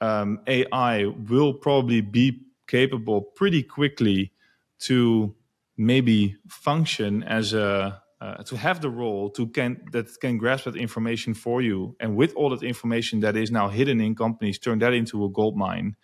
um, 0.00 0.40
AI 0.46 1.06
will 1.06 1.54
probably 1.54 2.00
be 2.00 2.42
capable 2.66 3.22
pretty 3.22 3.62
quickly 3.62 4.32
to 4.80 5.34
maybe 5.76 6.36
function 6.48 7.22
as 7.22 7.52
a 7.52 8.02
uh, 8.20 8.42
to 8.42 8.56
have 8.56 8.80
the 8.80 8.88
role 8.88 9.28
to 9.30 9.46
can 9.46 9.80
that 9.92 10.08
can 10.20 10.38
grasp 10.38 10.64
that 10.64 10.76
information 10.76 11.34
for 11.34 11.60
you 11.60 11.94
and 12.00 12.16
with 12.16 12.34
all 12.34 12.48
that 12.48 12.62
information 12.62 13.20
that 13.20 13.36
is 13.36 13.50
now 13.50 13.68
hidden 13.68 14.00
in 14.00 14.14
companies 14.14 14.58
turn 14.58 14.78
that 14.78 14.94
into 14.94 15.22
a 15.24 15.28
gold 15.28 15.54
mine 15.54 15.94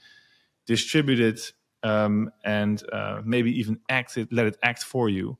distribute 0.66 1.20
it 1.20 1.52
um, 1.82 2.30
and 2.44 2.82
uh, 2.92 3.20
maybe 3.24 3.58
even 3.58 3.78
act 3.88 4.16
it 4.16 4.32
let 4.32 4.46
it 4.46 4.56
act 4.62 4.84
for 4.84 5.08
you. 5.08 5.38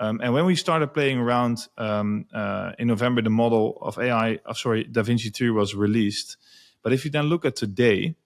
Um, 0.00 0.20
and 0.22 0.32
when 0.32 0.46
we 0.46 0.56
started 0.56 0.88
playing 0.88 1.18
around 1.18 1.68
um, 1.78 2.26
uh, 2.34 2.72
in 2.78 2.88
november 2.88 3.22
the 3.22 3.30
model 3.30 3.78
of 3.80 3.98
ai 3.98 4.38
uh, 4.46 4.54
sorry 4.54 4.84
davinci 4.84 5.34
3 5.34 5.50
was 5.50 5.74
released. 5.74 6.36
But 6.82 6.92
if 6.92 7.04
you 7.04 7.10
then 7.10 7.26
look 7.26 7.44
at 7.44 7.56
today 7.56 8.16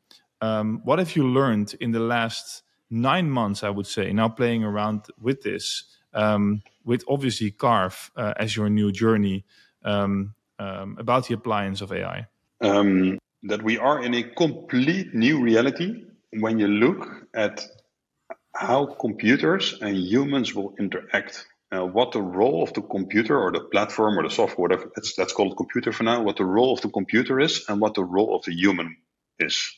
um, 0.40 0.80
what 0.84 0.98
have 0.98 1.16
you 1.16 1.28
learned 1.28 1.74
in 1.80 1.92
the 1.92 2.00
last 2.00 2.62
nine 2.88 3.28
months 3.28 3.64
i 3.64 3.68
would 3.68 3.86
say 3.86 4.12
now 4.12 4.28
playing 4.28 4.62
around 4.62 5.06
with 5.20 5.42
this 5.42 5.96
um, 6.16 6.62
with 6.84 7.04
obviously 7.08 7.50
Carve 7.52 8.10
uh, 8.16 8.32
as 8.36 8.56
your 8.56 8.68
new 8.68 8.90
journey 8.90 9.44
um, 9.84 10.34
about 10.58 11.28
the 11.28 11.34
appliance 11.34 11.80
of 11.80 11.92
AI? 11.92 12.26
That 13.42 13.62
we 13.62 13.78
are 13.78 14.02
in 14.02 14.14
a 14.14 14.22
complete 14.22 15.14
new 15.14 15.40
reality 15.40 16.04
when 16.40 16.58
you 16.58 16.68
look 16.68 17.08
at 17.34 17.66
how 18.54 18.86
computers 18.86 19.78
and 19.80 19.96
humans 19.96 20.54
will 20.54 20.74
interact. 20.78 21.46
uh, 21.72 21.84
what 21.84 22.12
the 22.12 22.22
role 22.22 22.62
of 22.62 22.72
the 22.74 22.82
computer 22.82 23.38
or 23.38 23.50
the 23.52 23.60
platform 23.60 24.18
or 24.18 24.22
the 24.22 24.30
software, 24.30 24.68
whatever 24.68 24.90
let's, 24.96 25.18
let's 25.18 25.32
call 25.32 25.50
it 25.50 25.56
computer 25.56 25.92
for 25.92 26.04
now, 26.04 26.22
what 26.22 26.36
the 26.36 26.44
role 26.44 26.72
of 26.72 26.80
the 26.80 26.88
computer 26.88 27.40
is 27.40 27.64
and 27.68 27.80
what 27.80 27.94
the 27.94 28.04
role 28.04 28.36
of 28.36 28.44
the 28.44 28.52
human 28.54 28.96
is. 29.38 29.68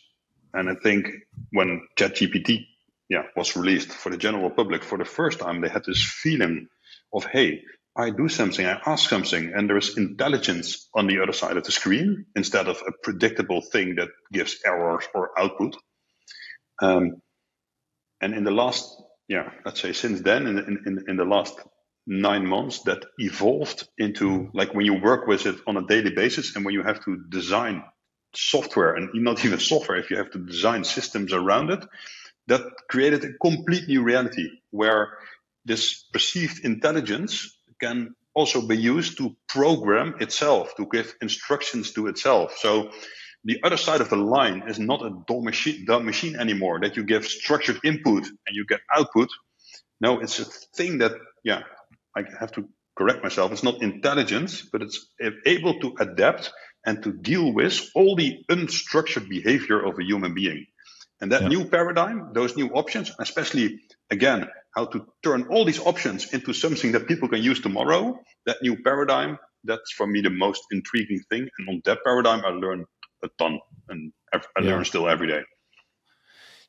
And 0.53 0.69
I 0.69 0.75
think 0.83 1.09
when 1.53 1.87
ChatGPT 1.97 2.67
yeah, 3.09 3.23
was 3.37 3.57
released 3.57 3.89
for 3.91 4.11
the 4.11 4.19
general 4.19 4.51
public 4.51 4.85
for 4.85 4.99
the 4.99 5.05
first 5.05 5.41
time, 5.41 5.61
they 5.61 5.69
had 5.69 5.85
this 5.85 6.03
feeling 6.03 6.69
of, 7.13 7.25
hey, 7.25 7.63
I 7.97 8.11
do 8.11 8.29
something, 8.29 8.65
I 8.65 8.81
ask 8.87 9.09
something, 9.09 9.53
and 9.57 9.69
there's 9.69 9.97
intelligence 9.97 10.89
on 10.95 11.07
the 11.07 11.21
other 11.21 11.33
side 11.33 11.57
of 11.57 11.65
the 11.65 11.73
screen 11.73 12.27
instead 12.37 12.69
of 12.69 12.81
a 12.87 12.93
predictable 13.03 13.61
thing 13.63 13.97
that 13.97 14.09
gives 14.33 14.59
errors 14.65 15.05
or 15.15 15.31
output. 15.39 15.77
Um, 16.81 17.23
and 18.21 18.35
in 18.35 18.45
the 18.45 18.51
last, 18.51 19.01
yeah, 19.29 19.51
let's 19.65 19.81
say 19.81 19.93
since 19.93 20.21
then, 20.21 20.47
in, 20.47 20.59
in, 20.59 21.05
in 21.09 21.17
the 21.17 21.25
last 21.25 21.59
nine 22.07 22.47
months, 22.47 22.83
that 22.85 23.05
evolved 23.19 23.87
into 23.99 24.51
like 24.55 24.75
when 24.75 24.87
you 24.87 24.95
work 24.95 25.27
with 25.27 25.47
it 25.47 25.57
on 25.67 25.77
a 25.77 25.87
daily 25.87 26.11
basis 26.11 26.57
and 26.57 26.65
when 26.65 26.75
you 26.75 26.83
have 26.83 27.05
to 27.05 27.19
design 27.29 27.83
software 28.35 28.95
and 28.95 29.11
not 29.15 29.45
even 29.45 29.59
software, 29.73 29.99
if 29.99 30.11
you 30.11 30.17
have 30.17 30.31
to 30.31 30.39
design 30.39 30.85
systems 30.85 31.33
around 31.33 31.71
it, 31.71 31.85
that 32.47 32.63
created 32.89 33.25
a 33.25 33.33
complete 33.41 33.87
new 33.89 34.03
reality 34.03 34.49
where 34.71 35.19
this 35.65 36.05
perceived 36.13 36.65
intelligence 36.65 37.59
can 37.81 38.15
also 38.35 38.67
be 38.67 38.77
used 38.77 39.19
to 39.19 39.37
program 39.49 40.15
itself, 40.21 40.75
to 40.77 40.87
give 40.91 41.15
instructions 41.21 41.93
to 41.93 42.07
itself. 42.07 42.57
So 42.59 42.91
the 43.49 43.61
other 43.63 43.77
side 43.77 44.01
of 44.01 44.11
the 44.11 44.17
line 44.17 44.65
is 44.69 44.79
not 44.79 45.05
a 45.05 45.11
dumb 45.27 45.45
machine, 45.45 45.85
dumb 45.87 46.05
machine 46.05 46.37
anymore 46.37 46.81
that 46.81 46.97
you 46.97 47.05
give 47.05 47.25
structured 47.25 47.79
input 47.83 48.27
and 48.27 48.53
you 48.53 48.67
get 48.67 48.81
output. 48.95 49.29
No, 50.01 50.21
it's 50.21 50.39
a 50.39 50.45
thing 50.77 50.99
that, 50.99 51.13
yeah, 51.45 51.63
I 52.17 52.25
have 52.39 52.53
to 52.53 52.69
correct 52.97 53.23
myself. 53.23 53.53
It's 53.53 53.63
not 53.63 53.83
intelligence, 53.83 54.63
but 54.71 54.83
it's 54.83 55.07
able 55.47 55.81
to 55.81 55.95
adapt 55.99 56.53
and 56.85 57.03
to 57.03 57.13
deal 57.13 57.53
with 57.53 57.89
all 57.95 58.17
the 58.17 58.45
unstructured 58.51 59.29
behavior 59.29 59.81
of 59.85 59.99
a 59.99 60.05
human 60.05 60.35
being. 60.35 60.67
And 61.21 61.33
that 61.33 61.43
yeah. 61.43 61.49
new 61.49 61.65
paradigm, 61.65 62.33
those 62.35 62.57
new 62.57 62.69
options, 62.69 63.13
especially 63.19 63.81
again, 64.11 64.49
how 64.75 64.87
to 64.87 65.07
turn 65.25 65.47
all 65.51 65.65
these 65.65 65.81
options 65.81 66.33
into 66.33 66.53
something 66.53 66.93
that 66.93 67.09
people 67.09 67.29
can 67.29 67.43
use 67.43 67.61
tomorrow, 67.61 68.21
that 68.47 68.59
new 68.63 68.77
paradigm, 68.83 69.39
that's 69.65 69.93
for 69.93 70.07
me 70.07 70.21
the 70.21 70.31
most 70.31 70.63
intriguing 70.71 71.21
thing. 71.31 71.49
And 71.59 71.69
on 71.69 71.83
that 71.85 72.05
paradigm, 72.05 72.45
I 72.45 72.51
learn 72.51 72.85
a 73.23 73.29
ton 73.39 73.61
and 73.89 74.13
I 74.33 74.41
yeah. 74.61 74.71
learn 74.71 74.85
still 74.85 75.09
every 75.09 75.29
day. 75.29 75.43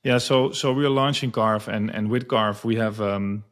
Yeah, 0.04 0.18
so 0.18 0.52
so 0.52 0.72
we 0.72 0.86
are 0.86 0.90
launching 0.90 1.32
Carve, 1.32 1.68
and 1.68 1.90
and 1.90 2.10
with 2.10 2.28
Carve 2.28 2.64
we 2.64 2.78
have 2.78 3.02
um, 3.02 3.44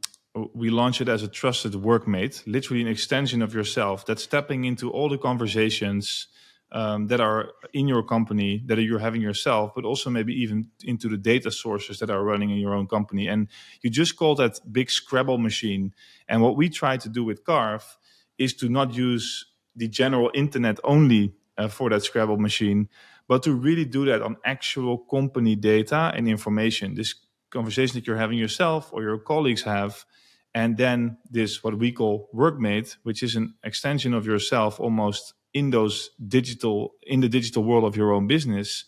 we 0.53 0.69
launch 0.69 1.01
it 1.01 1.09
as 1.09 1.23
a 1.23 1.27
trusted 1.27 1.73
workmate, 1.73 2.43
literally 2.45 2.81
an 2.81 2.87
extension 2.87 3.41
of 3.41 3.53
yourself 3.53 4.05
that's 4.05 4.23
stepping 4.23 4.65
into 4.65 4.89
all 4.89 5.09
the 5.09 5.17
conversations 5.17 6.27
um, 6.71 7.07
that 7.07 7.19
are 7.19 7.51
in 7.73 7.87
your 7.87 8.03
company 8.03 8.61
that 8.65 8.77
you're 8.79 8.99
having 8.99 9.21
yourself, 9.21 9.71
but 9.75 9.85
also 9.85 10.09
maybe 10.09 10.33
even 10.33 10.69
into 10.83 11.07
the 11.07 11.17
data 11.17 11.51
sources 11.51 11.99
that 11.99 12.09
are 12.09 12.23
running 12.23 12.49
in 12.49 12.57
your 12.57 12.73
own 12.73 12.87
company. 12.87 13.27
And 13.27 13.47
you 13.81 13.89
just 13.89 14.15
call 14.15 14.35
that 14.35 14.59
big 14.71 14.89
Scrabble 14.89 15.37
machine. 15.37 15.93
And 16.27 16.41
what 16.41 16.57
we 16.57 16.69
try 16.69 16.97
to 16.97 17.09
do 17.09 17.23
with 17.23 17.43
Carve 17.45 17.97
is 18.37 18.53
to 18.55 18.69
not 18.69 18.93
use 18.93 19.45
the 19.75 19.87
general 19.87 20.31
internet 20.33 20.79
only 20.83 21.33
uh, 21.57 21.67
for 21.67 21.89
that 21.89 22.03
Scrabble 22.03 22.37
machine, 22.37 22.89
but 23.27 23.43
to 23.43 23.53
really 23.53 23.85
do 23.85 24.05
that 24.05 24.21
on 24.21 24.37
actual 24.45 24.97
company 24.97 25.55
data 25.55 26.11
and 26.15 26.27
information. 26.27 26.95
This 26.95 27.15
conversation 27.49 27.95
that 27.95 28.07
you're 28.07 28.17
having 28.17 28.37
yourself 28.37 28.91
or 28.91 29.01
your 29.01 29.17
colleagues 29.17 29.63
have. 29.63 30.05
And 30.53 30.77
then 30.77 31.17
this, 31.29 31.63
what 31.63 31.77
we 31.77 31.91
call 31.91 32.29
workmate, 32.33 32.97
which 33.03 33.21
is 33.21 33.35
an 33.35 33.53
extension 33.63 34.13
of 34.13 34.25
yourself 34.25 34.79
almost 34.79 35.33
in 35.53 35.71
those 35.71 36.11
digital 36.27 36.93
in 37.03 37.21
the 37.21 37.29
digital 37.29 37.63
world 37.63 37.83
of 37.83 37.95
your 37.95 38.11
own 38.13 38.27
business 38.27 38.85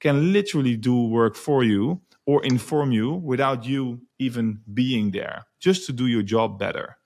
can 0.00 0.32
literally 0.32 0.76
do 0.76 1.06
work 1.06 1.36
for 1.36 1.62
you 1.64 2.00
or 2.26 2.44
inform 2.44 2.92
you 2.92 3.12
without 3.14 3.64
you 3.64 4.00
even 4.18 4.60
being 4.72 5.10
there 5.10 5.46
just 5.60 5.86
to 5.86 5.92
do 5.92 6.06
your 6.06 6.22
job 6.22 6.58
better 6.58 6.96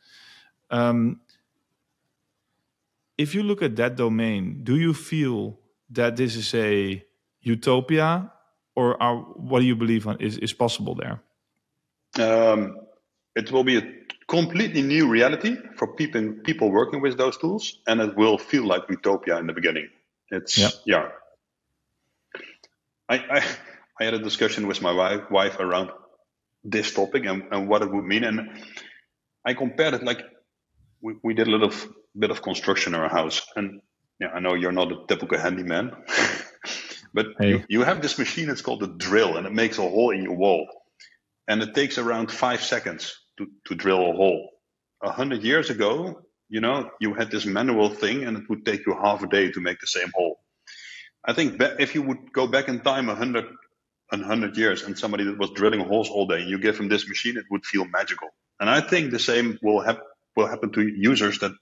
um, 0.70 1.20
if 3.22 3.34
you 3.34 3.42
look 3.42 3.62
at 3.62 3.74
that 3.76 3.96
domain 3.96 4.42
do 4.62 4.74
you 4.76 4.92
feel 4.94 5.38
that 5.98 6.16
this 6.16 6.36
is 6.36 6.54
a 6.54 7.02
utopia 7.40 8.30
or 8.74 9.00
are, 9.02 9.16
what 9.50 9.60
do 9.60 9.66
you 9.66 9.76
believe 9.76 10.06
is, 10.20 10.38
is 10.38 10.52
possible 10.52 10.94
there 10.94 11.16
um, 12.18 12.60
it 13.34 13.50
will 13.50 13.64
be 13.64 13.78
a 13.78 13.82
completely 14.26 14.82
new 14.82 15.08
reality 15.08 15.56
for 15.76 15.86
people 15.94 16.34
people 16.44 16.70
working 16.70 17.00
with 17.00 17.16
those 17.16 17.36
tools, 17.36 17.78
and 17.86 18.00
it 18.00 18.16
will 18.16 18.38
feel 18.38 18.64
like 18.64 18.82
utopia 18.88 19.38
in 19.38 19.46
the 19.46 19.52
beginning. 19.52 19.88
It's 20.30 20.58
yeah. 20.58 20.70
yeah. 20.86 21.08
I, 23.08 23.16
I 23.16 23.40
I 24.00 24.04
had 24.04 24.14
a 24.14 24.18
discussion 24.18 24.66
with 24.66 24.80
my 24.82 24.92
wife, 24.92 25.30
wife 25.30 25.56
around 25.60 25.90
this 26.64 26.94
topic 26.94 27.26
and, 27.26 27.42
and 27.50 27.68
what 27.68 27.82
it 27.82 27.90
would 27.92 28.04
mean, 28.04 28.24
and 28.24 28.38
I 29.44 29.54
compared 29.54 29.94
it 29.94 30.02
like 30.02 30.20
we, 31.00 31.16
we 31.22 31.34
did 31.34 31.48
a 31.48 31.50
little 31.50 31.72
bit 32.18 32.30
of 32.30 32.42
construction 32.42 32.94
in 32.94 33.00
our 33.00 33.08
house, 33.08 33.42
and 33.56 33.80
yeah, 34.20 34.28
I 34.28 34.40
know 34.40 34.54
you're 34.54 34.72
not 34.72 34.92
a 34.92 35.06
typical 35.08 35.38
handyman, 35.38 35.92
but 37.14 37.26
hey. 37.38 37.48
you, 37.48 37.64
you 37.68 37.82
have 37.82 38.02
this 38.02 38.18
machine. 38.18 38.50
It's 38.50 38.62
called 38.62 38.82
a 38.82 38.86
drill, 38.86 39.36
and 39.36 39.46
it 39.46 39.52
makes 39.52 39.78
a 39.78 39.82
hole 39.82 40.10
in 40.10 40.22
your 40.22 40.36
wall, 40.36 40.68
and 41.48 41.62
it 41.62 41.74
takes 41.74 41.98
around 41.98 42.30
five 42.30 42.62
seconds 42.62 43.18
to, 43.38 43.46
to 43.66 43.74
drill 43.74 44.10
a 44.10 44.12
hole. 44.14 44.50
A 45.02 45.10
hundred 45.10 45.42
years 45.42 45.70
ago, 45.70 46.22
you 46.48 46.60
know, 46.60 46.90
you 47.00 47.14
had 47.14 47.30
this 47.30 47.46
manual 47.46 47.88
thing 47.88 48.24
and 48.24 48.36
it 48.36 48.44
would 48.48 48.64
take 48.64 48.86
you 48.86 48.94
half 48.94 49.22
a 49.22 49.26
day 49.26 49.50
to 49.50 49.60
make 49.60 49.80
the 49.80 49.86
same 49.86 50.12
hole. 50.14 50.38
I 51.24 51.32
think 51.32 51.56
if 51.80 51.94
you 51.94 52.02
would 52.02 52.32
go 52.32 52.46
back 52.46 52.68
in 52.68 52.80
time 52.80 53.08
a 53.08 53.14
hundred, 53.14 53.46
a 54.12 54.18
hundred 54.18 54.56
years 54.56 54.82
and 54.82 54.98
somebody 54.98 55.24
that 55.24 55.38
was 55.38 55.50
drilling 55.50 55.80
holes 55.80 56.10
all 56.10 56.26
day, 56.26 56.42
you 56.42 56.58
give 56.58 56.78
him 56.78 56.88
this 56.88 57.08
machine, 57.08 57.38
it 57.38 57.46
would 57.50 57.64
feel 57.64 57.86
magical. 57.86 58.28
And 58.60 58.68
I 58.68 58.80
think 58.80 59.10
the 59.10 59.18
same 59.18 59.58
will 59.62 59.80
happen 59.80 60.04
will 60.36 60.46
happen 60.46 60.72
to 60.72 60.82
users 60.82 61.38
that 61.40 61.52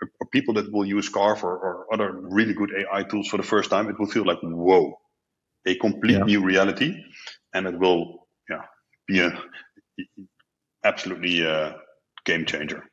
or 0.00 0.26
people 0.30 0.54
that 0.54 0.72
will 0.72 0.84
use 0.84 1.08
Carve 1.08 1.42
or, 1.42 1.56
or, 1.56 1.86
other 1.92 2.12
really 2.12 2.54
good 2.54 2.70
AI 2.72 3.02
tools 3.02 3.28
for 3.28 3.36
the 3.36 3.42
first 3.42 3.70
time. 3.70 3.88
It 3.88 3.98
will 3.98 4.06
feel 4.06 4.24
like 4.24 4.38
whoa, 4.42 4.98
a 5.66 5.74
complete 5.76 6.18
yeah. 6.18 6.24
new 6.24 6.44
reality, 6.44 6.94
and 7.52 7.66
it 7.66 7.78
will 7.78 8.26
yeah 8.48 8.62
be 9.06 9.20
a 9.20 9.42
absolutely 10.84 11.42
a 11.42 11.76
game 12.24 12.44
changer. 12.44 12.84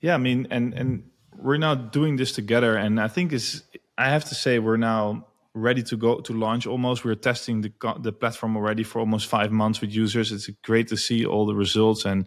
Yeah, 0.00 0.14
I 0.14 0.18
mean, 0.18 0.48
and 0.50 0.74
and 0.74 1.10
we're 1.36 1.58
now 1.58 1.74
doing 1.74 2.16
this 2.16 2.32
together, 2.32 2.76
and 2.76 3.00
I 3.00 3.08
think 3.08 3.32
is 3.32 3.62
I 3.96 4.10
have 4.10 4.24
to 4.26 4.34
say 4.34 4.58
we're 4.58 4.76
now 4.76 5.26
ready 5.54 5.82
to 5.82 5.96
go 5.96 6.20
to 6.20 6.32
launch 6.32 6.66
almost 6.66 7.04
we're 7.04 7.14
testing 7.14 7.62
the 7.62 7.72
the 8.00 8.12
platform 8.12 8.56
already 8.56 8.84
for 8.84 9.00
almost 9.00 9.26
five 9.26 9.50
months 9.50 9.80
with 9.80 9.90
users 9.90 10.30
it's 10.30 10.48
great 10.62 10.86
to 10.86 10.96
see 10.96 11.24
all 11.24 11.46
the 11.46 11.54
results 11.54 12.04
and 12.04 12.26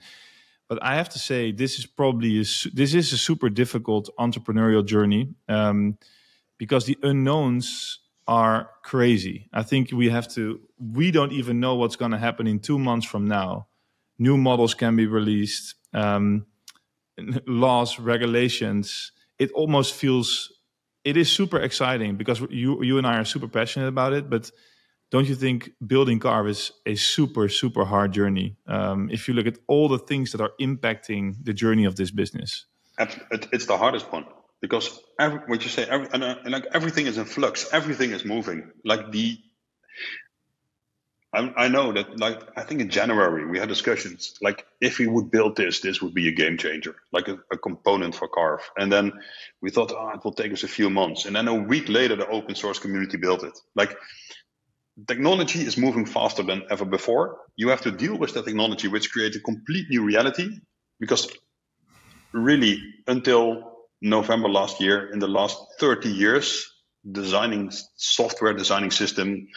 but 0.72 0.82
i 0.82 0.96
have 0.96 1.10
to 1.10 1.20
say 1.20 1.52
this 1.52 1.78
is 1.80 1.86
probably 1.86 2.38
a, 2.40 2.46
this 2.80 2.94
is 2.94 3.14
a 3.14 3.18
super 3.18 3.50
difficult 3.50 4.10
entrepreneurial 4.18 4.86
journey 4.86 5.24
um, 5.50 5.98
because 6.58 6.86
the 6.86 6.98
unknowns 7.04 8.00
are 8.28 8.70
crazy 8.84 9.50
i 9.52 9.64
think 9.64 9.92
we 9.92 10.10
have 10.10 10.28
to 10.28 10.60
we 10.80 11.12
don't 11.12 11.34
even 11.34 11.60
know 11.60 11.76
what's 11.76 11.98
going 11.98 12.12
to 12.12 12.18
happen 12.28 12.48
in 12.48 12.60
two 12.60 12.80
months 12.80 13.06
from 13.06 13.28
now 13.28 13.68
new 14.22 14.38
models 14.38 14.76
can 14.76 14.96
be 14.96 15.08
released, 15.08 15.74
um, 15.94 16.46
laws, 17.48 18.00
regulations. 18.00 19.12
It 19.40 19.52
almost 19.54 19.96
feels 19.96 20.54
it 21.04 21.18
is 21.18 21.32
super 21.32 21.60
exciting 21.60 22.16
because 22.16 22.40
you 22.52 22.84
you 22.84 23.00
and 23.00 23.08
I 23.08 23.18
are 23.18 23.26
super 23.26 23.48
passionate 23.48 23.88
about 23.88 24.14
it. 24.14 24.30
But 24.30 24.52
don't 25.12 25.28
you 25.28 25.36
think 25.36 25.72
building 25.86 26.20
Carve 26.20 26.48
is 26.48 26.72
a 26.86 26.96
super 26.96 27.50
super 27.50 27.86
hard 27.86 28.14
journey? 28.14 28.56
Um, 28.68 29.10
if 29.12 29.28
you 29.28 29.34
look 29.34 29.46
at 29.46 29.58
all 29.68 29.88
the 29.88 30.00
things 30.00 30.32
that 30.32 30.42
are 30.42 30.54
impacting 30.60 31.36
the 31.44 31.54
journey 31.54 31.86
of 31.86 31.96
this 31.96 32.12
business, 32.12 32.66
it's 32.98 33.66
the 33.66 33.78
hardest 33.78 34.12
one 34.12 34.26
because 34.62 35.00
every, 35.20 35.40
what 35.48 35.64
you 35.64 35.70
say, 35.70 35.84
every, 35.84 36.08
and, 36.14 36.24
uh, 36.24 36.36
like 36.46 36.66
everything 36.74 37.08
is 37.08 37.18
in 37.18 37.26
flux, 37.26 37.68
everything 37.74 38.12
is 38.12 38.24
moving. 38.26 38.72
Like 38.86 39.12
the 39.12 39.38
I, 41.34 41.54
I 41.56 41.68
know 41.70 41.94
that, 41.94 42.20
like, 42.20 42.42
I 42.58 42.64
think 42.64 42.82
in 42.82 42.90
January 42.90 43.46
we 43.46 43.58
had 43.58 43.70
discussions 43.70 44.38
like 44.42 44.66
if 44.82 45.00
we 45.00 45.08
would 45.08 45.32
build 45.32 45.56
this, 45.56 45.80
this 45.80 46.02
would 46.02 46.14
be 46.14 46.28
a 46.28 46.34
game 46.34 46.58
changer, 46.58 46.96
like 47.14 47.28
a, 47.30 47.40
a 47.52 47.58
component 47.58 48.16
for 48.16 48.28
Carve. 48.28 48.70
And 48.78 48.92
then 48.92 49.14
we 49.62 49.70
thought, 49.70 49.94
oh, 49.96 50.10
it 50.10 50.24
will 50.24 50.34
take 50.34 50.52
us 50.52 50.64
a 50.64 50.68
few 50.68 50.90
months. 50.90 51.26
And 51.26 51.36
then 51.36 51.48
a 51.48 51.56
week 51.56 51.88
later, 51.88 52.18
the 52.18 52.28
open 52.28 52.56
source 52.56 52.80
community 52.80 53.18
built 53.18 53.44
it. 53.44 53.58
Like, 53.76 53.96
technology 55.08 55.62
is 55.62 55.78
moving 55.78 56.06
faster 56.06 56.44
than 56.44 56.64
ever 56.70 56.86
before. 56.86 57.38
You 57.56 57.70
have 57.70 57.82
to 57.82 57.92
deal 57.92 58.18
with 58.18 58.34
that 58.34 58.46
technology, 58.46 58.88
which 58.88 59.12
creates 59.12 59.36
a 59.38 59.42
complete 59.42 59.90
new 59.90 60.04
reality. 60.04 60.50
Because 61.00 61.28
really, 62.34 62.82
until 63.08 63.72
November 64.02 64.50
last 64.50 64.82
year, 64.82 65.12
in 65.12 65.20
the 65.20 65.28
last 65.28 65.58
30 65.80 66.10
years, 66.10 66.72
designing 67.10 67.72
software, 67.96 68.54
designing 68.54 68.92
system, 68.92 69.48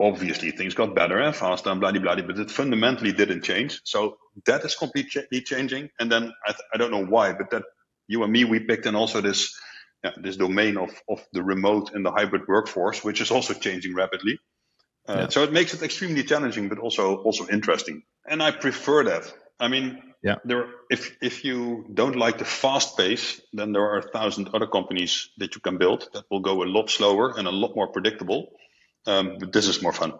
obviously 0.00 0.50
things 0.50 0.74
got 0.74 0.94
better 0.94 1.18
and 1.18 1.36
faster 1.36 1.70
and 1.70 1.80
blah 1.80 1.92
blah, 1.92 2.16
but 2.16 2.38
it 2.38 2.50
fundamentally 2.50 3.12
didn't 3.12 3.42
change. 3.42 3.80
So 3.84 4.16
that 4.46 4.64
is 4.64 4.74
completely 4.74 5.42
changing. 5.42 5.90
And 5.98 6.10
then 6.10 6.32
I, 6.46 6.54
I 6.74 6.78
don't 6.78 6.90
know 6.90 7.04
why, 7.04 7.32
but 7.32 7.50
that 7.50 7.64
you 8.08 8.22
and 8.22 8.32
me 8.32 8.44
we 8.44 8.60
picked 8.60 8.86
in 8.86 8.96
also 8.96 9.20
this 9.20 9.54
yeah, 10.02 10.12
this 10.16 10.36
domain 10.36 10.78
of 10.78 10.90
of 11.08 11.24
the 11.32 11.42
remote 11.42 11.92
and 11.92 12.04
the 12.04 12.10
hybrid 12.10 12.42
workforce, 12.48 13.04
which 13.04 13.20
is 13.20 13.30
also 13.30 13.52
changing 13.52 13.94
rapidly. 13.94 14.38
Uh, 15.10 15.20
yeah. 15.20 15.28
So 15.28 15.42
it 15.42 15.52
makes 15.52 15.74
it 15.74 15.82
extremely 15.82 16.22
challenging, 16.22 16.68
but 16.68 16.78
also 16.78 17.16
also 17.16 17.46
interesting. 17.48 18.02
And 18.28 18.42
I 18.42 18.52
prefer 18.52 19.04
that. 19.04 19.32
I 19.58 19.68
mean, 19.68 19.98
yeah. 20.22 20.36
There, 20.44 20.66
if 20.90 21.16
if 21.22 21.44
you 21.44 21.86
don't 21.94 22.14
like 22.14 22.38
the 22.38 22.44
fast 22.44 22.96
pace, 22.96 23.40
then 23.52 23.72
there 23.72 23.82
are 23.82 23.98
a 23.98 24.02
thousand 24.02 24.50
other 24.54 24.66
companies 24.66 25.30
that 25.38 25.54
you 25.54 25.60
can 25.62 25.78
build 25.78 26.08
that 26.12 26.24
will 26.30 26.40
go 26.40 26.62
a 26.62 26.68
lot 26.68 26.90
slower 26.90 27.34
and 27.38 27.48
a 27.48 27.50
lot 27.50 27.74
more 27.74 27.88
predictable. 27.88 28.48
Um, 29.06 29.38
but 29.40 29.52
this 29.52 29.66
is 29.66 29.82
more 29.82 29.94
fun. 29.94 30.12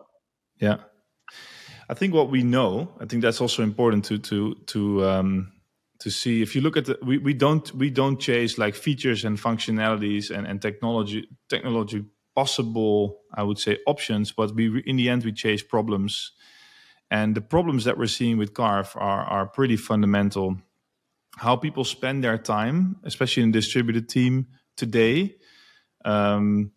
Yeah, 0.58 0.78
I 1.88 1.94
think 1.94 2.14
what 2.14 2.30
we 2.30 2.42
know, 2.42 2.88
I 2.98 3.04
think 3.06 3.22
that's 3.22 3.40
also 3.40 3.62
important 3.62 4.06
to 4.06 4.18
to 4.18 4.54
to 4.66 5.04
um, 5.04 5.52
to 5.98 6.10
see. 6.10 6.40
If 6.40 6.54
you 6.54 6.62
look 6.62 6.78
at 6.78 6.86
the, 6.86 6.98
we 7.02 7.18
we 7.18 7.34
don't 7.34 7.70
we 7.74 7.90
don't 7.90 8.18
chase 8.18 8.56
like 8.56 8.74
features 8.74 9.24
and 9.24 9.38
functionalities 9.38 10.30
and 10.30 10.46
and 10.46 10.62
technology 10.62 11.28
technology 11.48 12.04
possible, 12.34 13.20
I 13.34 13.42
would 13.42 13.58
say 13.58 13.78
options, 13.86 14.32
but 14.32 14.54
we 14.54 14.82
in 14.86 14.96
the 14.96 15.08
end 15.08 15.24
we 15.24 15.32
chase 15.32 15.62
problems 15.62 16.32
and 17.10 17.34
the 17.34 17.40
problems 17.40 17.84
that 17.84 17.98
we're 17.98 18.06
seeing 18.06 18.38
with 18.38 18.54
Carve 18.54 18.92
are, 18.96 19.24
are 19.24 19.46
pretty 19.46 19.76
fundamental. 19.76 20.56
How 21.36 21.56
people 21.56 21.84
spend 21.84 22.22
their 22.22 22.38
time, 22.38 22.96
especially 23.04 23.42
in 23.42 23.48
a 23.48 23.52
distributed 23.52 24.08
team 24.08 24.46
today. 24.76 25.36
Um, 26.04 26.70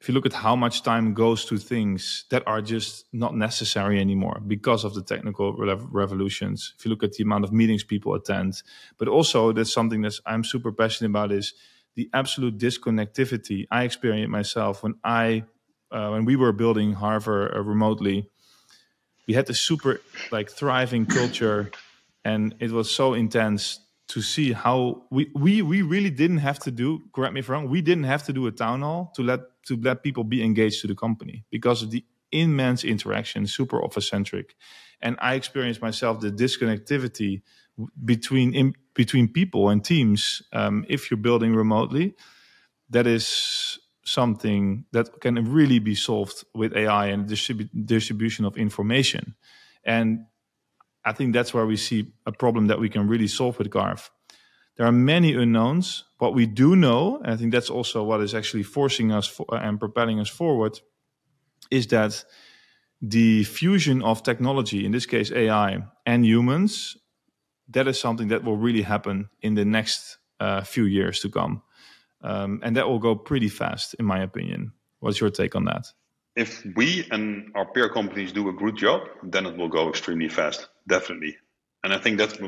if 0.00 0.08
you 0.08 0.14
look 0.14 0.26
at 0.26 0.32
how 0.32 0.56
much 0.56 0.82
time 0.82 1.12
goes 1.12 1.44
to 1.44 1.58
things 1.58 2.24
that 2.30 2.42
are 2.46 2.62
just 2.62 3.04
not 3.12 3.36
necessary 3.36 4.00
anymore 4.00 4.40
because 4.46 4.82
of 4.82 4.94
the 4.94 5.02
technical 5.02 5.54
revolutions 5.90 6.72
if 6.78 6.86
you 6.86 6.90
look 6.90 7.02
at 7.02 7.12
the 7.12 7.22
amount 7.22 7.44
of 7.44 7.52
meetings 7.52 7.84
people 7.84 8.14
attend 8.14 8.62
but 8.96 9.08
also 9.08 9.52
that's 9.52 9.70
something 9.70 10.00
that 10.00 10.14
i'm 10.24 10.42
super 10.42 10.72
passionate 10.72 11.10
about 11.10 11.30
is 11.30 11.52
the 12.00 12.08
absolute 12.22 12.56
disconnectivity 12.66 13.60
i 13.70 13.80
experienced 13.88 14.30
myself 14.40 14.74
when 14.82 14.94
i 15.04 15.44
uh, 15.92 16.08
when 16.10 16.24
we 16.24 16.36
were 16.36 16.52
building 16.52 16.92
harver 16.94 17.54
uh, 17.54 17.60
remotely. 17.60 18.30
We 19.26 19.34
had 19.34 19.46
this 19.46 19.60
super 19.60 20.00
like 20.30 20.50
thriving 20.50 21.06
culture 21.06 21.70
and 22.24 22.54
it 22.58 22.70
was 22.70 22.90
so 22.90 23.14
intense 23.14 23.80
to 24.08 24.22
see 24.22 24.52
how 24.52 25.04
we, 25.10 25.30
we 25.34 25.62
we 25.62 25.82
really 25.82 26.10
didn't 26.10 26.38
have 26.38 26.58
to 26.60 26.70
do 26.70 26.88
correct 27.14 27.32
me 27.34 27.40
if 27.40 27.48
I'm 27.48 27.54
wrong 27.54 27.68
we 27.68 27.80
didn't 27.80 28.08
have 28.14 28.24
to 28.24 28.32
do 28.32 28.46
a 28.46 28.50
town 28.50 28.82
hall 28.82 29.12
to 29.14 29.22
let 29.22 29.40
to 29.66 29.76
let 29.76 30.02
people 30.02 30.24
be 30.24 30.42
engaged 30.42 30.80
to 30.82 30.88
the 30.88 30.96
company 30.96 31.44
because 31.50 31.82
of 31.82 31.90
the 31.90 32.04
immense 32.32 32.82
interaction 32.84 33.46
super 33.46 33.82
office 33.82 34.08
centric 34.08 34.54
and 35.00 35.16
i 35.20 35.34
experienced 35.34 35.80
myself 35.82 36.20
the 36.20 36.30
disconnectivity 36.30 37.42
between 38.04 38.54
in, 38.54 38.74
between 38.94 39.28
people 39.28 39.68
and 39.68 39.84
teams 39.84 40.42
um, 40.52 40.84
if 40.88 41.10
you're 41.10 41.18
building 41.18 41.54
remotely 41.54 42.14
that 42.90 43.06
is 43.06 43.78
something 44.04 44.84
that 44.92 45.20
can 45.20 45.52
really 45.52 45.78
be 45.78 45.94
solved 45.94 46.44
with 46.54 46.76
AI 46.76 47.06
and 47.06 47.28
distribu- 47.28 47.70
distribution 47.86 48.44
of 48.44 48.56
information. 48.56 49.34
And 49.84 50.26
I 51.04 51.12
think 51.12 51.32
that's 51.32 51.54
where 51.54 51.66
we 51.66 51.76
see 51.76 52.12
a 52.26 52.32
problem 52.32 52.66
that 52.66 52.80
we 52.80 52.88
can 52.88 53.08
really 53.08 53.28
solve 53.28 53.58
with 53.58 53.70
Carve. 53.70 54.10
There 54.76 54.86
are 54.86 54.92
many 54.92 55.34
unknowns. 55.34 56.04
What 56.18 56.34
we 56.34 56.46
do 56.46 56.74
know, 56.74 57.18
and 57.22 57.32
I 57.32 57.36
think 57.36 57.52
that's 57.52 57.70
also 57.70 58.02
what 58.02 58.20
is 58.20 58.34
actually 58.34 58.62
forcing 58.62 59.12
us 59.12 59.26
for, 59.26 59.46
and 59.50 59.78
propelling 59.78 60.20
us 60.20 60.28
forward, 60.28 60.80
is 61.70 61.86
that 61.88 62.24
the 63.00 63.44
fusion 63.44 64.02
of 64.02 64.22
technology, 64.22 64.84
in 64.84 64.92
this 64.92 65.06
case 65.06 65.30
AI, 65.32 65.82
and 66.04 66.26
humans, 66.26 66.96
that 67.70 67.88
is 67.88 68.00
something 68.00 68.28
that 68.28 68.44
will 68.44 68.56
really 68.56 68.82
happen 68.82 69.28
in 69.42 69.54
the 69.54 69.64
next 69.64 70.18
uh, 70.38 70.62
few 70.62 70.84
years 70.84 71.20
to 71.20 71.28
come. 71.28 71.62
Um, 72.22 72.60
and 72.62 72.76
that 72.76 72.88
will 72.88 72.98
go 72.98 73.14
pretty 73.14 73.48
fast, 73.48 73.94
in 73.94 74.04
my 74.04 74.22
opinion. 74.22 74.72
What's 75.00 75.20
your 75.20 75.30
take 75.30 75.56
on 75.56 75.64
that? 75.64 75.86
If 76.36 76.64
we 76.76 77.06
and 77.10 77.50
our 77.54 77.66
peer 77.66 77.88
companies 77.88 78.32
do 78.32 78.48
a 78.48 78.52
good 78.52 78.76
job, 78.76 79.02
then 79.22 79.46
it 79.46 79.56
will 79.56 79.68
go 79.68 79.88
extremely 79.88 80.28
fast, 80.28 80.68
definitely. 80.86 81.36
And 81.82 81.92
I 81.92 81.98
think 81.98 82.18
that's 82.18 82.38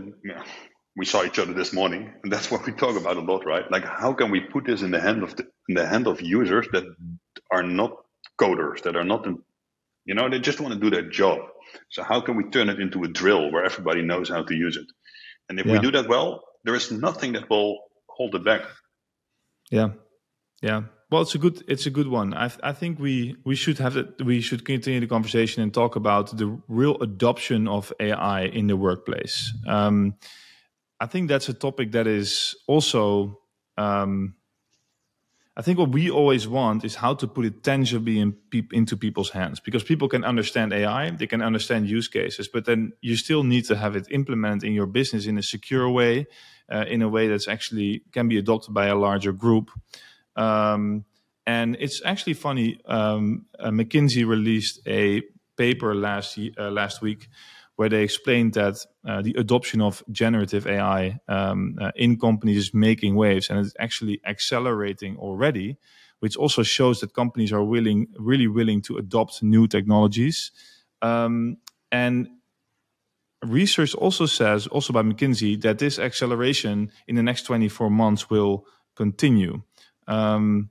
we 0.95 1.07
saw 1.07 1.25
each 1.25 1.39
other 1.39 1.55
this 1.55 1.73
morning, 1.73 2.13
and 2.23 2.31
that's 2.31 2.51
what 2.51 2.67
we 2.67 2.73
talk 2.73 2.97
about 2.97 3.17
a 3.17 3.21
lot, 3.21 3.47
right? 3.47 3.69
Like, 3.71 3.85
how 3.85 4.13
can 4.13 4.31
we 4.31 4.41
put 4.41 4.67
this 4.67 4.83
in 4.83 4.91
the 4.91 5.01
hand 5.01 5.23
of 5.23 5.35
the, 5.37 5.45
in 5.69 5.75
the 5.75 5.87
hand 5.87 6.07
of 6.07 6.21
users 6.21 6.69
that 6.73 6.85
are 7.51 7.63
not 7.63 7.97
coders, 8.39 8.83
that 8.83 8.95
are 8.95 9.05
not, 9.05 9.27
you 10.05 10.15
know, 10.15 10.29
they 10.29 10.39
just 10.39 10.61
want 10.61 10.75
to 10.75 10.81
do 10.81 10.91
their 10.91 11.09
job. 11.09 11.39
So 11.89 12.03
how 12.03 12.21
can 12.21 12.37
we 12.37 12.45
turn 12.45 12.69
it 12.69 12.79
into 12.79 13.05
a 13.05 13.09
drill 13.09 13.51
where 13.51 13.65
everybody 13.65 14.03
knows 14.03 14.29
how 14.29 14.43
to 14.43 14.55
use 14.55 14.77
it? 14.77 14.87
And 15.49 15.59
if 15.59 15.67
yeah. 15.67 15.73
we 15.73 15.79
do 15.81 15.91
that 15.93 16.09
well, 16.09 16.43
there 16.65 16.75
is 16.75 16.91
nothing 16.91 17.33
that 17.33 17.49
will 17.51 17.79
hold 18.09 18.35
it 18.35 18.45
back. 18.45 18.63
Yeah, 19.71 19.91
yeah. 20.63 20.83
Well, 21.11 21.23
it's 21.23 21.35
a 21.35 21.39
good 21.39 21.63
it's 21.69 21.87
a 21.87 21.91
good 21.91 22.09
one. 22.09 22.35
I 22.35 22.51
I 22.63 22.73
think 22.73 22.99
we 22.99 23.37
we 23.45 23.55
should 23.55 23.79
have 23.79 23.95
that 23.95 24.23
We 24.23 24.41
should 24.41 24.65
continue 24.65 25.01
the 25.01 25.07
conversation 25.07 25.63
and 25.63 25.73
talk 25.73 25.97
about 25.97 26.37
the 26.37 26.59
real 26.69 26.97
adoption 27.03 27.69
of 27.69 27.93
AI 28.01 28.45
in 28.45 28.67
the 28.67 28.77
workplace. 28.77 29.53
Um, 29.67 30.15
I 31.01 31.07
think 31.07 31.29
that's 31.29 31.49
a 31.49 31.55
topic 31.55 31.93
that 31.93 32.07
is 32.07 32.55
also. 32.67 33.39
Um, 33.79 34.35
I 35.55 35.61
think 35.61 35.79
what 35.79 35.91
we 35.91 36.11
always 36.11 36.49
want 36.49 36.83
is 36.83 36.95
how 36.95 37.15
to 37.15 37.27
put 37.27 37.45
it 37.45 37.63
tangibly 37.63 38.19
in 38.19 38.33
pe- 38.33 38.69
into 38.73 38.97
people's 38.97 39.31
hands 39.31 39.61
because 39.61 39.85
people 39.85 40.09
can 40.09 40.25
understand 40.25 40.73
AI, 40.73 41.11
they 41.11 41.27
can 41.27 41.43
understand 41.43 41.89
use 41.89 42.09
cases, 42.09 42.49
but 42.49 42.65
then 42.65 42.93
you 43.03 43.17
still 43.17 43.45
need 43.45 43.67
to 43.67 43.77
have 43.77 43.95
it 43.95 44.07
implemented 44.11 44.65
in 44.65 44.73
your 44.73 44.87
business 44.87 45.27
in 45.27 45.37
a 45.37 45.43
secure 45.43 45.91
way 45.91 46.27
uh, 46.71 46.87
in 46.89 47.03
a 47.03 47.09
way 47.09 47.29
that's 47.29 47.49
actually 47.49 48.03
can 48.13 48.29
be 48.29 48.39
adopted 48.39 48.73
by 48.73 48.87
a 48.87 48.95
larger 48.97 49.33
group. 49.33 49.71
Um, 50.37 51.05
and 51.47 51.77
it's 51.79 52.01
actually 52.05 52.35
funny. 52.35 52.81
Um, 52.87 53.47
uh, 53.59 53.71
McKinsey 53.71 54.27
released 54.27 54.81
a 54.87 55.23
paper 55.57 55.95
last 55.95 56.39
uh, 56.59 56.71
last 56.71 57.03
week 57.03 57.29
where 57.77 57.89
they 57.89 58.03
explained 58.03 58.55
that 58.55 58.77
uh, 59.07 59.23
the 59.23 59.35
adoption 59.39 59.81
of 59.81 60.03
generative 60.11 60.67
AI 60.67 61.19
um, 61.29 61.77
uh, 61.81 61.91
in 61.97 62.19
companies 62.19 62.57
is 62.57 62.75
making 62.75 63.15
waves 63.15 63.49
and 63.49 63.59
it's 63.59 63.75
actually 63.79 64.21
accelerating 64.27 65.17
already, 65.17 65.79
which 66.21 66.37
also 66.37 66.63
shows 66.63 67.01
that 67.01 67.15
companies 67.15 67.53
are 67.53 67.65
willing, 67.65 68.07
really 68.19 68.47
willing 68.47 68.83
to 68.83 68.99
adopt 68.99 69.43
new 69.43 69.67
technologies. 69.67 70.53
Um, 71.01 71.57
and 71.91 72.29
research 73.45 73.95
also 73.95 74.27
says, 74.27 74.67
also 74.67 74.93
by 74.93 75.03
McKinsey, 75.03 75.61
that 75.63 75.79
this 75.79 75.99
acceleration 75.99 76.93
in 77.09 77.17
the 77.17 77.23
next 77.23 77.43
24 77.43 77.91
months 77.91 78.31
will 78.31 78.67
continue. 78.95 79.63
Um, 80.07 80.71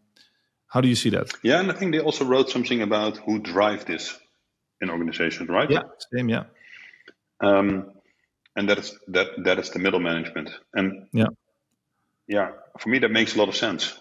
how 0.67 0.79
do 0.81 0.87
you 0.87 0.95
see 0.95 1.09
that? 1.09 1.31
Yeah, 1.43 1.59
and 1.59 1.69
I 1.69 1.73
think 1.75 1.91
they 1.91 1.99
also 1.99 2.23
wrote 2.23 2.49
something 2.49 2.81
about 2.81 3.17
who 3.17 3.39
drive 3.39 3.85
this 3.85 4.17
in 4.79 4.89
organizations, 4.89 5.49
right? 5.49 5.69
Yeah, 5.69 5.81
same, 6.13 6.29
yeah. 6.29 6.43
Um, 7.41 7.91
and 8.55 8.69
that 8.69 8.79
is 8.79 8.97
that 9.09 9.27
that 9.45 9.59
is 9.59 9.71
the 9.71 9.79
middle 9.79 9.99
management, 9.99 10.51
and 10.73 11.07
yeah, 11.13 11.27
yeah, 12.27 12.51
for 12.79 12.89
me 12.89 12.99
that 12.99 13.11
makes 13.11 13.35
a 13.35 13.39
lot 13.39 13.49
of 13.49 13.55
sense 13.55 13.93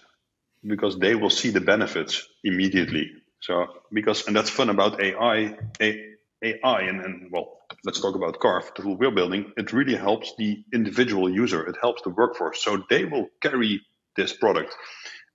because 0.65 0.97
they 0.99 1.15
will 1.15 1.29
see 1.29 1.49
the 1.49 1.61
benefits 1.61 2.27
immediately. 2.43 3.11
So 3.41 3.67
because 3.91 4.27
and 4.27 4.35
that's 4.35 4.49
fun 4.49 4.69
about 4.69 5.01
AI, 5.01 5.57
AI, 5.81 6.81
and, 6.81 7.01
and 7.01 7.31
well, 7.31 7.59
let's 7.85 8.01
talk 8.01 8.15
about 8.15 8.39
Carve, 8.39 8.71
the 8.75 8.83
tool 8.83 8.97
we're 8.97 9.11
building, 9.11 9.51
it 9.57 9.73
really 9.73 9.95
helps 9.95 10.33
the 10.37 10.63
individual 10.73 11.29
user. 11.29 11.67
It 11.67 11.77
helps 11.81 12.03
the 12.03 12.09
workforce. 12.11 12.63
So 12.63 12.83
they 12.89 13.05
will 13.05 13.29
carry 13.41 13.81
this 14.17 14.33
product. 14.33 14.75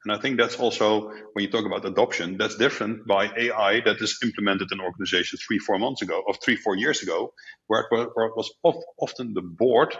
And 0.07 0.17
I 0.17 0.21
think 0.21 0.39
that's 0.39 0.55
also 0.55 1.09
when 1.33 1.45
you 1.45 1.51
talk 1.51 1.67
about 1.67 1.85
adoption, 1.85 2.37
that's 2.39 2.55
different 2.55 3.09
by 3.09 3.25
AI 3.37 3.81
that 3.81 4.01
is 4.01 4.17
implemented 4.23 4.69
in 4.71 4.81
organizations 4.81 5.43
three, 5.43 5.59
four 5.59 5.81
months 5.81 6.01
ago, 6.01 6.23
or 6.25 6.35
three, 6.35 6.55
four 6.55 6.77
years 6.77 7.03
ago, 7.03 7.35
where 7.67 7.81
it 7.81 7.87
was, 7.91 8.09
where 8.15 8.27
it 8.27 8.37
was 8.37 8.53
often 9.01 9.35
the 9.35 9.43
board 9.43 9.97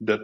that 0.00 0.18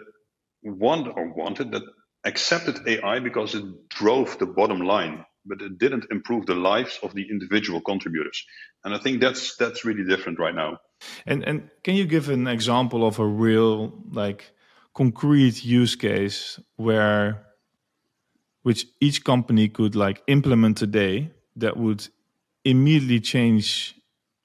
wanted 0.64 1.12
or 1.14 1.32
wanted 1.32 1.70
that 1.70 1.82
accepted 2.24 2.80
AI 2.88 3.20
because 3.20 3.54
it 3.54 3.64
drove 3.90 4.40
the 4.40 4.46
bottom 4.46 4.80
line 4.80 5.24
but 5.48 5.62
it 5.62 5.78
didn't 5.78 6.07
improve 6.11 6.44
the 6.46 6.57
lives 6.57 6.98
of 7.04 7.14
the 7.14 7.24
individual 7.30 7.80
contributors. 7.80 8.44
And 8.82 8.92
I 8.92 8.98
think 8.98 9.20
that's 9.20 9.54
that's 9.54 9.84
really 9.84 10.02
different 10.02 10.40
right 10.40 10.57
now. 10.57 10.80
And 11.24 11.44
and 11.44 11.70
can 11.84 11.94
you 11.94 12.04
give 12.04 12.28
an 12.28 12.48
example 12.48 13.07
of 13.07 13.20
a 13.20 13.24
real 13.24 13.92
like 14.11 14.50
concrete 14.94 15.64
use 15.64 15.94
case 15.94 16.59
where 16.74 17.45
which 18.66 18.84
each 19.00 19.22
company 19.22 19.68
could 19.68 19.94
like 19.94 20.22
implement 20.26 20.76
today 20.76 21.30
that 21.54 21.76
would 21.76 22.08
immediately 22.64 23.20
change 23.20 23.94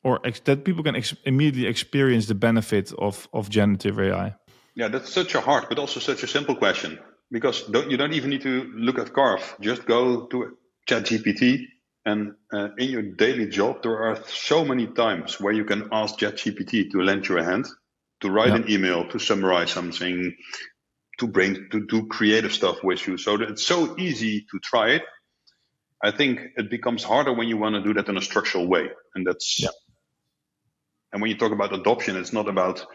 or 0.04 0.20
ex- 0.24 0.42
that 0.42 0.64
people 0.64 0.84
can 0.84 0.96
ex- 0.96 1.16
immediately 1.26 1.66
experience 1.68 2.28
the 2.28 2.36
benefit 2.36 2.94
of 3.00 3.28
of 3.34 3.50
generative 3.50 4.00
AI? 4.00 4.36
Yeah, 4.76 4.90
that's 4.90 5.12
such 5.12 5.34
a 5.34 5.42
hard 5.42 5.64
but 5.70 5.80
also 5.80 6.00
such 6.00 6.22
a 6.22 6.28
simple 6.28 6.56
question 6.56 7.00
because 7.32 7.64
don't, 7.64 7.90
you 7.90 7.98
don't 7.98 8.14
even 8.14 8.30
need 8.30 8.44
to 8.44 8.72
look 8.76 9.00
at 9.00 9.12
Carve. 9.12 9.58
Just 9.60 9.88
go 9.88 10.28
to 10.28 10.58
ChatGPT 10.88 11.66
And 12.06 12.36
uh, 12.54 12.70
in 12.78 12.90
your 12.90 13.04
daily 13.26 13.48
job, 13.48 13.82
there 13.82 13.98
are 14.08 14.18
so 14.28 14.66
many 14.66 14.88
times 14.88 15.40
where 15.40 15.54
you 15.54 15.66
can 15.66 15.90
ask 15.92 16.20
ChatGPT 16.20 16.92
to 16.92 17.02
lend 17.02 17.28
you 17.28 17.38
a 17.40 17.44
hand, 17.44 17.66
to 18.22 18.30
write 18.30 18.50
yeah. 18.50 18.62
an 18.62 18.66
email, 18.70 19.08
to 19.10 19.20
summarize 19.20 19.72
something, 19.72 20.36
to 21.22 21.28
bring 21.28 21.70
to 21.72 21.86
do 21.86 22.08
creative 22.08 22.52
stuff 22.52 22.84
with 22.84 23.08
you. 23.08 23.16
So 23.18 23.36
it's 23.36 23.66
so 23.66 23.96
easy 23.98 24.42
to 24.52 24.60
try 24.60 24.90
it. 24.96 25.04
I 26.04 26.10
think 26.10 26.40
it 26.58 26.70
becomes 26.70 27.04
harder 27.04 27.32
when 27.32 27.48
you 27.48 27.58
want 27.58 27.76
to 27.76 27.84
do 27.84 27.94
that 27.94 28.10
in 28.10 28.18
a 28.18 28.22
structural 28.22 28.68
way, 28.68 28.90
and 29.16 29.26
that's. 29.26 29.62
Yeah. 29.62 29.70
And 31.14 31.22
when 31.22 31.30
you 31.30 31.38
talk 31.38 31.52
about 31.52 31.74
adoption, 31.74 32.16
it's 32.16 32.34
not 32.34 32.48
about, 32.48 32.86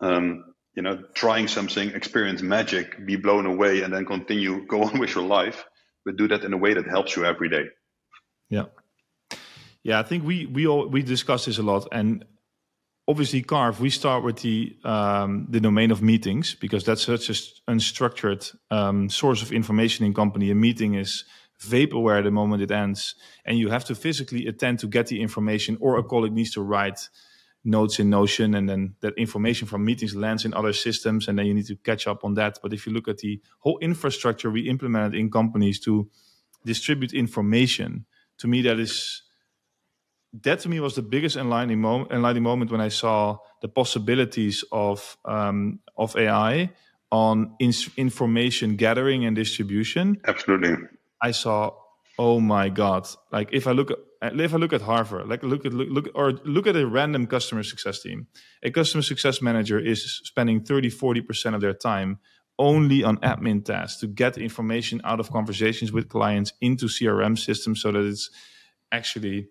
um, 0.00 0.44
you 0.74 0.82
know, 0.82 1.04
trying 1.14 1.46
something, 1.48 1.90
experience 1.90 2.42
magic, 2.42 3.06
be 3.06 3.16
blown 3.16 3.46
away, 3.46 3.82
and 3.82 3.94
then 3.94 4.04
continue 4.04 4.66
go 4.74 4.82
on 4.82 4.98
with 4.98 5.14
your 5.14 5.24
life, 5.24 5.64
but 6.04 6.16
do 6.16 6.28
that 6.28 6.44
in 6.44 6.52
a 6.52 6.58
way 6.58 6.74
that 6.74 6.86
helps 6.86 7.16
you 7.16 7.24
every 7.24 7.48
day. 7.48 7.64
Yeah. 8.50 8.66
Yeah, 9.82 10.00
I 10.00 10.02
think 10.02 10.24
we 10.24 10.46
we 10.46 10.66
all 10.66 10.88
we 10.88 11.02
discuss 11.02 11.46
this 11.46 11.58
a 11.58 11.62
lot, 11.62 11.88
and 11.92 12.24
obviously, 13.06 13.42
Carve 13.42 13.80
we 13.80 13.90
start 13.90 14.24
with 14.24 14.38
the 14.38 14.76
um, 14.84 15.46
the 15.48 15.60
domain 15.60 15.90
of 15.90 16.02
meetings 16.02 16.54
because 16.54 16.84
that's 16.84 17.02
such 17.02 17.28
an 17.28 17.36
unstructured 17.76 18.54
um, 18.70 19.08
source 19.08 19.42
of 19.42 19.52
information 19.52 20.06
in 20.06 20.14
company. 20.14 20.50
A 20.50 20.54
meeting 20.54 20.94
is 20.94 21.24
vaporware 21.60 22.22
the 22.22 22.30
moment 22.30 22.62
it 22.62 22.70
ends, 22.70 23.14
and 23.44 23.58
you 23.58 23.70
have 23.70 23.84
to 23.86 23.94
physically 23.94 24.46
attend 24.46 24.78
to 24.80 24.86
get 24.86 25.06
the 25.06 25.20
information, 25.20 25.76
or 25.80 25.98
a 25.98 26.02
colleague 26.02 26.32
needs 26.32 26.52
to 26.52 26.62
write 26.62 27.08
notes 27.66 27.98
in 27.98 28.10
Notion, 28.10 28.54
and 28.54 28.68
then 28.68 28.94
that 29.00 29.14
information 29.16 29.66
from 29.66 29.84
meetings 29.84 30.14
lands 30.14 30.44
in 30.44 30.52
other 30.52 30.72
systems, 30.72 31.28
and 31.28 31.38
then 31.38 31.46
you 31.46 31.54
need 31.54 31.66
to 31.66 31.76
catch 31.76 32.06
up 32.06 32.24
on 32.24 32.34
that. 32.34 32.58
But 32.62 32.72
if 32.72 32.86
you 32.86 32.92
look 32.92 33.08
at 33.08 33.18
the 33.18 33.40
whole 33.60 33.78
infrastructure 33.78 34.50
we 34.50 34.68
implemented 34.68 35.14
in 35.14 35.30
companies 35.30 35.80
to 35.80 36.08
distribute 36.64 37.12
information 37.12 38.06
to 38.38 38.48
me 38.48 38.62
that 38.62 38.78
is 38.78 39.22
that 40.42 40.60
to 40.60 40.68
me 40.68 40.80
was 40.80 40.94
the 40.94 41.02
biggest 41.02 41.36
enlightening 41.36 41.80
moment, 41.80 42.10
enlightening 42.10 42.42
moment 42.42 42.70
when 42.70 42.80
I 42.80 42.88
saw 42.88 43.38
the 43.62 43.68
possibilities 43.68 44.64
of 44.72 45.16
um, 45.24 45.80
of 45.96 46.16
AI 46.16 46.70
on 47.12 47.54
in- 47.60 47.72
information 47.96 48.76
gathering 48.76 49.24
and 49.24 49.36
distribution. 49.36 50.20
Absolutely, 50.26 50.74
I 51.22 51.30
saw. 51.30 51.72
Oh 52.18 52.40
my 52.40 52.68
God! 52.68 53.08
Like 53.32 53.50
if 53.52 53.66
I 53.66 53.72
look 53.72 53.90
at 53.90 53.98
if 54.40 54.54
I 54.54 54.56
look 54.56 54.72
at 54.72 54.82
Harver, 54.82 55.24
like 55.24 55.42
look 55.42 55.66
at 55.66 55.72
look, 55.72 55.88
look 55.90 56.08
or 56.14 56.32
look 56.44 56.66
at 56.66 56.76
a 56.76 56.86
random 56.86 57.26
customer 57.26 57.62
success 57.62 58.02
team, 58.02 58.26
a 58.62 58.70
customer 58.70 59.02
success 59.02 59.42
manager 59.42 59.78
is 59.78 60.20
spending 60.24 60.62
30, 60.64 60.90
40 60.90 61.20
percent 61.22 61.54
of 61.54 61.60
their 61.60 61.74
time 61.74 62.18
only 62.56 63.02
on 63.02 63.16
admin 63.18 63.64
tasks 63.64 63.98
to 64.00 64.06
get 64.06 64.38
information 64.38 65.00
out 65.02 65.18
of 65.18 65.30
conversations 65.30 65.90
with 65.90 66.08
clients 66.08 66.52
into 66.60 66.86
CRM 66.86 67.36
systems 67.36 67.82
so 67.82 67.90
that 67.90 68.04
it's 68.04 68.30
actually 68.92 69.48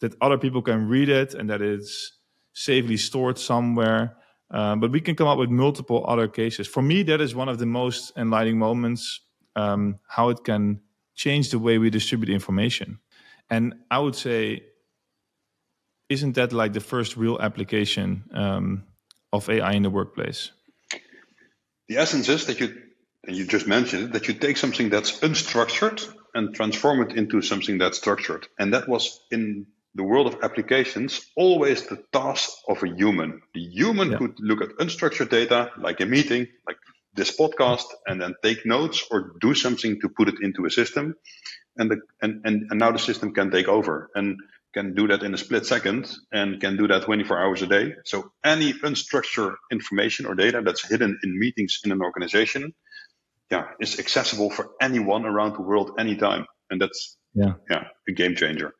that 0.00 0.14
other 0.20 0.38
people 0.38 0.62
can 0.62 0.88
read 0.88 1.08
it 1.08 1.34
and 1.34 1.50
that 1.50 1.62
it's 1.62 2.12
safely 2.52 2.96
stored 2.96 3.38
somewhere. 3.38 4.16
Uh, 4.50 4.76
but 4.76 4.90
we 4.90 5.00
can 5.00 5.14
come 5.14 5.28
up 5.28 5.38
with 5.38 5.50
multiple 5.50 6.04
other 6.08 6.28
cases. 6.28 6.66
For 6.66 6.82
me, 6.82 7.02
that 7.04 7.20
is 7.20 7.34
one 7.34 7.48
of 7.48 7.58
the 7.58 7.66
most 7.66 8.12
enlightening 8.16 8.58
moments. 8.58 9.20
Um, 9.56 9.98
how 10.06 10.28
it 10.28 10.44
can 10.44 10.80
change 11.14 11.50
the 11.50 11.58
way 11.58 11.78
we 11.78 11.90
distribute 11.90 12.32
information, 12.32 13.00
and 13.50 13.74
I 13.90 13.98
would 13.98 14.14
say, 14.14 14.62
isn't 16.08 16.34
that 16.34 16.52
like 16.52 16.72
the 16.72 16.80
first 16.80 17.16
real 17.16 17.38
application 17.40 18.24
um, 18.32 18.84
of 19.32 19.48
AI 19.50 19.72
in 19.72 19.82
the 19.82 19.90
workplace? 19.90 20.52
The 21.88 21.96
essence 21.96 22.28
is 22.28 22.46
that 22.46 22.60
you, 22.60 22.82
and 23.24 23.36
you 23.36 23.46
just 23.46 23.66
mentioned 23.66 24.04
it, 24.04 24.12
that 24.12 24.28
you 24.28 24.34
take 24.34 24.56
something 24.56 24.90
that's 24.90 25.18
unstructured 25.20 26.06
and 26.34 26.54
transform 26.54 27.02
it 27.02 27.16
into 27.16 27.42
something 27.42 27.78
that's 27.78 27.98
structured. 27.98 28.46
And 28.58 28.74
that 28.74 28.88
was 28.88 29.20
in 29.30 29.66
the 29.94 30.04
world 30.04 30.26
of 30.26 30.42
applications 30.42 31.30
always 31.36 31.86
the 31.86 32.02
task 32.12 32.50
of 32.68 32.82
a 32.82 32.88
human. 32.88 33.40
The 33.54 33.60
human 33.60 34.12
yeah. 34.12 34.18
could 34.18 34.36
look 34.38 34.60
at 34.62 34.76
unstructured 34.78 35.30
data, 35.30 35.70
like 35.78 36.00
a 36.00 36.06
meeting, 36.06 36.46
like 36.66 36.76
this 37.14 37.36
podcast, 37.36 37.86
and 38.06 38.20
then 38.20 38.34
take 38.42 38.64
notes 38.64 39.04
or 39.10 39.32
do 39.40 39.54
something 39.54 40.00
to 40.00 40.08
put 40.08 40.28
it 40.28 40.36
into 40.42 40.66
a 40.66 40.70
system. 40.70 41.14
And, 41.76 41.90
the, 41.90 42.00
and, 42.22 42.42
and, 42.44 42.70
and 42.70 42.78
now 42.78 42.92
the 42.92 42.98
system 42.98 43.32
can 43.32 43.50
take 43.50 43.68
over. 43.68 44.10
And 44.14 44.38
can 44.74 44.94
do 44.94 45.08
that 45.08 45.22
in 45.22 45.34
a 45.34 45.38
split 45.38 45.66
second 45.66 46.10
and 46.30 46.60
can 46.60 46.76
do 46.76 46.86
that 46.86 47.02
24 47.02 47.38
hours 47.38 47.62
a 47.62 47.66
day. 47.66 47.94
So 48.04 48.30
any 48.44 48.72
unstructured 48.74 49.54
information 49.72 50.26
or 50.26 50.34
data 50.34 50.62
that's 50.64 50.86
hidden 50.86 51.18
in 51.22 51.38
meetings 51.38 51.80
in 51.84 51.92
an 51.92 52.02
organization, 52.02 52.74
yeah, 53.50 53.64
is 53.80 53.98
accessible 53.98 54.50
for 54.50 54.70
anyone 54.80 55.24
around 55.24 55.54
the 55.54 55.62
world 55.62 55.92
anytime. 55.98 56.46
And 56.70 56.80
that's 56.80 57.16
yeah, 57.34 57.54
yeah, 57.70 57.84
a 58.08 58.12
game 58.12 58.36
changer. 58.36 58.74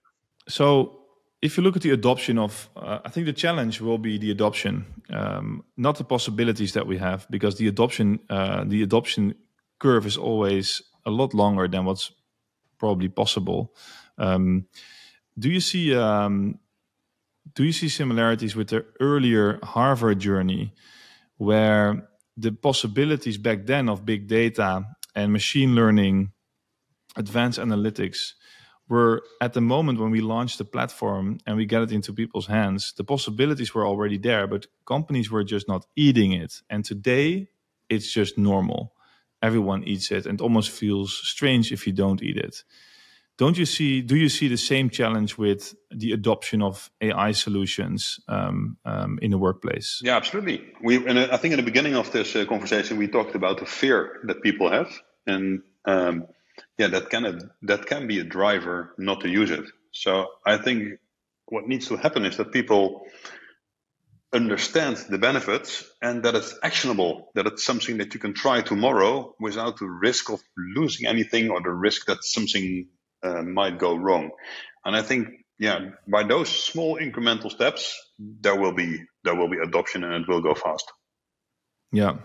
So 0.49 0.99
if 1.41 1.57
you 1.57 1.63
look 1.63 1.77
at 1.77 1.83
the 1.83 1.91
adoption 1.91 2.39
of, 2.39 2.69
uh, 2.77 2.99
I 3.05 3.11
think 3.11 3.27
the 3.27 3.33
challenge 3.33 3.81
will 3.81 3.99
be 3.99 4.19
the 4.19 4.31
adoption, 4.31 4.87
um, 5.11 5.65
not 5.77 5.97
the 5.97 6.05
possibilities 6.05 6.73
that 6.73 6.87
we 6.87 6.99
have, 6.99 7.27
because 7.31 7.57
the 7.57 7.69
adoption, 7.69 8.19
uh, 8.29 8.65
the 8.67 8.83
adoption 8.83 9.35
curve 9.79 10.07
is 10.07 10.17
always 10.17 10.83
a 11.07 11.11
lot 11.11 11.35
longer 11.35 11.69
than 11.69 11.85
what's 11.85 12.11
probably 12.79 13.09
possible. 13.09 13.75
Um, 14.17 14.67
do 15.39 15.49
you 15.49 15.61
see 15.61 15.95
um, 15.95 16.59
do 17.55 17.65
you 17.65 17.73
see 17.73 17.89
similarities 17.89 18.57
with 18.57 18.69
the 18.69 18.85
earlier 19.01 19.59
Harver 19.63 20.15
journey, 20.15 20.75
where 21.37 22.09
the 22.37 22.53
possibilities 22.53 23.39
back 23.39 23.67
then 23.67 23.89
of 23.89 24.05
big 24.05 24.27
data 24.27 24.85
and 25.15 25.33
machine 25.33 25.75
learning, 25.75 26.33
advanced 27.17 27.59
analytics, 27.59 28.35
were 28.89 29.22
at 29.41 29.53
the 29.53 29.61
moment 29.61 30.01
when 30.01 30.11
we 30.11 30.20
launched 30.20 30.59
the 30.59 30.64
platform 30.64 31.39
and 31.47 31.57
we 31.57 31.66
get 31.66 31.82
it 31.82 31.93
into 31.93 32.12
people's 32.12 32.47
hands, 32.47 32.93
the 32.97 33.05
possibilities 33.05 33.74
were 33.74 33.86
already 33.86 34.18
there, 34.18 34.47
but 34.47 34.66
companies 34.86 35.30
were 35.30 35.45
just 35.45 35.68
not 35.68 35.86
eating 35.97 36.32
it. 36.32 36.62
And 36.70 36.84
today, 36.84 37.49
it's 37.89 38.11
just 38.11 38.39
normal. 38.39 38.95
Everyone 39.43 39.84
eats 39.84 40.11
it 40.11 40.26
and 40.26 40.41
almost 40.41 40.70
feels 40.70 41.12
strange 41.22 41.72
if 41.72 41.86
you 41.86 41.93
don't 41.93 42.22
eat 42.22 42.36
it 42.36 42.64
don't 43.39 43.57
you 43.57 43.64
see 43.64 44.03
do 44.03 44.16
you 44.16 44.28
see 44.28 44.49
the 44.49 44.57
same 44.57 44.91
challenge 44.91 45.39
with 45.39 45.74
the 45.91 46.12
adoption 46.12 46.61
of 46.61 46.91
ai 47.01 47.32
solutions 47.32 48.20
um, 48.28 48.76
um, 48.84 49.18
in 49.22 49.30
the 49.30 49.39
workplace 49.39 50.01
yeah 50.05 50.16
absolutely 50.16 50.62
we 50.82 50.97
and 51.09 51.18
i 51.18 51.36
think 51.36 51.53
in 51.53 51.57
the 51.57 51.64
beginning 51.64 51.95
of 51.95 52.11
this 52.12 52.36
uh, 52.36 52.45
conversation 52.45 52.99
we 52.99 53.09
talked 53.09 53.34
about 53.34 53.59
the 53.59 53.66
fear 53.66 54.20
that 54.24 54.43
people 54.43 54.70
have 54.70 54.91
and 55.26 55.62
um, 55.86 56.26
yeah 56.79 56.89
that 56.89 57.11
can 57.11 57.51
that 57.63 57.87
can 57.87 58.07
be 58.07 58.19
a 58.19 58.25
driver 58.25 58.95
not 58.99 59.21
to 59.21 59.29
use 59.29 59.51
it 59.51 59.65
so 59.93 60.27
i 60.47 60.57
think 60.57 60.99
what 61.47 61.67
needs 61.67 61.89
to 61.89 61.97
happen 61.97 62.25
is 62.25 62.37
that 62.37 62.53
people 62.53 63.03
understand 64.33 64.97
the 65.09 65.19
benefits 65.19 65.85
and 66.03 66.23
that 66.25 66.35
it's 66.35 66.59
actionable, 66.63 67.31
that 67.35 67.47
it's 67.47 67.65
something 67.65 67.99
that 67.99 68.13
you 68.15 68.21
can 68.21 68.35
try 68.35 68.61
tomorrow 68.61 69.35
without 69.41 69.79
the 69.79 69.87
risk 69.87 70.31
of 70.31 70.41
losing 70.57 71.07
anything 71.07 71.51
or 71.51 71.63
the 71.63 71.71
risk 71.71 72.07
that 72.07 72.23
something 72.23 72.87
uh, 73.23 73.43
might 73.43 73.79
go 73.79 73.97
wrong. 73.97 74.31
And 74.85 74.95
I 74.95 75.03
think, 75.03 75.29
yeah, 75.59 75.91
by 76.07 76.25
those 76.25 76.49
small 76.51 76.99
incremental 76.99 77.51
steps, 77.51 77.97
there 78.19 78.61
will 78.61 78.73
be 78.73 79.03
there 79.25 79.35
will 79.35 79.49
be 79.49 79.59
adoption 79.59 80.05
and 80.05 80.23
it 80.23 80.29
will 80.29 80.43
go 80.43 80.55
fast. 80.55 80.93
Yeah. 81.93 82.19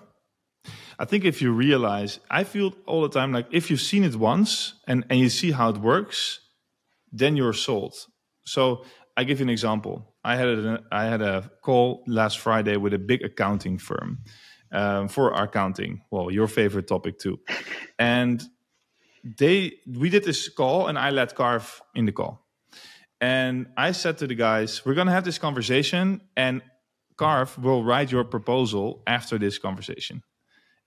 I 1.00 1.06
think 1.06 1.26
if 1.26 1.42
you 1.42 1.52
realize, 1.52 2.20
I 2.30 2.44
feel 2.44 2.74
all 2.86 3.02
the 3.02 3.10
time 3.10 3.32
like 3.32 3.48
if 3.52 3.70
you've 3.70 3.82
seen 3.82 4.04
it 4.04 4.16
once 4.16 4.74
and, 4.88 5.06
and 5.10 5.20
you 5.20 5.30
see 5.30 5.52
how 5.52 5.70
it 5.70 5.78
works, 5.78 6.40
then 7.12 7.36
you're 7.36 7.54
sold. 7.54 7.96
So 8.46 8.86
I 9.16 9.24
give 9.24 9.40
you 9.40 9.46
an 9.46 9.50
example. 9.50 10.14
I 10.24 10.36
had 10.36 10.48
a, 10.48 10.84
I 10.92 11.06
had 11.06 11.22
a 11.22 11.52
call 11.62 12.04
last 12.08 12.40
Friday 12.40 12.78
with 12.78 12.94
a 12.94 13.00
big 13.00 13.24
accounting 13.24 13.78
firm 13.78 14.20
um, 14.72 15.08
for 15.08 15.32
accounting. 15.34 16.02
Well, 16.12 16.32
your 16.32 16.48
favorite 16.48 16.88
topic 16.88 17.20
too. 17.20 17.40
And 18.00 18.44
they 19.24 19.74
we 19.88 20.10
did 20.10 20.24
this 20.24 20.50
call 20.50 20.88
and 20.88 20.98
I 20.98 21.12
let 21.12 21.36
Carve 21.36 21.82
in 21.96 22.06
the 22.06 22.12
call. 22.12 22.46
And 23.22 23.68
I 23.78 23.94
said 23.94 24.18
to 24.18 24.28
the 24.28 24.36
guys, 24.36 24.86
we're 24.86 24.96
gonna 24.96 25.12
have 25.12 25.24
this 25.24 25.38
conversation 25.38 26.22
and 26.36 26.62
Carve 27.16 27.58
will 27.58 27.84
write 27.84 28.12
your 28.12 28.24
proposal 28.24 29.04
after 29.08 29.38
this 29.38 29.58
conversation. 29.60 30.24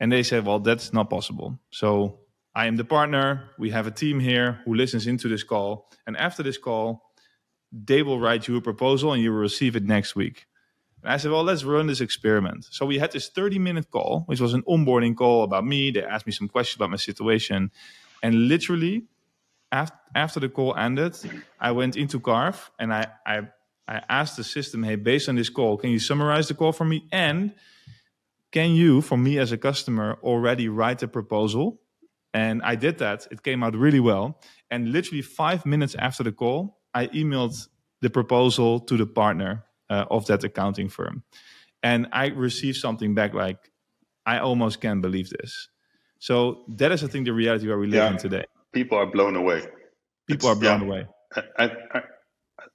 And 0.01 0.13
they 0.13 0.23
said, 0.23 0.45
Well, 0.47 0.59
that's 0.61 0.93
not 0.93 1.11
possible. 1.11 1.59
So 1.71 2.21
I 2.55 2.67
am 2.67 2.77
the 2.77 2.85
partner. 2.85 3.51
We 3.59 3.71
have 3.71 3.87
a 3.87 3.91
team 3.91 4.21
here 4.21 4.61
who 4.65 4.75
listens 4.75 5.07
into 5.07 5.29
this 5.29 5.43
call. 5.43 5.91
And 6.07 6.17
after 6.17 6.43
this 6.43 6.59
call, 6.59 7.03
they 7.71 8.03
will 8.03 8.21
write 8.21 8.49
you 8.49 8.57
a 8.57 8.61
proposal 8.61 9.13
and 9.13 9.23
you 9.23 9.31
will 9.31 9.41
receive 9.41 9.77
it 9.77 9.85
next 9.85 10.17
week. 10.17 10.47
And 11.03 11.13
I 11.13 11.19
said, 11.19 11.31
well, 11.31 11.45
let's 11.45 11.65
run 11.65 11.87
this 11.87 12.01
experiment. 12.01 12.67
So 12.71 12.87
we 12.87 12.99
had 12.99 13.13
this 13.13 13.29
30 13.29 13.59
minute 13.59 13.91
call, 13.91 14.23
which 14.27 14.41
was 14.41 14.55
an 14.55 14.63
onboarding 14.63 15.15
call 15.15 15.45
about 15.45 15.67
me. 15.67 15.91
They 15.91 16.03
asked 16.03 16.27
me 16.27 16.33
some 16.33 16.49
questions 16.49 16.77
about 16.77 16.91
my 16.91 16.97
situation. 16.97 17.71
And 18.23 18.49
literally, 18.49 19.05
after, 19.71 19.97
after 20.15 20.41
the 20.41 20.49
call 20.49 20.75
ended, 20.77 21.17
I 21.61 21.73
went 21.73 21.97
into 21.97 22.21
Carve 22.21 22.71
and 22.79 22.93
I, 22.93 23.07
I, 23.27 23.43
I 23.87 24.03
asked 24.09 24.37
the 24.37 24.45
system, 24.45 24.83
hey, 24.83 24.97
based 24.97 25.29
on 25.29 25.37
this 25.37 25.49
call, 25.49 25.77
can 25.77 25.91
you 25.91 25.99
summarize 25.99 26.49
the 26.49 26.55
call 26.55 26.73
for 26.73 26.85
me? 26.85 27.05
And 27.13 27.53
can 28.57 28.71
you, 28.71 29.03
for 29.03 29.19
me 29.19 29.33
as 29.45 29.53
a 29.53 29.59
customer, 29.59 30.09
already 30.23 30.67
write 30.79 31.03
a 31.03 31.09
proposal 31.09 31.65
And 32.37 32.61
I 32.63 32.75
did 32.75 32.99
that. 32.99 33.27
It 33.31 33.43
came 33.43 33.63
out 33.65 33.75
really 33.75 33.99
well. 33.99 34.39
And 34.71 34.93
literally 34.93 35.23
five 35.23 35.65
minutes 35.65 35.95
after 35.95 36.23
the 36.23 36.33
call, 36.33 36.79
I 36.93 37.07
emailed 37.07 37.57
the 38.03 38.11
proposal 38.11 38.81
to 38.81 38.97
the 38.99 39.07
partner 39.07 39.65
uh, 39.89 40.05
of 40.11 40.27
that 40.27 40.45
accounting 40.45 40.91
firm. 40.91 41.23
And 41.83 42.09
I 42.13 42.27
received 42.27 42.77
something 42.77 43.15
back 43.15 43.33
like, 43.33 43.59
I 44.27 44.39
almost 44.41 44.83
can't 44.83 45.01
believe 45.01 45.31
this. 45.31 45.69
So 46.19 46.65
that 46.77 46.93
is, 46.93 47.03
I 47.03 47.07
think, 47.07 47.25
the 47.25 47.33
reality 47.33 47.69
where 47.69 47.79
we 47.79 47.87
live 47.87 48.05
yeah. 48.05 48.11
in 48.11 48.19
today. 48.19 48.45
People 48.75 48.99
are 48.99 49.07
blown 49.07 49.35
away. 49.35 49.63
People 50.27 50.51
it's, 50.51 50.59
are 50.59 50.61
blown 50.61 50.81
yeah. 50.81 50.87
away. 50.87 51.07
I, 51.59 51.71
I, 51.95 52.03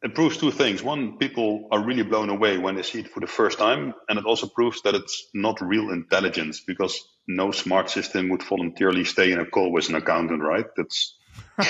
it 0.04 0.16
proves 0.16 0.38
two 0.38 0.52
things. 0.52 0.82
One, 0.84 1.18
people 1.18 1.68
are 1.72 1.84
really 1.84 2.04
blown 2.04 2.30
away 2.30 2.58
when 2.58 2.76
they 2.76 2.82
see 2.84 3.00
it 3.00 3.10
for 3.10 3.20
the 3.20 3.28
first 3.28 3.58
time, 3.58 3.94
and 4.10 4.18
it 4.18 4.26
also 4.26 4.48
proves 4.48 4.82
that 4.84 4.96
it's 4.96 5.30
not 5.34 5.62
real 5.62 5.92
intelligence 5.92 6.62
because 6.66 7.00
no 7.28 7.52
smart 7.52 7.90
system 7.90 8.30
would 8.30 8.44
voluntarily 8.44 9.06
stay 9.06 9.32
in 9.32 9.40
a 9.40 9.46
call 9.46 9.72
with 9.72 9.90
an 9.90 9.96
accountant, 9.96 10.42
right? 10.42 10.66
That's 10.76 11.18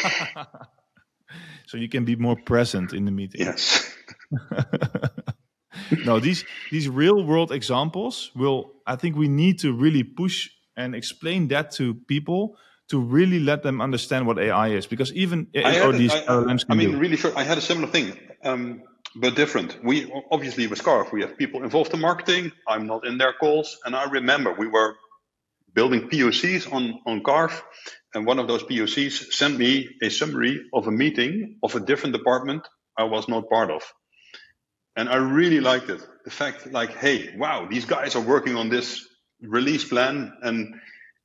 so 1.67 1.78
you 1.78 1.89
can 1.89 2.05
be 2.05 2.15
more 2.15 2.36
present 2.36 2.93
in 2.93 3.05
the 3.05 3.11
meeting. 3.11 3.41
Yes. 3.41 3.93
no, 6.05 6.19
these 6.19 6.45
these 6.72 6.89
real 6.89 7.24
world 7.24 7.51
examples 7.51 8.32
will. 8.36 8.74
I 8.86 8.95
think 8.95 9.15
we 9.15 9.28
need 9.28 9.59
to 9.59 9.74
really 9.74 10.03
push 10.03 10.49
and 10.76 10.95
explain 10.95 11.47
that 11.49 11.72
to 11.72 11.95
people 12.07 12.57
to 12.92 13.00
really 13.00 13.39
let 13.39 13.64
them 13.64 13.82
understand 13.82 14.28
what 14.28 14.38
AI 14.38 14.70
is, 14.70 14.86
because 14.86 15.12
even 15.14 15.48
I 15.56 15.80
or 15.82 15.94
these 15.94 16.14
I, 16.14 16.22
LLMs 16.26 16.66
I 16.70 16.76
mean, 16.76 16.92
do. 16.92 16.98
really 16.98 17.18
sure. 17.18 17.32
I 17.36 17.44
had 17.44 17.58
a 17.58 17.62
similar 17.62 17.88
thing, 17.88 18.18
um, 18.44 18.84
but 19.16 19.36
different. 19.36 19.78
We 19.84 20.12
obviously 20.30 20.68
with 20.68 20.80
Scarf, 20.80 21.12
we 21.14 21.22
have 21.22 21.38
people 21.38 21.64
involved 21.64 21.94
in 21.94 22.02
marketing. 22.02 22.52
I'm 22.68 22.86
not 22.88 23.08
in 23.08 23.18
their 23.18 23.34
calls, 23.34 23.80
and 23.86 23.96
I 23.96 24.10
remember 24.10 24.54
we 24.54 24.68
were 24.68 24.96
building 25.74 26.10
POCs 26.10 26.72
on 26.72 27.00
on 27.06 27.24
Carv, 27.24 27.64
and 28.14 28.26
one 28.26 28.39
of 28.39 28.48
those 28.48 28.64
POCs 28.64 29.32
sent 29.32 29.58
me 29.58 29.72
a 30.02 30.10
summary 30.10 30.66
of 30.74 30.88
a 30.88 30.92
meeting 30.92 31.58
of 31.64 31.76
a 31.76 31.80
different 31.80 32.14
department 32.14 32.68
I 32.98 33.06
was 33.06 33.28
not 33.30 33.50
part 33.50 33.72
of. 33.72 33.84
And 34.98 35.08
I 35.08 35.16
really 35.16 35.62
liked 35.62 35.89
it. 35.89 36.02
The 36.26 36.32
fact 36.32 36.68
like, 36.74 36.94
hey, 36.98 37.34
wow, 37.38 37.68
these 37.72 37.86
guys 37.86 38.18
are 38.18 38.28
working 38.36 38.58
on 38.58 38.68
this 38.68 39.08
release 39.42 39.86
plan 39.86 40.34
and 40.42 40.76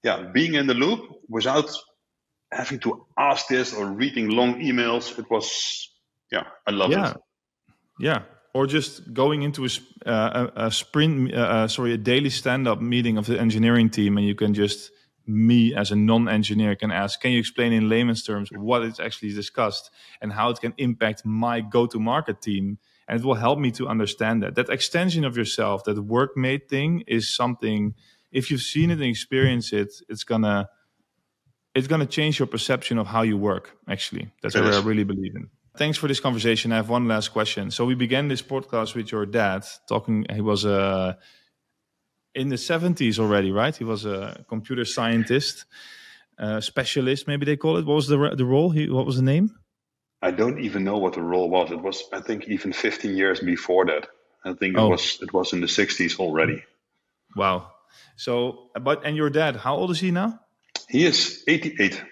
yeah, 0.06 0.22
being 0.32 0.54
in 0.54 0.68
the 0.68 0.74
loop 0.74 1.00
without 1.28 1.68
having 2.52 2.78
to 2.78 3.06
ask 3.18 3.48
this 3.48 3.74
or 3.74 3.86
reading 3.86 4.28
long 4.28 4.60
emails. 4.60 5.18
It 5.18 5.28
was, 5.28 5.90
yeah, 6.30 6.44
I 6.64 6.70
love 6.70 6.92
yeah. 6.92 7.10
it. 7.10 7.16
Yeah. 7.98 8.22
Or 8.54 8.66
just 8.66 9.12
going 9.12 9.42
into 9.42 9.66
a, 9.66 9.68
uh, 10.08 10.46
a, 10.56 10.66
a 10.66 10.70
sprint, 10.70 11.34
uh, 11.34 11.38
uh, 11.38 11.68
sorry, 11.68 11.92
a 11.92 11.98
daily 11.98 12.30
stand 12.30 12.68
up 12.68 12.80
meeting 12.80 13.18
of 13.18 13.26
the 13.26 13.38
engineering 13.38 13.90
team, 13.90 14.16
and 14.16 14.24
you 14.24 14.36
can 14.36 14.54
just 14.54 14.92
me 15.28 15.74
as 15.74 15.90
a 15.90 15.96
non-engineer 15.96 16.76
can 16.76 16.92
ask 16.92 17.20
can 17.20 17.32
you 17.32 17.40
explain 17.40 17.72
in 17.72 17.88
layman's 17.88 18.22
terms 18.22 18.48
what 18.52 18.84
is 18.84 19.00
actually 19.00 19.32
discussed 19.32 19.90
and 20.20 20.32
how 20.32 20.50
it 20.50 20.60
can 20.60 20.72
impact 20.78 21.26
my 21.26 21.60
go-to-market 21.60 22.40
team 22.40 22.78
and 23.08 23.18
it 23.18 23.26
will 23.26 23.34
help 23.34 23.58
me 23.58 23.72
to 23.72 23.88
understand 23.88 24.40
that 24.40 24.54
that 24.54 24.68
extension 24.68 25.24
of 25.24 25.36
yourself 25.36 25.82
that 25.82 25.96
workmate 25.96 26.68
thing 26.68 27.02
is 27.08 27.34
something 27.34 27.92
if 28.32 28.50
you've 28.50 28.62
seen 28.62 28.90
it 28.90 28.94
and 28.94 29.04
experienced 29.04 29.72
it 29.72 29.92
it's 30.08 30.24
gonna 30.24 30.68
it's 31.74 31.86
gonna 31.86 32.06
change 32.06 32.38
your 32.38 32.46
perception 32.46 32.98
of 32.98 33.06
how 33.06 33.22
you 33.22 33.36
work 33.36 33.76
actually 33.88 34.30
that's 34.42 34.54
what 34.54 34.64
i 34.64 34.80
really 34.82 35.04
believe 35.04 35.34
in 35.34 35.48
thanks 35.76 35.98
for 35.98 36.08
this 36.08 36.20
conversation 36.20 36.72
i 36.72 36.76
have 36.76 36.88
one 36.88 37.06
last 37.08 37.28
question 37.28 37.70
so 37.70 37.84
we 37.84 37.94
began 37.94 38.28
this 38.28 38.42
podcast 38.42 38.94
with 38.94 39.10
your 39.12 39.26
dad 39.26 39.64
talking 39.88 40.24
he 40.32 40.40
was 40.40 40.64
a 40.64 41.18
in 42.36 42.50
the 42.50 42.56
70s 42.56 43.18
already, 43.18 43.50
right? 43.50 43.74
He 43.74 43.82
was 43.82 44.04
a 44.04 44.44
computer 44.48 44.84
scientist, 44.84 45.64
uh, 46.38 46.60
specialist, 46.60 47.26
maybe 47.26 47.46
they 47.46 47.56
call 47.56 47.78
it. 47.78 47.86
What 47.86 47.94
was 47.94 48.08
the 48.08 48.34
the 48.36 48.44
role? 48.44 48.70
He, 48.70 48.88
what 48.88 49.06
was 49.06 49.16
the 49.16 49.22
name? 49.22 49.58
I 50.22 50.30
don't 50.30 50.60
even 50.60 50.84
know 50.84 50.98
what 50.98 51.14
the 51.14 51.22
role 51.22 51.48
was. 51.48 51.70
It 51.70 51.80
was, 51.80 52.04
I 52.12 52.20
think, 52.20 52.48
even 52.48 52.72
15 52.72 53.16
years 53.16 53.40
before 53.40 53.86
that. 53.86 54.08
I 54.44 54.52
think 54.52 54.76
oh. 54.78 54.86
it 54.86 54.90
was 54.90 55.18
it 55.22 55.32
was 55.32 55.52
in 55.52 55.60
the 55.60 55.66
60s 55.66 56.20
already. 56.20 56.62
Wow. 57.34 57.72
So, 58.16 58.70
but 58.80 59.04
and 59.04 59.16
your 59.16 59.30
dad, 59.30 59.56
how 59.56 59.76
old 59.76 59.90
is 59.90 60.00
he 60.00 60.10
now? 60.10 60.40
He 60.88 61.04
is 61.04 61.42
88. 61.46 62.02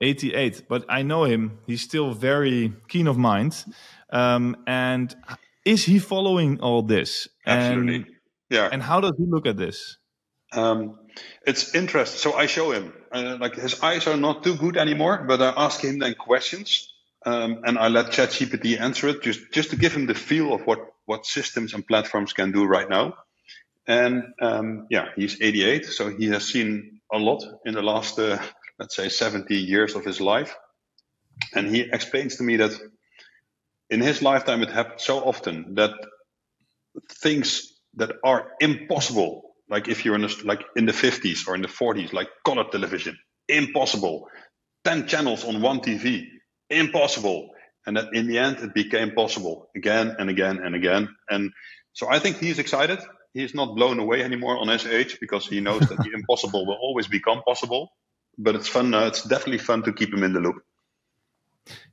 88. 0.00 0.62
But 0.68 0.84
I 0.88 1.02
know 1.02 1.24
him. 1.24 1.58
He's 1.66 1.82
still 1.82 2.12
very 2.12 2.72
keen 2.88 3.06
of 3.06 3.16
mind. 3.16 3.64
Um, 4.10 4.56
and 4.66 5.14
is 5.64 5.84
he 5.84 5.98
following 5.98 6.60
all 6.60 6.82
this? 6.82 7.28
Absolutely. 7.46 7.96
And 7.96 8.06
yeah. 8.50 8.68
And 8.70 8.82
how 8.82 9.00
does 9.00 9.14
he 9.18 9.24
look 9.26 9.46
at 9.46 9.56
this? 9.56 9.98
Um, 10.52 10.98
it's 11.46 11.74
interesting. 11.74 12.18
So 12.18 12.36
I 12.36 12.46
show 12.46 12.70
him, 12.70 12.92
uh, 13.12 13.36
like 13.40 13.54
his 13.54 13.82
eyes 13.82 14.06
are 14.06 14.16
not 14.16 14.44
too 14.44 14.54
good 14.54 14.76
anymore, 14.76 15.24
but 15.26 15.42
I 15.42 15.52
ask 15.56 15.80
him 15.80 15.98
then 15.98 16.14
questions, 16.14 16.92
um, 17.24 17.62
and 17.64 17.78
I 17.78 17.88
let 17.88 18.06
ChatGPT 18.06 18.80
answer 18.80 19.08
it 19.08 19.22
just 19.22 19.52
just 19.52 19.70
to 19.70 19.76
give 19.76 19.92
him 19.92 20.06
the 20.06 20.14
feel 20.14 20.54
of 20.54 20.66
what 20.66 20.78
what 21.04 21.26
systems 21.26 21.74
and 21.74 21.86
platforms 21.86 22.32
can 22.32 22.52
do 22.52 22.64
right 22.64 22.88
now. 22.88 23.14
And 23.86 24.24
um, 24.40 24.86
yeah, 24.90 25.08
he's 25.14 25.40
88, 25.40 25.86
so 25.86 26.10
he 26.10 26.26
has 26.28 26.46
seen 26.46 27.00
a 27.12 27.18
lot 27.18 27.44
in 27.64 27.74
the 27.74 27.82
last, 27.82 28.18
uh, 28.18 28.38
let's 28.78 28.96
say, 28.96 29.08
70 29.08 29.54
years 29.54 29.94
of 29.94 30.04
his 30.04 30.20
life. 30.20 30.56
And 31.54 31.68
he 31.68 31.82
explains 31.92 32.36
to 32.36 32.42
me 32.42 32.56
that 32.56 32.72
in 33.90 34.00
his 34.00 34.22
lifetime, 34.22 34.62
it 34.62 34.70
happened 34.70 35.00
so 35.00 35.20
often 35.20 35.74
that 35.74 35.92
things 37.22 37.74
that 37.94 38.12
are 38.24 38.52
impossible. 38.60 39.54
Like 39.68 39.88
if 39.88 40.04
you're 40.04 40.14
in 40.16 40.28
like 40.44 40.64
in 40.76 40.86
the 40.86 40.92
50s 40.92 41.46
or 41.46 41.54
in 41.54 41.62
the 41.62 41.68
40s, 41.68 42.12
like 42.12 42.28
color 42.44 42.64
television, 42.70 43.16
impossible. 43.48 44.28
10 44.84 45.08
channels 45.08 45.44
on 45.44 45.60
one 45.60 45.80
TV, 45.80 46.26
impossible. 46.70 47.50
And 47.86 47.96
that 47.96 48.12
in 48.12 48.26
the 48.26 48.38
end, 48.38 48.58
it 48.58 48.74
became 48.74 49.12
possible 49.12 49.68
again 49.76 50.16
and 50.18 50.30
again 50.30 50.58
and 50.58 50.74
again. 50.74 51.08
And 51.30 51.52
so 51.92 52.08
I 52.08 52.18
think 52.18 52.38
he's 52.38 52.58
excited. 52.58 52.98
He's 53.36 53.54
not 53.54 53.74
blown 53.74 53.98
away 53.98 54.22
anymore 54.22 54.56
on 54.56 54.68
his 54.68 54.86
age 54.86 55.18
because 55.20 55.46
he 55.46 55.60
knows 55.60 55.80
that 55.88 55.98
the 55.98 56.10
impossible 56.14 56.64
will 56.64 56.78
always 56.80 57.06
become 57.06 57.42
possible. 57.42 57.92
But 58.38 58.54
it's 58.54 58.66
fun. 58.66 58.94
Uh, 58.94 59.06
it's 59.06 59.22
definitely 59.22 59.58
fun 59.58 59.82
to 59.82 59.92
keep 59.92 60.12
him 60.12 60.22
in 60.22 60.32
the 60.32 60.40
loop. 60.40 60.56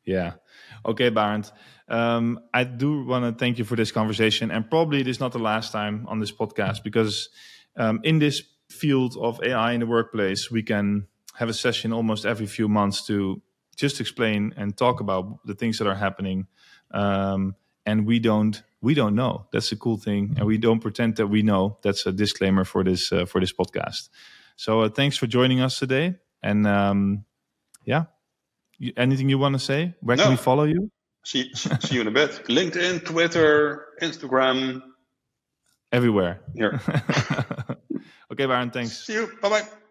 Yeah. 0.05 0.33
Okay, 0.85 1.11
Barend. 1.11 1.51
Um, 1.89 2.39
I 2.53 2.63
do 2.63 3.03
want 3.03 3.25
to 3.25 3.37
thank 3.37 3.57
you 3.57 3.65
for 3.65 3.75
this 3.75 3.91
conversation, 3.91 4.51
and 4.51 4.69
probably 4.69 5.01
it 5.01 5.07
is 5.07 5.19
not 5.19 5.33
the 5.33 5.39
last 5.39 5.73
time 5.73 6.05
on 6.07 6.19
this 6.21 6.31
podcast 6.31 6.81
because 6.81 7.29
um, 7.75 7.99
in 8.03 8.19
this 8.19 8.41
field 8.69 9.17
of 9.19 9.41
AI 9.43 9.73
in 9.73 9.81
the 9.81 9.85
workplace, 9.85 10.49
we 10.49 10.63
can 10.63 11.07
have 11.35 11.49
a 11.49 11.53
session 11.53 11.91
almost 11.91 12.25
every 12.25 12.45
few 12.45 12.69
months 12.69 13.05
to 13.07 13.41
just 13.75 13.99
explain 13.99 14.53
and 14.55 14.77
talk 14.77 15.01
about 15.01 15.45
the 15.45 15.55
things 15.55 15.77
that 15.79 15.87
are 15.87 15.95
happening. 15.95 16.47
Um, 16.91 17.55
and 17.85 18.05
we 18.05 18.19
don't 18.19 18.63
we 18.83 18.93
don't 18.93 19.15
know. 19.15 19.47
That's 19.51 19.71
a 19.71 19.77
cool 19.77 19.97
thing, 19.97 20.35
and 20.37 20.45
we 20.45 20.57
don't 20.57 20.81
pretend 20.81 21.15
that 21.15 21.27
we 21.27 21.41
know. 21.41 21.77
That's 21.81 22.05
a 22.05 22.11
disclaimer 22.11 22.65
for 22.65 22.83
this 22.83 23.11
uh, 23.11 23.25
for 23.25 23.39
this 23.39 23.53
podcast. 23.53 24.09
So 24.57 24.81
uh, 24.81 24.89
thanks 24.89 25.17
for 25.17 25.25
joining 25.25 25.61
us 25.61 25.79
today, 25.79 26.15
and 26.43 26.67
um, 26.67 27.25
yeah, 27.85 28.03
anything 28.97 29.29
you 29.29 29.39
want 29.39 29.53
to 29.53 29.59
say? 29.59 29.95
Where 30.01 30.17
no. 30.17 30.23
can 30.23 30.31
we 30.33 30.37
follow 30.37 30.65
you? 30.65 30.91
See, 31.25 31.53
see 31.53 31.95
you 31.95 32.01
in 32.01 32.07
a 32.07 32.11
bit. 32.11 32.31
LinkedIn, 32.49 33.05
Twitter, 33.05 33.85
Instagram. 34.01 34.81
Everywhere. 35.93 36.41
Here. 36.53 36.81
okay, 38.31 38.45
Barend, 38.45 38.73
thanks. 38.73 39.05
See 39.05 39.13
you. 39.13 39.31
Bye 39.41 39.49
bye. 39.49 39.82